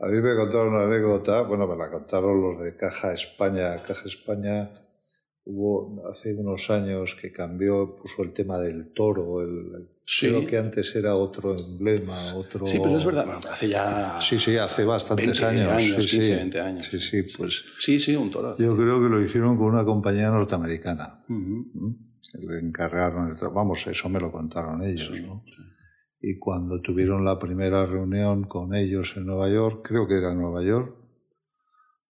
A 0.00 0.06
mí 0.06 0.20
me 0.20 0.34
contaron 0.36 0.74
una 0.74 0.84
anécdota, 0.84 1.42
bueno, 1.42 1.66
me 1.66 1.76
la 1.76 1.90
contaron 1.90 2.40
los 2.40 2.60
de 2.60 2.76
Caja 2.76 3.12
España. 3.12 3.76
Caja 3.86 4.04
España 4.06 4.70
hubo 5.44 6.02
hace 6.08 6.34
unos 6.34 6.70
años 6.70 7.16
que 7.20 7.32
cambió, 7.32 7.96
puso 7.96 8.22
el 8.22 8.32
tema 8.32 8.58
del 8.58 8.92
toro, 8.92 9.40
el, 9.42 9.88
Sí. 10.10 10.28
creo 10.28 10.46
que 10.46 10.56
antes 10.56 10.94
era 10.96 11.16
otro 11.16 11.54
emblema, 11.54 12.34
otro... 12.34 12.66
Sí, 12.66 12.78
pero 12.82 12.96
es 12.96 13.04
verdad, 13.04 13.26
bueno, 13.26 13.40
hace 13.50 13.68
ya 13.68 14.18
Sí, 14.22 14.38
sí, 14.38 14.56
hace 14.56 14.84
bastantes 14.84 15.26
20 15.38 15.44
años. 15.44 15.72
años, 15.72 16.04
sí, 16.04 16.10
15, 16.18 16.26
sí. 16.26 16.32
20 16.34 16.60
años. 16.60 16.84
Sí, 16.90 16.98
sí, 16.98 17.22
pues 17.36 17.64
Sí, 17.78 18.00
sí, 18.00 18.16
un 18.16 18.30
toro. 18.30 18.56
yo 18.56 18.74
creo 18.74 19.02
que 19.02 19.08
lo 19.10 19.22
hicieron 19.22 19.58
con 19.58 19.66
una 19.66 19.84
compañía 19.84 20.30
norteamericana. 20.30 21.22
¿m? 21.28 21.64
Le 22.38 22.58
encargaron 22.60 23.28
el 23.30 23.36
tra- 23.36 23.52
Vamos, 23.52 23.86
eso 23.86 24.08
me 24.08 24.18
lo 24.20 24.32
contaron 24.32 24.82
ellos, 24.82 25.10
¿no? 25.20 25.44
Y 26.20 26.38
cuando 26.38 26.80
tuvieron 26.80 27.24
la 27.24 27.38
primera 27.38 27.86
reunión 27.86 28.44
con 28.44 28.74
ellos 28.74 29.14
en 29.16 29.26
Nueva 29.26 29.48
York, 29.48 29.86
creo 29.86 30.06
que 30.08 30.14
era 30.16 30.32
en 30.32 30.38
Nueva 30.40 30.62
York, 30.64 30.96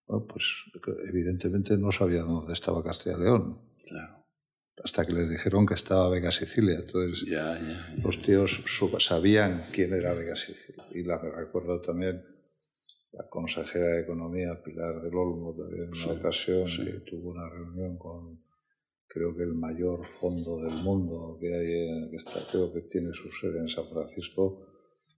bueno, 0.06 0.26
pues 0.26 0.44
evidentemente 1.08 1.76
no 1.76 1.92
sabían 1.92 2.26
dónde 2.26 2.54
estaba 2.54 2.82
Castilla 2.82 3.16
y 3.18 3.20
León. 3.20 3.58
Claro. 3.86 4.14
hasta 4.84 5.04
que 5.06 5.12
les 5.12 5.28
dijeron 5.28 5.66
que 5.66 5.74
estaba 5.74 6.08
Vega 6.08 6.30
Sicilia. 6.30 6.78
Entonces, 6.78 7.26
Ya, 7.28 7.58
ya, 7.60 7.94
ya. 7.96 8.02
los 8.02 8.22
tíos 8.22 8.62
sabían 9.00 9.62
quién 9.72 9.92
era 9.92 10.12
Vega 10.14 10.36
Sicilia. 10.36 10.84
Y 10.92 11.02
la 11.02 11.18
recuerdo 11.18 11.80
también 11.80 12.22
la 13.12 13.28
consejera 13.28 13.88
de 13.88 14.02
Economía, 14.02 14.62
Pilar 14.62 15.00
del 15.02 15.14
Olmo, 15.16 15.52
también 15.56 15.82
en 15.84 15.88
una 15.88 15.96
Sí, 15.96 16.10
ocasión 16.10 16.66
sí. 16.68 16.84
que 16.84 16.92
tuvo 17.00 17.30
una 17.30 17.48
reunión 17.50 17.98
con, 17.98 18.40
creo 19.08 19.34
que 19.34 19.42
el 19.42 19.54
mayor 19.54 20.04
fondo 20.04 20.58
del 20.58 20.74
mundo 20.82 21.38
que 21.40 21.54
hay, 21.54 21.88
en, 21.88 22.10
que 22.10 22.16
está, 22.16 22.40
creo 22.50 22.72
que 22.72 22.82
tiene 22.82 23.12
su 23.12 23.30
sede 23.32 23.58
en 23.58 23.68
San 23.68 23.86
Francisco, 23.86 24.66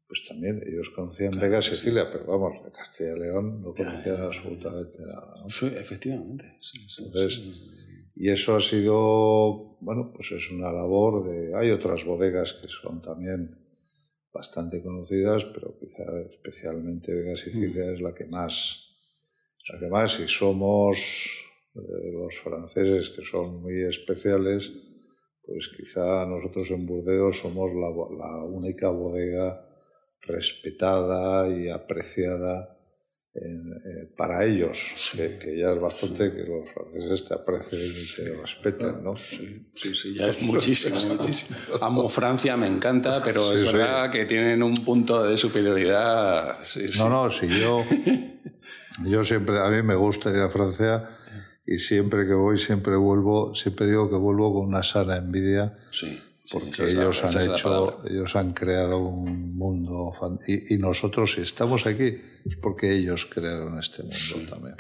pues 0.06 0.24
también 0.26 0.62
ellos 0.66 0.90
conocían 0.90 1.32
Claro 1.32 1.48
Vega 1.48 1.62
sí. 1.62 1.70
Sicilia, 1.70 2.10
pero 2.10 2.26
vamos, 2.26 2.64
de 2.64 2.70
Castilla 2.72 3.16
y 3.16 3.20
León 3.20 3.62
no 3.62 3.72
conocían 3.72 4.22
absolutamente 4.22 4.98
nada. 5.04 5.34
¿no? 5.42 5.50
Sí, 5.50 5.66
efectivamente. 5.66 6.56
Sí, 6.60 6.80
sí, 6.88 7.04
Entonces, 7.04 7.34
sí. 7.34 7.66
Y 8.16 8.28
eso 8.28 8.54
ha 8.56 8.60
sido, 8.60 9.76
bueno, 9.80 10.12
pues 10.12 10.32
es 10.32 10.50
una 10.50 10.72
labor 10.72 11.24
de... 11.28 11.56
Hay 11.56 11.70
otras 11.70 12.04
bodegas 12.04 12.52
que 12.54 12.68
son 12.68 13.00
también 13.00 13.56
bastante 14.32 14.82
conocidas, 14.82 15.44
pero 15.44 15.78
quizá 15.78 16.04
especialmente 16.30 17.14
Vega 17.14 17.36
Sicilia 17.36 17.86
Mm. 17.86 17.94
es 17.94 18.00
la 18.00 18.14
que 18.14 18.26
más, 18.26 18.96
la 19.72 19.78
que 19.78 19.88
más, 19.88 20.20
y 20.20 20.28
somos 20.28 21.44
eh, 21.74 22.12
los 22.12 22.38
franceses 22.38 23.10
que 23.10 23.22
son 23.22 23.60
muy 23.62 23.82
especiales, 23.82 24.70
pues 25.46 25.68
quizá 25.76 26.24
nosotros 26.26 26.70
en 26.70 26.86
Burdeos 26.86 27.38
somos 27.38 27.72
la, 27.72 27.88
la 27.90 28.44
única 28.44 28.90
bodega 28.90 29.66
respetada 30.22 31.48
y 31.48 31.68
apreciada 31.70 32.76
en- 33.32 33.72
eh, 33.72 34.12
para 34.16 34.44
ellos, 34.44 34.92
Sí. 34.96 35.16
que, 35.18 35.38
que 35.38 35.56
ya 35.56 35.72
es 35.72 35.80
bastante 35.80 36.32
que 36.32 36.42
los 36.42 36.68
franceses 36.72 37.24
te 37.26 37.34
aprecien 37.34 37.80
y 37.80 38.16
te 38.16 38.36
respeten, 38.40 39.04
¿no? 39.04 39.14
Sí, 39.14 39.70
sí, 39.74 39.94
sí, 39.94 40.14
ya 40.14 40.26
es 40.28 40.42
muchísimo, 40.42 40.96
muchísimo. 41.14 41.56
Amo 41.80 42.08
Francia, 42.08 42.56
me 42.56 42.66
encanta, 42.66 43.22
pero 43.24 43.48
Sí, 43.50 43.54
es 43.64 43.70
sí. 43.70 43.76
verdad 43.76 44.10
que 44.10 44.24
tienen 44.26 44.62
un 44.64 44.74
punto 44.84 45.22
de 45.22 45.36
superioridad. 45.36 46.58
Sí, 46.64 46.88
sí. 46.88 46.98
No, 46.98 47.08
no, 47.08 47.30
si 47.30 47.46
yo, 47.60 47.86
yo 49.06 49.22
siempre, 49.24 49.58
a 49.58 49.68
mí 49.70 49.82
me 49.82 49.94
gusta 49.94 50.30
ir 50.30 50.40
a 50.40 50.50
Francia 50.50 51.08
y 51.70 51.78
siempre 51.78 52.26
que 52.26 52.34
voy, 52.34 52.58
siempre 52.58 52.96
vuelvo, 52.96 53.54
siempre 53.54 53.86
digo 53.86 54.10
que 54.10 54.16
vuelvo 54.16 54.52
con 54.52 54.66
una 54.66 54.82
sana 54.82 55.16
envidia 55.16 55.78
Sí, 55.92 56.18
porque 56.50 56.82
la- 56.82 56.88
ellos 56.90 57.24
han 57.24 57.40
hecho, 57.40 58.04
ellos 58.10 58.36
han 58.36 58.52
creado 58.52 58.98
un 58.98 59.56
mundo 59.56 60.12
y, 60.48 60.74
y 60.74 60.78
nosotros 60.78 61.32
si 61.34 61.42
estamos 61.42 61.86
aquí 61.86 62.20
es 62.44 62.56
porque 62.56 62.92
ellos 62.92 63.26
crearon 63.32 63.78
este 63.78 64.02
mundo 64.02 64.16
Sí, 64.18 64.46
también, 64.50 64.74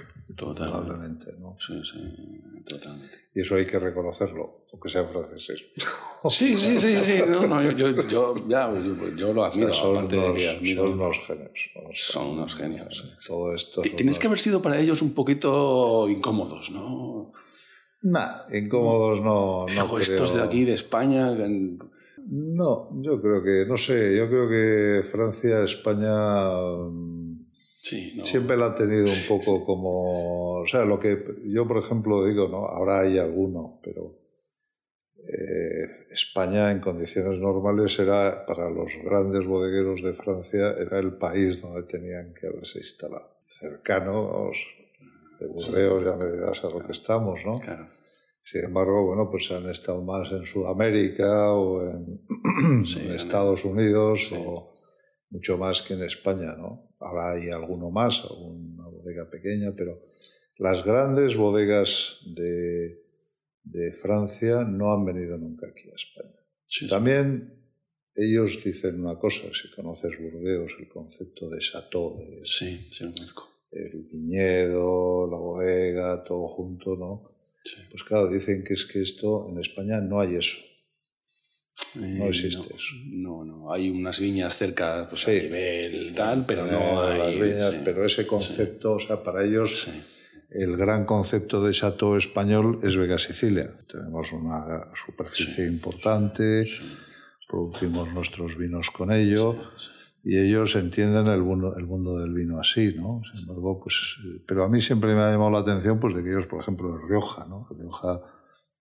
totalmente. 0.46 0.84
probablemente, 0.88 1.32
¿no? 1.38 1.56
Sí, 1.58 1.80
sí, 1.84 2.62
totalmente. 2.66 3.14
Y 3.34 3.40
eso 3.40 3.54
hay 3.56 3.66
que 3.66 3.78
reconocerlo, 3.78 4.64
aunque 4.72 4.88
sean 4.88 5.06
franceses. 5.06 5.64
Sí, 6.30 6.54
sí, 6.58 6.78
sí, 6.78 6.98
sí. 6.98 7.22
No, 7.26 7.46
no, 7.46 7.62
yo, 7.62 7.70
yo, 7.72 8.06
yo- 8.06 8.34
ya, 8.46 8.70
yo, 8.74 9.08
yo 9.16 9.32
lo 9.32 9.40
O 9.40 9.44
sea, 9.44 9.52
admiro. 9.54 9.72
son, 9.72 9.92
aparte 9.96 10.16
de 10.16 10.22
unos, 10.22 10.36
que 10.38 10.48
admiro- 10.50 10.86
son 10.86 11.00
unos 11.00 11.18
genios. 11.26 11.70
¿no? 11.74 11.80
O 11.88 11.92
sea, 11.94 12.12
son 12.12 12.26
unos 12.26 12.54
genios. 12.54 12.98
sí. 12.98 13.26
Todo 13.26 13.54
esto. 13.54 13.80
Tienes 13.80 14.02
unos- 14.02 14.18
que 14.18 14.26
haber 14.26 14.38
sido 14.38 14.60
para 14.60 14.78
ellos 14.78 15.00
un 15.00 15.14
poquito 15.14 16.08
incómodos, 16.10 16.70
¿no? 16.72 17.32
Nah, 18.02 18.42
incómodos 18.52 19.22
no, 19.22 19.64
no 19.74 19.98
estos 19.98 20.34
de 20.34 20.42
aquí, 20.42 20.64
de 20.64 20.74
España, 20.74 21.30
en- 21.32 21.78
No, 22.28 22.90
yo 23.00 23.20
creo 23.22 23.42
que, 23.42 23.64
no 23.66 23.76
sé, 23.78 24.14
yo 24.16 24.28
creo 24.28 24.46
que 24.46 25.02
Francia, 25.02 25.62
España 25.64 26.12
sí, 27.82 28.14
no. 28.16 28.24
siempre 28.24 28.56
la 28.56 28.66
ha 28.66 28.74
tenido 28.74 29.04
un 29.06 29.26
poco 29.28 29.64
como, 29.64 30.60
o 30.60 30.66
sea, 30.66 30.84
lo 30.84 30.98
que 31.00 31.24
yo, 31.46 31.66
por 31.66 31.78
ejemplo, 31.78 32.24
digo, 32.26 32.48
¿no? 32.48 32.66
Ahora 32.66 33.00
hay 33.00 33.18
alguno, 33.18 33.80
pero 33.82 34.16
eh, 35.18 35.86
España 36.12 36.70
en 36.70 36.80
condiciones 36.80 37.38
normales 37.40 37.98
era, 37.98 38.44
para 38.46 38.70
los 38.70 38.90
grandes 39.04 39.46
bodegueros 39.46 40.02
de 40.02 40.12
Francia, 40.14 40.74
era 40.78 40.98
el 40.98 41.16
país 41.18 41.60
donde 41.60 41.82
tenían 41.84 42.32
que 42.34 42.46
haberse 42.46 42.78
instalado. 42.78 43.38
Cercanos 43.46 44.56
de 45.38 45.46
Burdeos, 45.46 46.04
ya 46.04 46.16
me 46.16 46.30
dirás 46.30 46.64
a 46.64 46.68
lo 46.70 46.84
que 46.84 46.92
estamos, 46.92 47.44
¿no? 47.44 47.60
Claro. 47.60 47.88
Sin 48.42 48.64
embargo, 48.64 49.04
bueno, 49.06 49.30
pues 49.30 49.50
han 49.50 49.68
estado 49.68 50.02
más 50.02 50.30
en 50.32 50.44
Sudamérica 50.46 51.52
o 51.52 51.82
en, 51.82 52.20
Sí, 52.86 53.00
en 53.00 53.06
en- 53.08 53.12
Estados 53.12 53.64
Unidos 53.64 54.28
sí. 54.30 54.34
o 54.38 54.72
mucho 55.30 55.58
más 55.58 55.82
que 55.82 55.94
en 55.94 56.02
España, 56.02 56.54
¿no? 56.56 56.89
Ahora 57.00 57.32
hay 57.32 57.48
alguno 57.50 57.90
más, 57.90 58.24
alguna 58.24 58.86
bodega 58.88 59.28
pequeña, 59.30 59.72
pero 59.74 60.00
las 60.58 60.84
grandes 60.84 61.36
bodegas 61.36 62.20
de, 62.26 63.02
de 63.64 63.92
Francia 63.92 64.64
no 64.64 64.92
han 64.92 65.04
venido 65.04 65.38
nunca 65.38 65.66
aquí 65.68 65.90
a 65.90 65.94
España. 65.94 66.36
Sí, 66.66 66.84
sí. 66.84 66.88
También 66.90 67.54
ellos 68.14 68.62
dicen 68.62 69.00
una 69.00 69.18
cosa, 69.18 69.48
si 69.52 69.70
conoces 69.74 70.18
Burdeos, 70.20 70.76
el 70.78 70.88
concepto 70.88 71.48
de 71.48 71.58
chateau, 71.58 72.18
de 72.18 72.44
Sí, 72.44 72.88
sí, 72.92 73.04
lo 73.04 73.12
conozco. 73.12 73.48
el 73.70 74.02
viñedo, 74.12 75.26
la 75.30 75.36
bodega, 75.38 76.22
todo 76.24 76.46
junto, 76.48 76.96
¿no? 76.96 77.30
Sí. 77.64 77.76
Pues 77.90 78.04
claro, 78.04 78.28
dicen 78.30 78.62
que 78.64 78.74
es 78.74 78.84
que 78.84 79.00
esto 79.00 79.48
en 79.48 79.58
España 79.58 80.00
no 80.00 80.20
hay 80.20 80.34
eso. 80.36 80.58
No 81.96 82.24
Eh, 82.24 82.28
existe 82.28 82.58
no, 82.70 82.76
eso. 82.76 82.94
No, 83.06 83.44
no. 83.44 83.72
Hay 83.72 83.90
unas 83.90 84.20
viñas 84.20 84.56
cerca, 84.56 85.06
pues 85.08 85.26
a 85.28 85.32
Sí. 85.32 85.40
nivel 85.42 86.12
tal, 86.14 86.44
pero 86.46 86.66
Eh, 86.66 86.70
no 86.70 87.08
las 87.10 87.20
hay. 87.20 87.40
viñas, 87.40 87.70
sí. 87.70 87.76
pero 87.84 88.04
ese 88.04 88.26
concepto, 88.26 88.92
o 88.94 89.00
sea, 89.00 89.22
para 89.22 89.44
ellos 89.44 89.82
Sí. 89.84 90.02
el 90.50 90.76
gran 90.76 91.04
concepto 91.04 91.62
de 91.64 91.72
chateau 91.72 92.16
español 92.16 92.80
es 92.82 92.96
Vega 92.96 93.18
Sicilia. 93.18 93.70
Tenemos 93.88 94.32
una 94.32 94.88
superficie 94.94 95.66
importante, 95.66 96.64
Sí. 96.66 96.82
producimos 97.48 98.12
nuestros 98.14 98.56
vinos 98.56 98.90
con 98.90 99.12
ello. 99.12 99.56
y 100.22 100.36
ellos 100.38 100.76
entienden 100.76 101.28
el 101.28 101.40
mundo, 101.42 101.74
el 101.78 101.86
mundo 101.86 102.18
del 102.18 102.34
vino 102.34 102.60
así, 102.60 102.92
¿no? 102.94 103.22
Sin 103.32 103.40
embargo, 103.40 103.80
pues, 103.82 104.18
eh, 104.22 104.42
pero 104.46 104.64
a 104.64 104.68
mí 104.68 104.82
siempre 104.82 105.14
me 105.14 105.22
ha 105.22 105.30
llamado 105.32 105.50
la 105.52 105.60
atención, 105.60 105.98
pues, 105.98 106.14
de 106.14 106.22
que 106.22 106.28
ellos, 106.28 106.46
por 106.46 106.60
ejemplo, 106.60 106.90
en 106.94 107.08
Rioja, 107.08 107.46
¿no? 107.48 107.66
Rioja, 107.70 108.20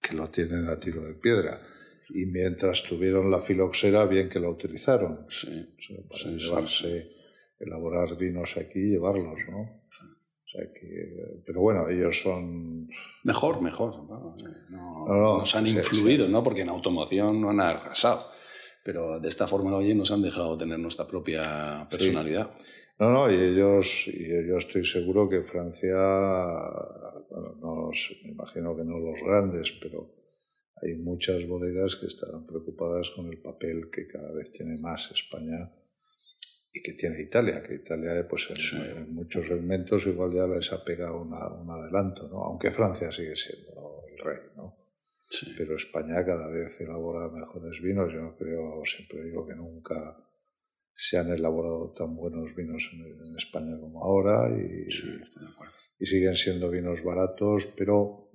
que 0.02 0.18
lo 0.18 0.28
tienen 0.30 0.68
a 0.68 0.78
tiro 0.78 1.02
de 1.02 1.14
piedra. 1.14 1.62
Y 2.10 2.26
mientras 2.26 2.84
tuvieron 2.84 3.30
la 3.30 3.40
filoxera, 3.40 4.06
bien 4.06 4.30
que 4.30 4.40
la 4.40 4.50
utilizaron. 4.50 5.26
Sí. 5.30 5.68
O 5.78 5.82
sea, 5.82 5.98
para 5.98 6.18
Sí, 6.18 6.40
sí, 6.40 6.46
llevarse, 6.46 7.12
elaborar 7.60 8.18
vinos 8.18 8.58
aquí 8.58 8.80
y 8.80 8.90
llevarlos, 8.92 9.40
¿no? 9.50 9.62
O 9.62 10.52
sea 10.52 10.74
que, 10.74 11.44
pero 11.46 11.62
bueno, 11.62 11.88
ellos 11.90 12.22
son... 12.22 12.90
Mejor, 13.24 13.62
mejor. 13.62 14.04
No, 14.10 14.36
no, 14.36 14.36
No, 14.70 15.06
no, 15.08 15.38
nos 15.40 15.56
han 15.56 15.68
sí, 15.68 15.78
influido, 15.78 16.28
¿no? 16.28 16.44
Porque 16.44 16.62
en 16.62 16.70
automoción 16.70 17.40
no 17.40 17.52
han 17.52 17.60
arrasado. 17.60 18.26
Pero 18.84 19.20
de 19.20 19.30
esta 19.30 19.48
forma, 19.48 19.76
oye, 19.76 19.94
nos 19.94 20.10
han 20.12 20.24
dejado 20.24 20.58
tener 20.58 20.80
nuestra 20.80 21.06
propia 21.06 21.88
personalidad. 21.90 22.50
No, 22.98 23.12
no, 23.12 23.32
y 23.32 23.36
ellos, 23.36 24.08
y 24.08 24.48
yo 24.48 24.58
estoy 24.58 24.84
seguro 24.84 25.30
que 25.30 25.42
Francia, 25.42 25.96
bueno, 27.30 27.56
no, 27.62 27.92
me 28.24 28.32
imagino 28.32 28.76
que 28.76 28.84
no 28.84 29.00
los 29.00 29.22
grandes, 29.24 29.72
pero 29.74 30.19
hay 30.82 30.96
muchas 30.96 31.46
bodegas 31.48 31.96
que 31.96 32.08
estarán 32.08 32.46
preocupadas 32.46 33.10
con 33.12 33.28
el 33.28 33.42
papel 33.42 33.90
que 33.92 34.08
cada 34.08 34.32
vez 34.34 34.52
tiene 34.52 34.78
más 34.78 35.12
España 35.12 35.72
y 36.74 36.82
que 36.82 36.94
tiene 36.94 37.22
Italia, 37.22 37.64
que 37.64 37.76
Italia 37.76 38.28
pues 38.30 38.48
en, 38.52 38.56
Sí. 38.58 38.76
en 38.78 39.14
muchos 39.14 39.48
segmentos 39.48 40.06
igual 40.08 40.34
ya 40.34 40.46
les 40.48 40.72
ha 40.72 40.84
pegado 40.84 41.22
una- 41.22 41.48
un 41.54 41.70
adelanto, 41.72 42.28
¿no? 42.28 42.44
aunque 42.44 42.70
Francia 42.72 43.12
sigue 43.12 43.36
siendo 43.36 44.04
el 44.12 44.18
rey, 44.24 44.40
¿no? 44.56 44.76
Sí. 45.32 45.54
pero 45.56 45.76
España 45.76 46.26
cada 46.26 46.48
vez 46.50 46.82
elabora 46.82 47.30
mejores 47.30 47.80
vinos. 47.84 48.12
Yo 48.12 48.20
no 48.20 48.36
creo, 48.36 48.82
siempre 48.84 49.24
digo 49.26 49.46
que 49.48 49.54
nunca 49.54 50.18
se 50.96 51.18
han 51.20 51.30
elaborado 51.30 51.94
tan 51.94 52.16
buenos 52.16 52.56
vinos 52.56 52.90
en, 52.94 53.28
en 53.28 53.36
España 53.38 53.80
como 53.80 54.04
ahora 54.04 54.50
y, 54.50 54.90
Sí, 54.90 55.08
estoy 55.24 55.44
de 55.46 55.52
acuerdo. 55.52 55.74
y 56.00 56.06
siguen 56.08 56.36
siendo 56.36 56.72
vinos 56.72 57.04
baratos, 57.04 57.68
pero 57.78 58.32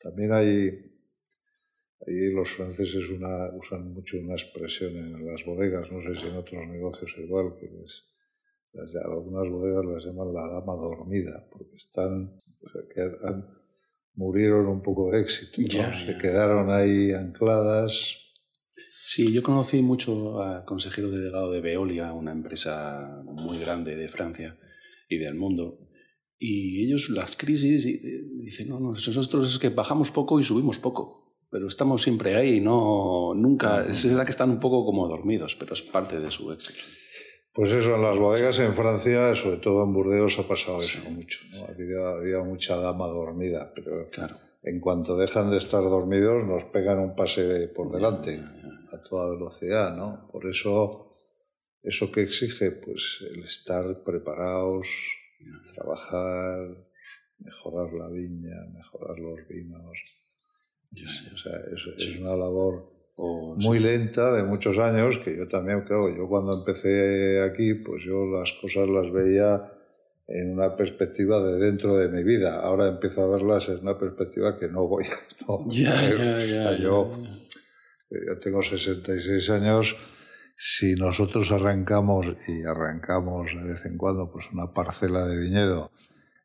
también 0.00 0.32
hay, 0.32 0.87
ahí 2.06 2.30
los 2.32 2.48
franceses 2.50 3.10
una- 3.10 3.50
usan 3.56 3.92
mucho 3.92 4.18
una 4.18 4.34
expresión 4.34 4.96
en 4.96 5.26
las 5.26 5.44
bodegas, 5.44 5.90
no 5.92 6.00
sé 6.00 6.14
si 6.16 6.26
en 6.28 6.36
otros 6.36 6.66
negocios 6.68 7.14
igual, 7.18 7.54
que 7.58 7.66
les- 7.66 8.04
las 8.72 8.94
algunas 9.04 9.48
bodegas 9.50 9.84
las 9.84 10.04
llaman 10.04 10.32
la 10.34 10.46
dama 10.48 10.74
dormida, 10.74 11.46
porque 11.50 11.74
están, 11.76 12.40
o 12.60 12.68
sea, 12.70 12.82
que 12.92 13.00
han- 13.26 13.46
murieron 14.14 14.66
un 14.66 14.82
poco 14.82 15.10
de 15.12 15.20
éxito, 15.20 15.60
¿no? 15.62 15.68
Ya, 15.68 15.94
se 15.94 16.06
ya. 16.12 16.18
quedaron 16.18 16.70
ahí 16.72 17.12
ancladas. 17.12 18.16
Sí, 19.04 19.32
yo 19.32 19.42
conocí 19.42 19.80
mucho 19.80 20.42
al 20.42 20.64
consejero 20.64 21.10
delegado 21.10 21.50
de 21.52 21.60
Veolia, 21.60 22.12
una 22.12 22.32
empresa 22.32 23.22
muy 23.24 23.58
grande 23.58 23.96
de 23.96 24.08
Francia 24.08 24.58
y 25.08 25.18
del 25.18 25.34
mundo. 25.34 25.78
Y 26.38 26.84
ellos, 26.84 27.10
las 27.10 27.36
crisis, 27.36 27.86
y- 27.86 28.00
y 28.04 28.44
dicen, 28.44 28.68
no, 28.68 28.78
no, 28.80 28.90
nosotros 28.92 29.50
es 29.52 29.58
que 29.58 29.70
bajamos 29.70 30.10
poco 30.10 30.38
y 30.40 30.44
subimos 30.44 30.78
poco. 30.78 31.27
Pero 31.50 31.66
estamos 31.66 32.02
siempre 32.02 32.36
ahí, 32.36 32.60
no, 32.60 33.32
nunca. 33.34 33.84
Es 33.86 34.04
verdad 34.06 34.24
que 34.24 34.30
están 34.32 34.50
un 34.50 34.60
poco 34.60 34.84
como 34.84 35.08
dormidos, 35.08 35.56
pero 35.56 35.72
es 35.72 35.82
parte 35.82 36.20
de 36.20 36.30
su 36.30 36.52
éxito. 36.52 36.80
Pues 37.54 37.72
eso, 37.72 37.94
en 37.96 38.02
las 38.02 38.18
bodegas 38.18 38.58
en 38.60 38.72
Francia, 38.72 39.34
sobre 39.34 39.56
todo 39.56 39.82
en 39.84 39.92
Burdeos, 39.92 40.38
ha 40.38 40.46
pasado 40.46 40.82
eso 40.82 41.00
Sí, 41.02 41.08
mucho. 41.10 41.40
¿no? 41.52 41.64
Había, 41.66 42.08
había 42.18 42.42
mucha 42.44 42.76
dama 42.76 43.08
dormida, 43.08 43.72
pero 43.74 44.08
Claro. 44.10 44.36
en 44.62 44.78
cuanto 44.78 45.16
dejan 45.16 45.50
de 45.50 45.56
estar 45.56 45.82
dormidos, 45.82 46.44
nos 46.44 46.64
pegan 46.66 46.98
un 47.00 47.16
pase 47.16 47.66
por 47.68 47.90
delante 47.90 48.38
a 48.92 49.02
toda 49.08 49.30
velocidad, 49.30 49.96
¿no? 49.96 50.28
Por 50.30 50.46
eso, 50.46 51.14
eso 51.82 52.12
que 52.12 52.20
exige, 52.22 52.70
pues 52.72 53.24
el 53.32 53.42
estar 53.42 54.04
preparados, 54.04 54.86
trabajar, 55.74 56.86
mejorar 57.38 57.92
la 57.92 58.08
viña, 58.08 58.54
mejorar 58.72 59.18
los 59.18 59.48
vinos. 59.48 59.98
O 60.94 61.36
sea, 61.36 61.52
es, 61.74 62.02
es 62.02 62.18
una 62.18 62.34
labor 62.36 62.90
O, 63.16 63.54
muy 63.56 63.78
lenta 63.78 64.32
de 64.32 64.42
muchos 64.42 64.78
años 64.78 65.18
que 65.18 65.36
yo 65.36 65.48
también 65.48 65.82
creo 65.82 66.08
yo 66.14 66.28
cuando 66.28 66.58
empecé 66.58 67.42
aquí 67.42 67.74
pues 67.74 68.04
yo 68.04 68.26
las 68.26 68.52
cosas 68.60 68.88
las 68.88 69.10
veía 69.12 69.72
en 70.26 70.52
una 70.54 70.76
perspectiva 70.76 71.40
de 71.40 71.58
dentro 71.58 71.96
de 71.96 72.08
mi 72.08 72.22
vida 72.24 72.60
ahora 72.60 72.88
empiezo 72.88 73.22
a 73.22 73.28
verlas 73.28 73.68
en 73.68 73.78
una 73.78 73.98
perspectiva 73.98 74.58
que 74.58 74.68
no 74.68 74.86
voy 74.86 75.04
a 75.04 75.44
no 75.48 75.64
Ya, 75.70 75.98
a 75.98 76.02
ver. 76.02 76.48
ya, 76.48 76.70
O 76.70 76.72
sea, 76.72 76.78
yo, 76.78 77.22
ya. 77.22 78.18
yo 78.26 78.38
tengo 78.40 78.62
66 78.62 79.50
años 79.50 79.96
si 80.56 80.94
nosotros 80.94 81.52
arrancamos 81.52 82.26
y 82.48 82.64
arrancamos 82.64 83.54
de 83.54 83.68
vez 83.68 83.84
en 83.86 83.96
cuando 83.96 84.30
pues 84.30 84.50
una 84.52 84.72
parcela 84.72 85.26
de 85.26 85.36
viñedo 85.36 85.90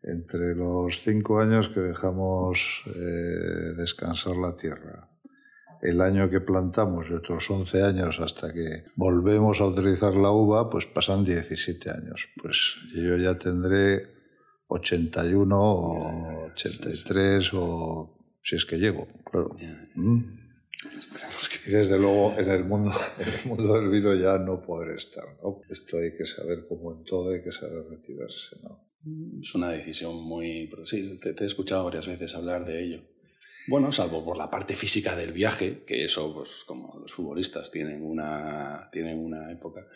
entre 0.04 0.56
los 0.56 0.99
cinco 0.99 1.39
años 1.39 1.70
que 1.70 1.80
dejamos 1.80 2.84
eh, 2.88 3.74
descansar 3.78 4.36
la 4.36 4.56
tierra 4.56 5.10
el 5.84 5.99
año 5.99 6.30
que 6.30 6.39
plantamos 6.39 7.10
y 7.10 7.14
otros 7.14 7.49
11 7.49 7.84
años 7.84 8.20
hasta 8.22 8.54
que 8.54 8.86
volvemos 8.95 9.60
a 9.60 9.66
utilizar 9.66 10.16
la 10.16 10.32
uva, 10.32 10.70
pues 10.70 10.86
pasan 10.86 11.26
17 11.26 11.89
años. 11.91 12.30
Pues 12.41 12.78
yo 12.95 13.18
ya 13.18 13.38
tendré 13.38 14.08
81 14.68 15.60
o 15.60 16.45
83 16.51 17.51
o 17.56 18.18
si 18.41 18.56
es 18.56 18.66
que 18.66 18.78
llego, 18.78 19.08
claro. 19.30 19.51
¿Mm? 19.95 20.43
Y 21.68 21.72
desde 21.72 21.99
luego 21.99 22.34
en 22.38 22.49
el 22.49 22.64
mundo, 22.64 22.91
en 23.20 23.28
el 23.28 23.45
mundo 23.45 23.74
del 23.74 23.89
vino 23.89 24.16
ya 24.16 24.38
no 24.38 24.62
podré 24.62 24.95
estar. 24.95 25.26
¿no? 25.43 25.62
Esto 25.70 25.97
hay 25.97 26.16
que 26.16 26.26
saber, 26.26 26.66
como 26.68 26.93
en 26.93 27.04
todo, 27.04 27.34
hay 27.34 27.43
que 27.43 27.51
saber 27.51 27.84
retirarse. 27.89 28.56
¿no? 28.64 28.83
Es 29.41 29.54
una 29.56 29.70
decisión 29.72 30.24
muy... 30.24 30.70
Sí, 30.86 31.20
te, 31.22 31.34
te 31.34 31.43
he 31.43 31.47
escuchado 31.47 31.86
varias 31.86 32.08
veces 32.08 32.34
hablar 32.36 32.66
de 32.66 32.84
ello. 32.84 33.01
Bueno, 33.68 33.91
salvo 33.91 34.24
por 34.26 34.38
la 34.38 34.49
parte 34.49 34.76
física 34.76 35.16
del 35.16 35.32
viaje, 35.32 35.84
que 35.86 36.04
eso, 36.04 36.34
pues 36.34 36.64
como 36.66 36.99
los 36.99 37.14
futbolistas 37.14 37.72
tienen 37.72 38.04
una, 38.04 38.89
tienen 38.91 39.20
una 39.20 39.51
época. 39.51 39.88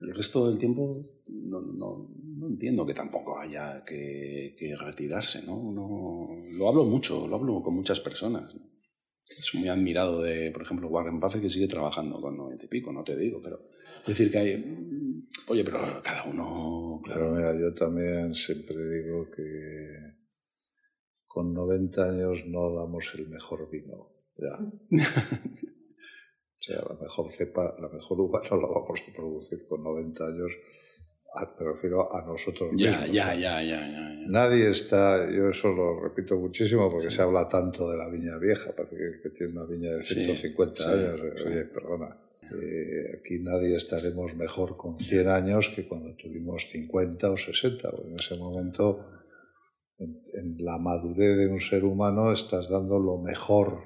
El 0.00 0.14
resto 0.14 0.48
del 0.48 0.58
tiempo 0.58 1.22
no, 1.28 1.60
no, 1.60 2.10
no 2.36 2.46
entiendo 2.48 2.84
que 2.84 2.94
tampoco 2.94 3.38
haya 3.38 3.84
que, 3.84 4.56
que 4.58 4.76
retirarse, 4.76 5.46
¿no? 5.46 5.72
¿no? 5.72 6.28
Lo 6.50 6.68
hablo 6.68 6.84
mucho, 6.84 7.26
lo 7.28 7.36
hablo 7.36 7.62
con 7.62 7.74
muchas 7.74 8.00
personas. 8.00 8.54
¿no? 8.54 8.62
Es 9.28 9.54
muy 9.54 9.68
admirado 9.68 10.20
de, 10.20 10.50
por 10.50 10.62
ejemplo, 10.62 10.88
Warren 10.88 11.20
Buffett, 11.20 11.42
que 11.42 11.50
sigue 11.50 11.68
trabajando 11.68 12.20
con 12.20 12.36
90 12.36 12.64
y 12.64 12.68
pico, 12.68 12.92
no 12.92 13.04
te 13.04 13.16
digo, 13.16 13.40
pero 13.42 13.68
es 14.02 14.06
decir 14.06 14.30
que 14.30 14.38
hay... 14.38 14.56
mm, 14.58 15.28
Oye, 15.48 15.64
pero 15.64 15.78
cada 16.02 16.24
uno... 16.24 17.00
Pero 17.04 17.30
mira, 17.30 17.52
yo 17.58 17.72
también 17.74 18.34
siempre 18.34 18.76
digo 18.76 19.30
que 19.30 20.16
con 21.26 21.52
90 21.54 22.10
años 22.10 22.44
no 22.48 22.74
damos 22.74 23.12
el 23.16 23.28
mejor 23.28 23.68
vino. 23.70 24.12
Ya. 24.36 24.58
O 26.58 26.62
sea, 26.66 26.76
la 26.88 26.96
mejor 27.00 27.30
cepa, 27.30 27.76
la 27.78 27.88
mejor 27.88 28.18
uva 28.20 28.42
no 28.50 28.56
la 28.56 28.66
vamos 28.66 29.00
a 29.06 29.12
producir 29.12 29.66
con 29.68 29.84
90 29.84 30.26
años. 30.26 30.52
a- 31.34 31.54
Me 31.60 31.66
refiero 31.66 32.12
a 32.12 32.24
nosotros 32.26 32.72
mismos. 32.72 32.96
ya, 32.96 33.06
ya, 33.06 33.34
ya, 33.34 33.62
ya, 33.62 33.86
ya. 33.86 34.26
Nadie 34.26 34.70
está, 34.70 35.30
yo 35.30 35.50
eso 35.50 35.68
lo 35.72 36.00
repito 36.02 36.36
muchísimo 36.38 36.90
porque 36.90 37.10
se 37.10 37.20
habla 37.22 37.46
tanto 37.48 37.88
de 37.90 37.98
la 37.98 38.08
viña 38.08 38.38
vieja, 38.38 38.72
parece 38.74 38.96
que, 39.22 39.30
tiene 39.30 39.52
una 39.52 39.66
viña 39.66 39.92
de 39.92 40.02
Sí, 40.02 40.24
150 40.24 40.82
sí, 40.82 40.88
años. 40.90 41.20
sí. 41.36 41.44
Oye, 41.46 41.64
perdona. 41.66 42.18
Eh, 42.52 43.18
aquí 43.18 43.38
nadie 43.40 43.76
estaremos 43.76 44.34
mejor 44.36 44.76
con 44.76 44.96
100 44.96 45.28
años 45.28 45.72
que 45.74 45.86
cuando 45.86 46.14
tuvimos 46.16 46.68
50 46.70 47.30
o 47.30 47.36
60. 47.36 47.90
porque 47.90 48.08
en 48.10 48.18
ese 48.18 48.38
momento, 48.38 49.06
en, 49.98 50.22
en 50.34 50.56
la 50.64 50.78
madurez 50.78 51.36
de 51.36 51.46
un 51.48 51.58
ser 51.60 51.84
humano, 51.84 52.32
estás 52.32 52.68
dando 52.68 52.98
lo 52.98 53.18
mejor, 53.18 53.80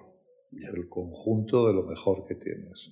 el 0.52 0.88
conjunto 0.88 1.66
de 1.68 1.74
lo 1.74 1.84
mejor 1.84 2.24
que 2.26 2.34
tienes. 2.34 2.90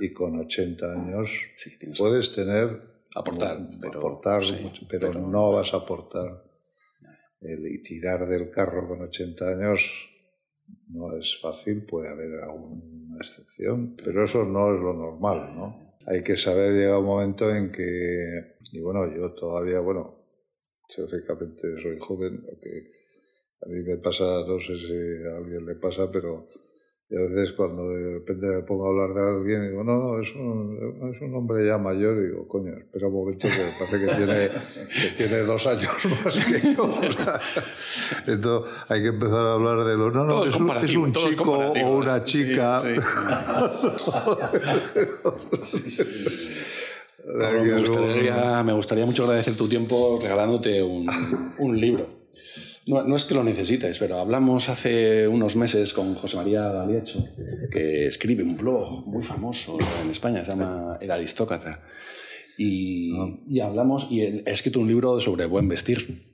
Y 0.00 0.12
con 0.12 0.38
80 0.38 0.92
años 0.92 1.30
Sí, 1.56 1.70
puedes 1.98 2.34
tener 2.34 2.80
Aportar, 3.14 3.58
mu- 3.60 3.80
pero- 3.80 3.98
aportar 3.98 4.44
sí, 4.44 4.54
mucho, 4.62 4.86
pero, 4.88 5.08
pero- 5.12 5.26
no 5.28 5.52
vas 5.52 5.74
a 5.74 5.78
aportar 5.78 6.44
el, 7.40 7.66
y 7.66 7.82
tirar 7.82 8.26
del 8.28 8.50
carro 8.50 8.86
con 8.88 9.02
80 9.02 9.48
años 9.48 10.08
no 10.88 11.16
es 11.16 11.38
fácil 11.40 11.84
puede 11.84 12.08
haber 12.08 12.40
alguna 13.12 13.18
excepción 13.18 13.96
pero 13.96 14.24
eso 14.24 14.44
no 14.44 14.74
es 14.74 14.80
lo 14.80 14.92
normal 14.94 15.54
no 15.54 15.94
hay 16.06 16.22
que 16.22 16.36
saber 16.36 16.72
llegar 16.72 16.98
un 16.98 17.06
momento 17.06 17.54
en 17.54 17.70
que 17.70 18.56
y 18.72 18.80
bueno 18.80 19.06
yo 19.14 19.32
todavía 19.32 19.80
bueno 19.80 20.18
teóricamente 20.94 21.80
soy 21.80 21.98
joven 21.98 22.42
lo 22.44 22.58
que 22.60 22.90
a 23.62 23.68
mí 23.68 23.82
me 23.82 23.96
pasa 23.98 24.24
no 24.46 24.58
sé 24.58 24.76
si 24.76 25.26
a 25.26 25.36
alguien 25.36 25.66
le 25.66 25.74
pasa 25.76 26.10
pero 26.10 26.48
y 27.12 27.14
a 27.14 27.20
veces 27.20 27.52
cuando 27.52 27.86
de 27.90 28.14
repente 28.14 28.46
me 28.46 28.62
pongo 28.62 28.86
a 28.86 28.88
hablar 28.88 29.12
de 29.12 29.20
alguien, 29.20 29.68
digo, 29.68 29.84
no, 29.84 29.98
no, 29.98 30.18
es 30.18 30.34
un, 30.34 31.10
es 31.12 31.20
un 31.20 31.34
hombre 31.34 31.66
ya 31.66 31.76
mayor, 31.76 32.16
y 32.16 32.28
digo, 32.28 32.48
coño, 32.48 32.72
espera 32.72 33.08
un 33.08 33.12
momento 33.12 33.48
que 33.48 33.48
me 33.48 33.70
parece 33.78 34.00
que 34.00 34.06
tiene, 34.16 34.48
que 34.88 35.10
tiene 35.14 35.42
dos 35.42 35.66
años 35.66 35.92
más 36.24 36.38
que 36.38 36.74
yo. 36.74 36.84
O 36.84 36.90
sea, 36.90 37.38
entonces 38.26 38.72
hay 38.88 39.02
que 39.02 39.08
empezar 39.08 39.44
a 39.44 39.52
hablar 39.52 39.84
de 39.84 39.94
lo, 39.94 40.10
no, 40.10 40.24
no, 40.24 40.46
es 40.46 40.56
un, 40.56 40.70
es 40.70 40.90
chico 41.30 41.52
o 41.52 41.98
una 41.98 42.16
¿eh? 42.16 42.22
Sí, 42.24 42.48
chica. 42.48 42.80
sí. 42.80 42.94
Pablo, 47.38 47.62
que 47.62 47.72
me, 47.72 47.80
gustaría, 47.80 48.62
me 48.62 48.72
gustaría 48.72 49.04
mucho 49.04 49.24
agradecer 49.24 49.54
tu 49.54 49.68
tiempo 49.68 50.18
regalándote 50.20 50.82
un, 50.82 51.06
un 51.58 51.78
libro. 51.78 52.22
No, 52.86 53.02
no 53.04 53.14
es 53.14 53.24
que 53.24 53.34
lo 53.34 53.44
necesites, 53.44 53.98
pero 53.98 54.18
hablamos 54.18 54.68
hace 54.68 55.28
unos 55.28 55.54
meses 55.54 55.92
con 55.92 56.14
José 56.16 56.36
María 56.36 56.68
Galiecho, 56.68 57.24
que 57.70 58.06
escribe 58.06 58.42
un 58.42 58.56
blog 58.56 59.06
muy 59.06 59.22
famoso 59.22 59.78
en 60.02 60.10
España, 60.10 60.44
se 60.44 60.50
llama 60.50 60.98
El 61.00 61.10
Aristócrata. 61.12 61.80
Y, 62.58 63.14
y 63.48 63.60
hablamos, 63.60 64.08
y 64.10 64.22
él 64.22 64.42
ha 64.46 64.50
escrito 64.50 64.80
un 64.80 64.88
libro 64.88 65.20
sobre 65.20 65.46
buen 65.46 65.68
vestir. 65.68 66.24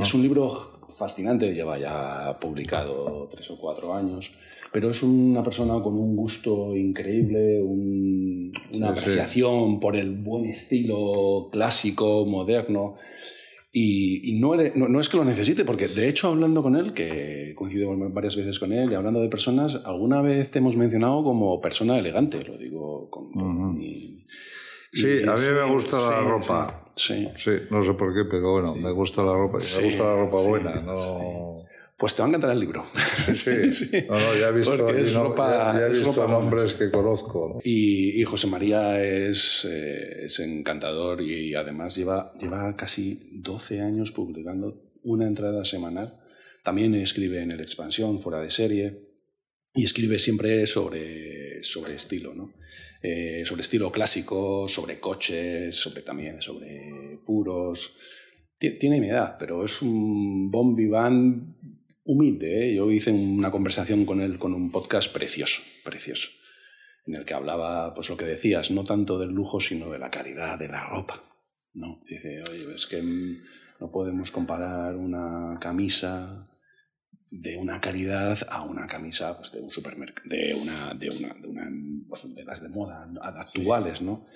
Es 0.00 0.12
un 0.12 0.22
libro 0.22 0.80
fascinante, 0.98 1.54
lleva 1.54 1.78
ya 1.78 2.36
publicado 2.40 3.28
tres 3.30 3.48
o 3.52 3.58
cuatro 3.58 3.94
años, 3.94 4.32
pero 4.72 4.90
es 4.90 5.02
una 5.04 5.42
persona 5.44 5.80
con 5.82 5.94
un 5.94 6.16
gusto 6.16 6.76
increíble, 6.76 7.62
un- 7.62 8.52
una 8.72 8.88
Sí, 8.88 8.94
sí. 8.94 9.00
apreciación 9.00 9.78
por 9.78 9.96
el 9.96 10.10
buen 10.10 10.46
estilo 10.46 11.48
clásico, 11.52 12.26
moderno. 12.26 12.96
Y, 13.74 14.30
y 14.30 14.38
no, 14.38 14.54
no, 14.74 14.88
no 14.88 15.00
es 15.00 15.08
que 15.08 15.16
lo 15.16 15.24
necesite, 15.24 15.64
porque 15.64 15.88
de 15.88 16.06
hecho 16.06 16.28
hablando 16.28 16.62
con 16.62 16.76
él, 16.76 16.92
que 16.92 17.54
coincido 17.56 17.96
varias 18.10 18.36
veces 18.36 18.58
con 18.58 18.70
él, 18.70 18.92
y 18.92 18.94
hablando 18.94 19.20
de 19.22 19.30
personas, 19.30 19.80
alguna 19.86 20.20
vez 20.20 20.50
te 20.50 20.58
hemos 20.58 20.76
mencionado 20.76 21.24
como 21.24 21.58
persona 21.60 21.98
elegante, 21.98 22.44
lo 22.44 22.58
digo 22.58 23.08
con... 23.08 23.30
Sí, 24.92 25.20
y- 25.22 25.26
a 25.26 25.32
mí 25.36 25.40
me 25.40 25.64
sí, 25.66 25.72
gusta 25.72 25.96
la 26.10 26.18
sí, 26.20 26.28
ropa. 26.28 26.92
Sí. 26.94 27.28
Sí, 27.36 27.50
no 27.70 27.82
sé 27.82 27.94
por 27.94 28.12
qué, 28.14 28.24
pero 28.30 28.52
bueno, 28.52 28.74
me 28.74 28.90
gusta 28.92 29.22
la 29.22 29.32
ropa. 29.32 29.58
Sí, 29.58 29.78
me 29.78 29.84
gusta 29.86 30.04
la 30.04 30.16
ropa 30.16 30.36
sí, 30.36 30.48
buena, 30.50 30.80
no... 30.82 31.56
Pues 31.96 32.14
te 32.16 32.22
va 32.22 32.26
a 32.26 32.28
encantar 32.30 32.50
el 32.50 32.60
libro. 32.60 32.86
Sí, 33.32 33.72
Sí. 33.72 34.04
No, 34.08 34.18
no, 34.18 34.36
ya 34.36 34.48
he 34.48 34.52
visto, 34.52 34.76
Porque 34.76 35.00
es 35.02 35.14
no- 35.14 35.24
ropa- 35.28 35.72
ya- 35.74 35.80
ya 35.80 35.86
he 35.86 35.90
es 35.92 35.98
visto 35.98 36.12
ropa 36.12 36.32
nombres 36.32 36.74
que 36.74 36.90
conozco. 36.90 37.52
¿no? 37.54 37.60
Y, 37.64 38.20
y 38.20 38.24
José 38.24 38.48
María 38.48 39.02
es, 39.04 39.64
eh, 39.70 40.24
es 40.24 40.40
encantador 40.40 41.20
y 41.22 41.54
además 41.54 41.94
lleva, 41.96 42.32
lleva 42.40 42.74
casi 42.76 43.28
12 43.32 43.80
años 43.80 44.10
publicando 44.12 44.82
una 45.04 45.26
entrada 45.26 45.64
semanal. 45.64 46.18
También 46.64 46.94
escribe 46.96 47.40
en 47.42 47.52
el 47.52 47.60
Expansión, 47.60 48.20
fuera 48.20 48.40
de 48.40 48.50
serie, 48.50 49.08
y 49.74 49.84
escribe 49.84 50.18
siempre 50.18 50.66
sobre, 50.66 51.62
sobre 51.62 51.94
estilo, 51.94 52.34
¿no? 52.34 52.52
Eh, 53.02 53.42
sobre 53.46 53.62
estilo 53.62 53.90
clásico, 53.90 54.68
sobre 54.68 54.98
coches, 55.00 55.74
sobre 55.74 56.02
también 56.02 56.40
sobre 56.40 57.18
puros. 57.26 57.96
Ti- 58.58 58.78
Tiene 58.78 59.00
mi 59.00 59.08
edad, 59.08 59.36
pero 59.38 59.64
es 59.64 59.82
un 59.82 60.50
bon 60.52 60.76
vivant 60.76 61.56
humilde. 62.04 62.70
¿eh? 62.70 62.74
Yo 62.74 62.90
hice 62.90 63.10
una 63.10 63.50
conversación 63.50 64.04
con 64.04 64.20
él 64.20 64.38
con 64.38 64.54
un 64.54 64.70
podcast 64.70 65.12
precioso, 65.12 65.62
precioso 65.84 66.30
en 67.06 67.16
el 67.16 67.24
que 67.24 67.34
hablaba, 67.34 67.94
pues 67.94 68.08
lo 68.10 68.16
que 68.16 68.24
decías, 68.24 68.70
no 68.70 68.84
tanto 68.84 69.18
del 69.18 69.30
lujo, 69.30 69.60
sino 69.60 69.90
de 69.90 69.98
la 69.98 70.10
calidad 70.10 70.58
de 70.58 70.68
la 70.68 70.86
ropa. 70.86 71.22
¿no? 71.74 72.00
Dice, 72.06 72.42
oye, 72.48 72.74
es 72.74 72.86
que 72.86 73.02
mm, 73.02 73.42
no 73.80 73.90
podemos 73.90 74.30
comparar 74.30 74.96
una 74.96 75.58
camisa 75.60 76.48
de 77.30 77.56
una 77.56 77.80
calidad 77.80 78.38
a 78.50 78.62
una 78.62 78.86
camisa 78.86 79.36
pues, 79.36 79.52
de 79.52 79.60
un 79.60 79.70
supermercado, 79.70 80.28
de 80.28 80.54
una, 80.54 80.92
de 80.94 81.08
una, 81.08 81.34
de 81.34 81.48
una 81.48 81.70
pues, 82.08 82.34
de 82.34 82.44
las 82.44 82.62
de 82.62 82.68
moda 82.68 83.10
actuales, 83.22 84.02
¿no? 84.02 84.26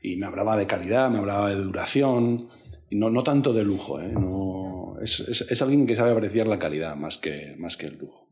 Y 0.00 0.16
me 0.16 0.26
hablaba 0.26 0.56
de 0.56 0.66
calidad, 0.66 1.10
me 1.10 1.18
hablaba 1.18 1.48
de 1.48 1.56
duración, 1.56 2.48
no, 2.94 3.10
no 3.10 3.22
tanto 3.22 3.52
de 3.52 3.64
lujo, 3.64 4.00
¿eh? 4.00 4.12
No, 4.12 4.96
Es, 5.02 5.20
es- 5.20 5.50
es 5.50 5.62
alguien 5.62 5.86
que 5.86 5.96
sabe 5.96 6.12
apreciar 6.12 6.46
la 6.46 6.58
calidad 6.58 6.96
más 6.96 7.18
que, 7.18 7.54
más 7.58 7.76
que 7.76 7.86
el 7.86 7.98
lujo. 7.98 8.28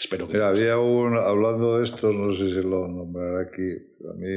Espero 0.00 0.26
que. 0.28 0.34
Mira, 0.34 0.50
había 0.50 0.78
un, 0.78 1.16
hablando 1.16 1.78
de 1.78 1.84
estos, 1.84 2.14
no 2.14 2.30
sé 2.32 2.48
si 2.50 2.62
lo 2.62 2.86
nombraré 2.86 3.48
aquí, 3.48 3.68
pero 3.98 4.12
a 4.12 4.14
mí 4.14 4.34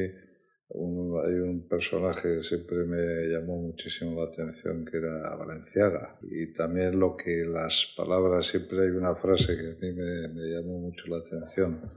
un- 0.70 1.22
hay 1.24 1.34
un 1.36 1.68
personaje 1.68 2.38
que 2.38 2.44
siempre 2.44 2.78
me 2.86 3.28
llamó 3.28 3.58
muchísimo 3.62 4.24
la 4.24 4.30
atención, 4.32 4.86
que 4.86 4.98
era 4.98 5.36
Valenciaga. 5.36 6.18
Y 6.24 6.52
también 6.54 7.00
lo 7.00 7.16
que 7.16 7.44
las 7.46 7.94
palabras, 7.96 8.48
siempre 8.48 8.84
hay 8.86 8.90
una 8.92 9.14
frase 9.14 9.56
que 9.56 9.68
a 9.72 9.76
mí 9.82 9.92
me, 9.94 10.28
me 10.30 10.48
llamó 10.50 10.80
mucho 10.80 11.06
la 11.10 11.18
atención, 11.18 11.92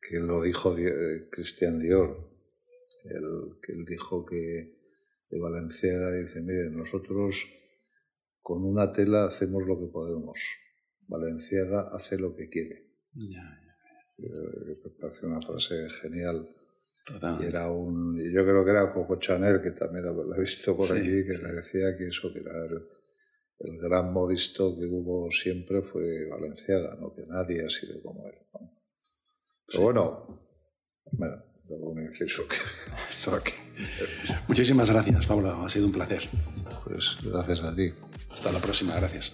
que 0.00 0.18
lo 0.18 0.42
dijo 0.42 0.74
Di- 0.74 0.86
eh, 0.86 1.28
Christian 1.30 1.78
Dior, 1.78 2.28
el, 3.04 3.58
que 3.62 3.72
él 3.72 3.84
dijo 3.86 4.24
que 4.26 4.79
de 5.30 5.38
Valenciaga 5.40 6.12
dice, 6.12 6.40
mire, 6.42 6.70
nosotros 6.70 7.46
con 8.40 8.64
una 8.64 8.90
tela 8.92 9.24
hacemos 9.24 9.66
lo 9.66 9.78
que 9.78 9.86
podemos. 9.86 10.40
Valenciaga 11.06 11.88
hace 11.92 12.18
lo 12.18 12.34
que 12.34 12.48
quiere. 12.48 12.88
Ya, 13.14 13.28
ya, 13.42 14.24
Eh, 14.24 14.76
Me 14.84 14.90
parece 14.98 15.26
una 15.26 15.40
frase 15.40 15.88
genial. 16.02 16.48
Y 17.40 17.44
era 17.46 17.70
un, 17.72 18.18
yo 18.30 18.44
creo 18.44 18.64
que 18.64 18.70
era 18.70 18.92
Coco 18.92 19.16
Chanel, 19.18 19.60
que 19.62 19.72
también 19.72 20.04
lo 20.04 20.34
he 20.36 20.40
visto 20.40 20.76
por 20.76 20.86
Sí, 20.86 20.92
aquí, 20.92 21.24
que 21.26 21.32
sí. 21.34 21.42
le 21.42 21.52
decía 21.54 21.96
que 21.96 22.06
eso, 22.08 22.32
que 22.32 22.38
era 22.40 22.52
el, 22.66 22.86
el 23.72 23.78
gran 23.80 24.12
modisto 24.12 24.76
que 24.78 24.84
hubo 24.86 25.28
siempre 25.30 25.82
fue 25.82 26.26
Valenciaga, 26.28 26.96
¿no? 27.00 27.12
que 27.14 27.26
nadie 27.26 27.64
ha 27.64 27.70
sido 27.70 28.00
como 28.02 28.26
él. 28.28 28.34
¿no? 28.52 28.60
Pero 29.66 29.82
bueno, 29.84 30.26
bueno, 31.12 31.42
un 31.76 32.02
inciso 32.02 32.46
que 32.48 32.56
estoy 33.18 33.38
aquí. 33.38 33.52
Muchísimas 34.48 34.90
gracias, 34.90 35.26
Pablo. 35.26 35.64
Ha 35.64 35.68
sido 35.68 35.86
un 35.86 35.92
placer. 35.92 36.28
Pues 36.84 37.16
gracias 37.22 37.62
a 37.62 37.74
ti. 37.74 37.92
Hasta 38.30 38.52
la 38.52 38.58
próxima. 38.58 38.94
Gracias. 38.96 39.32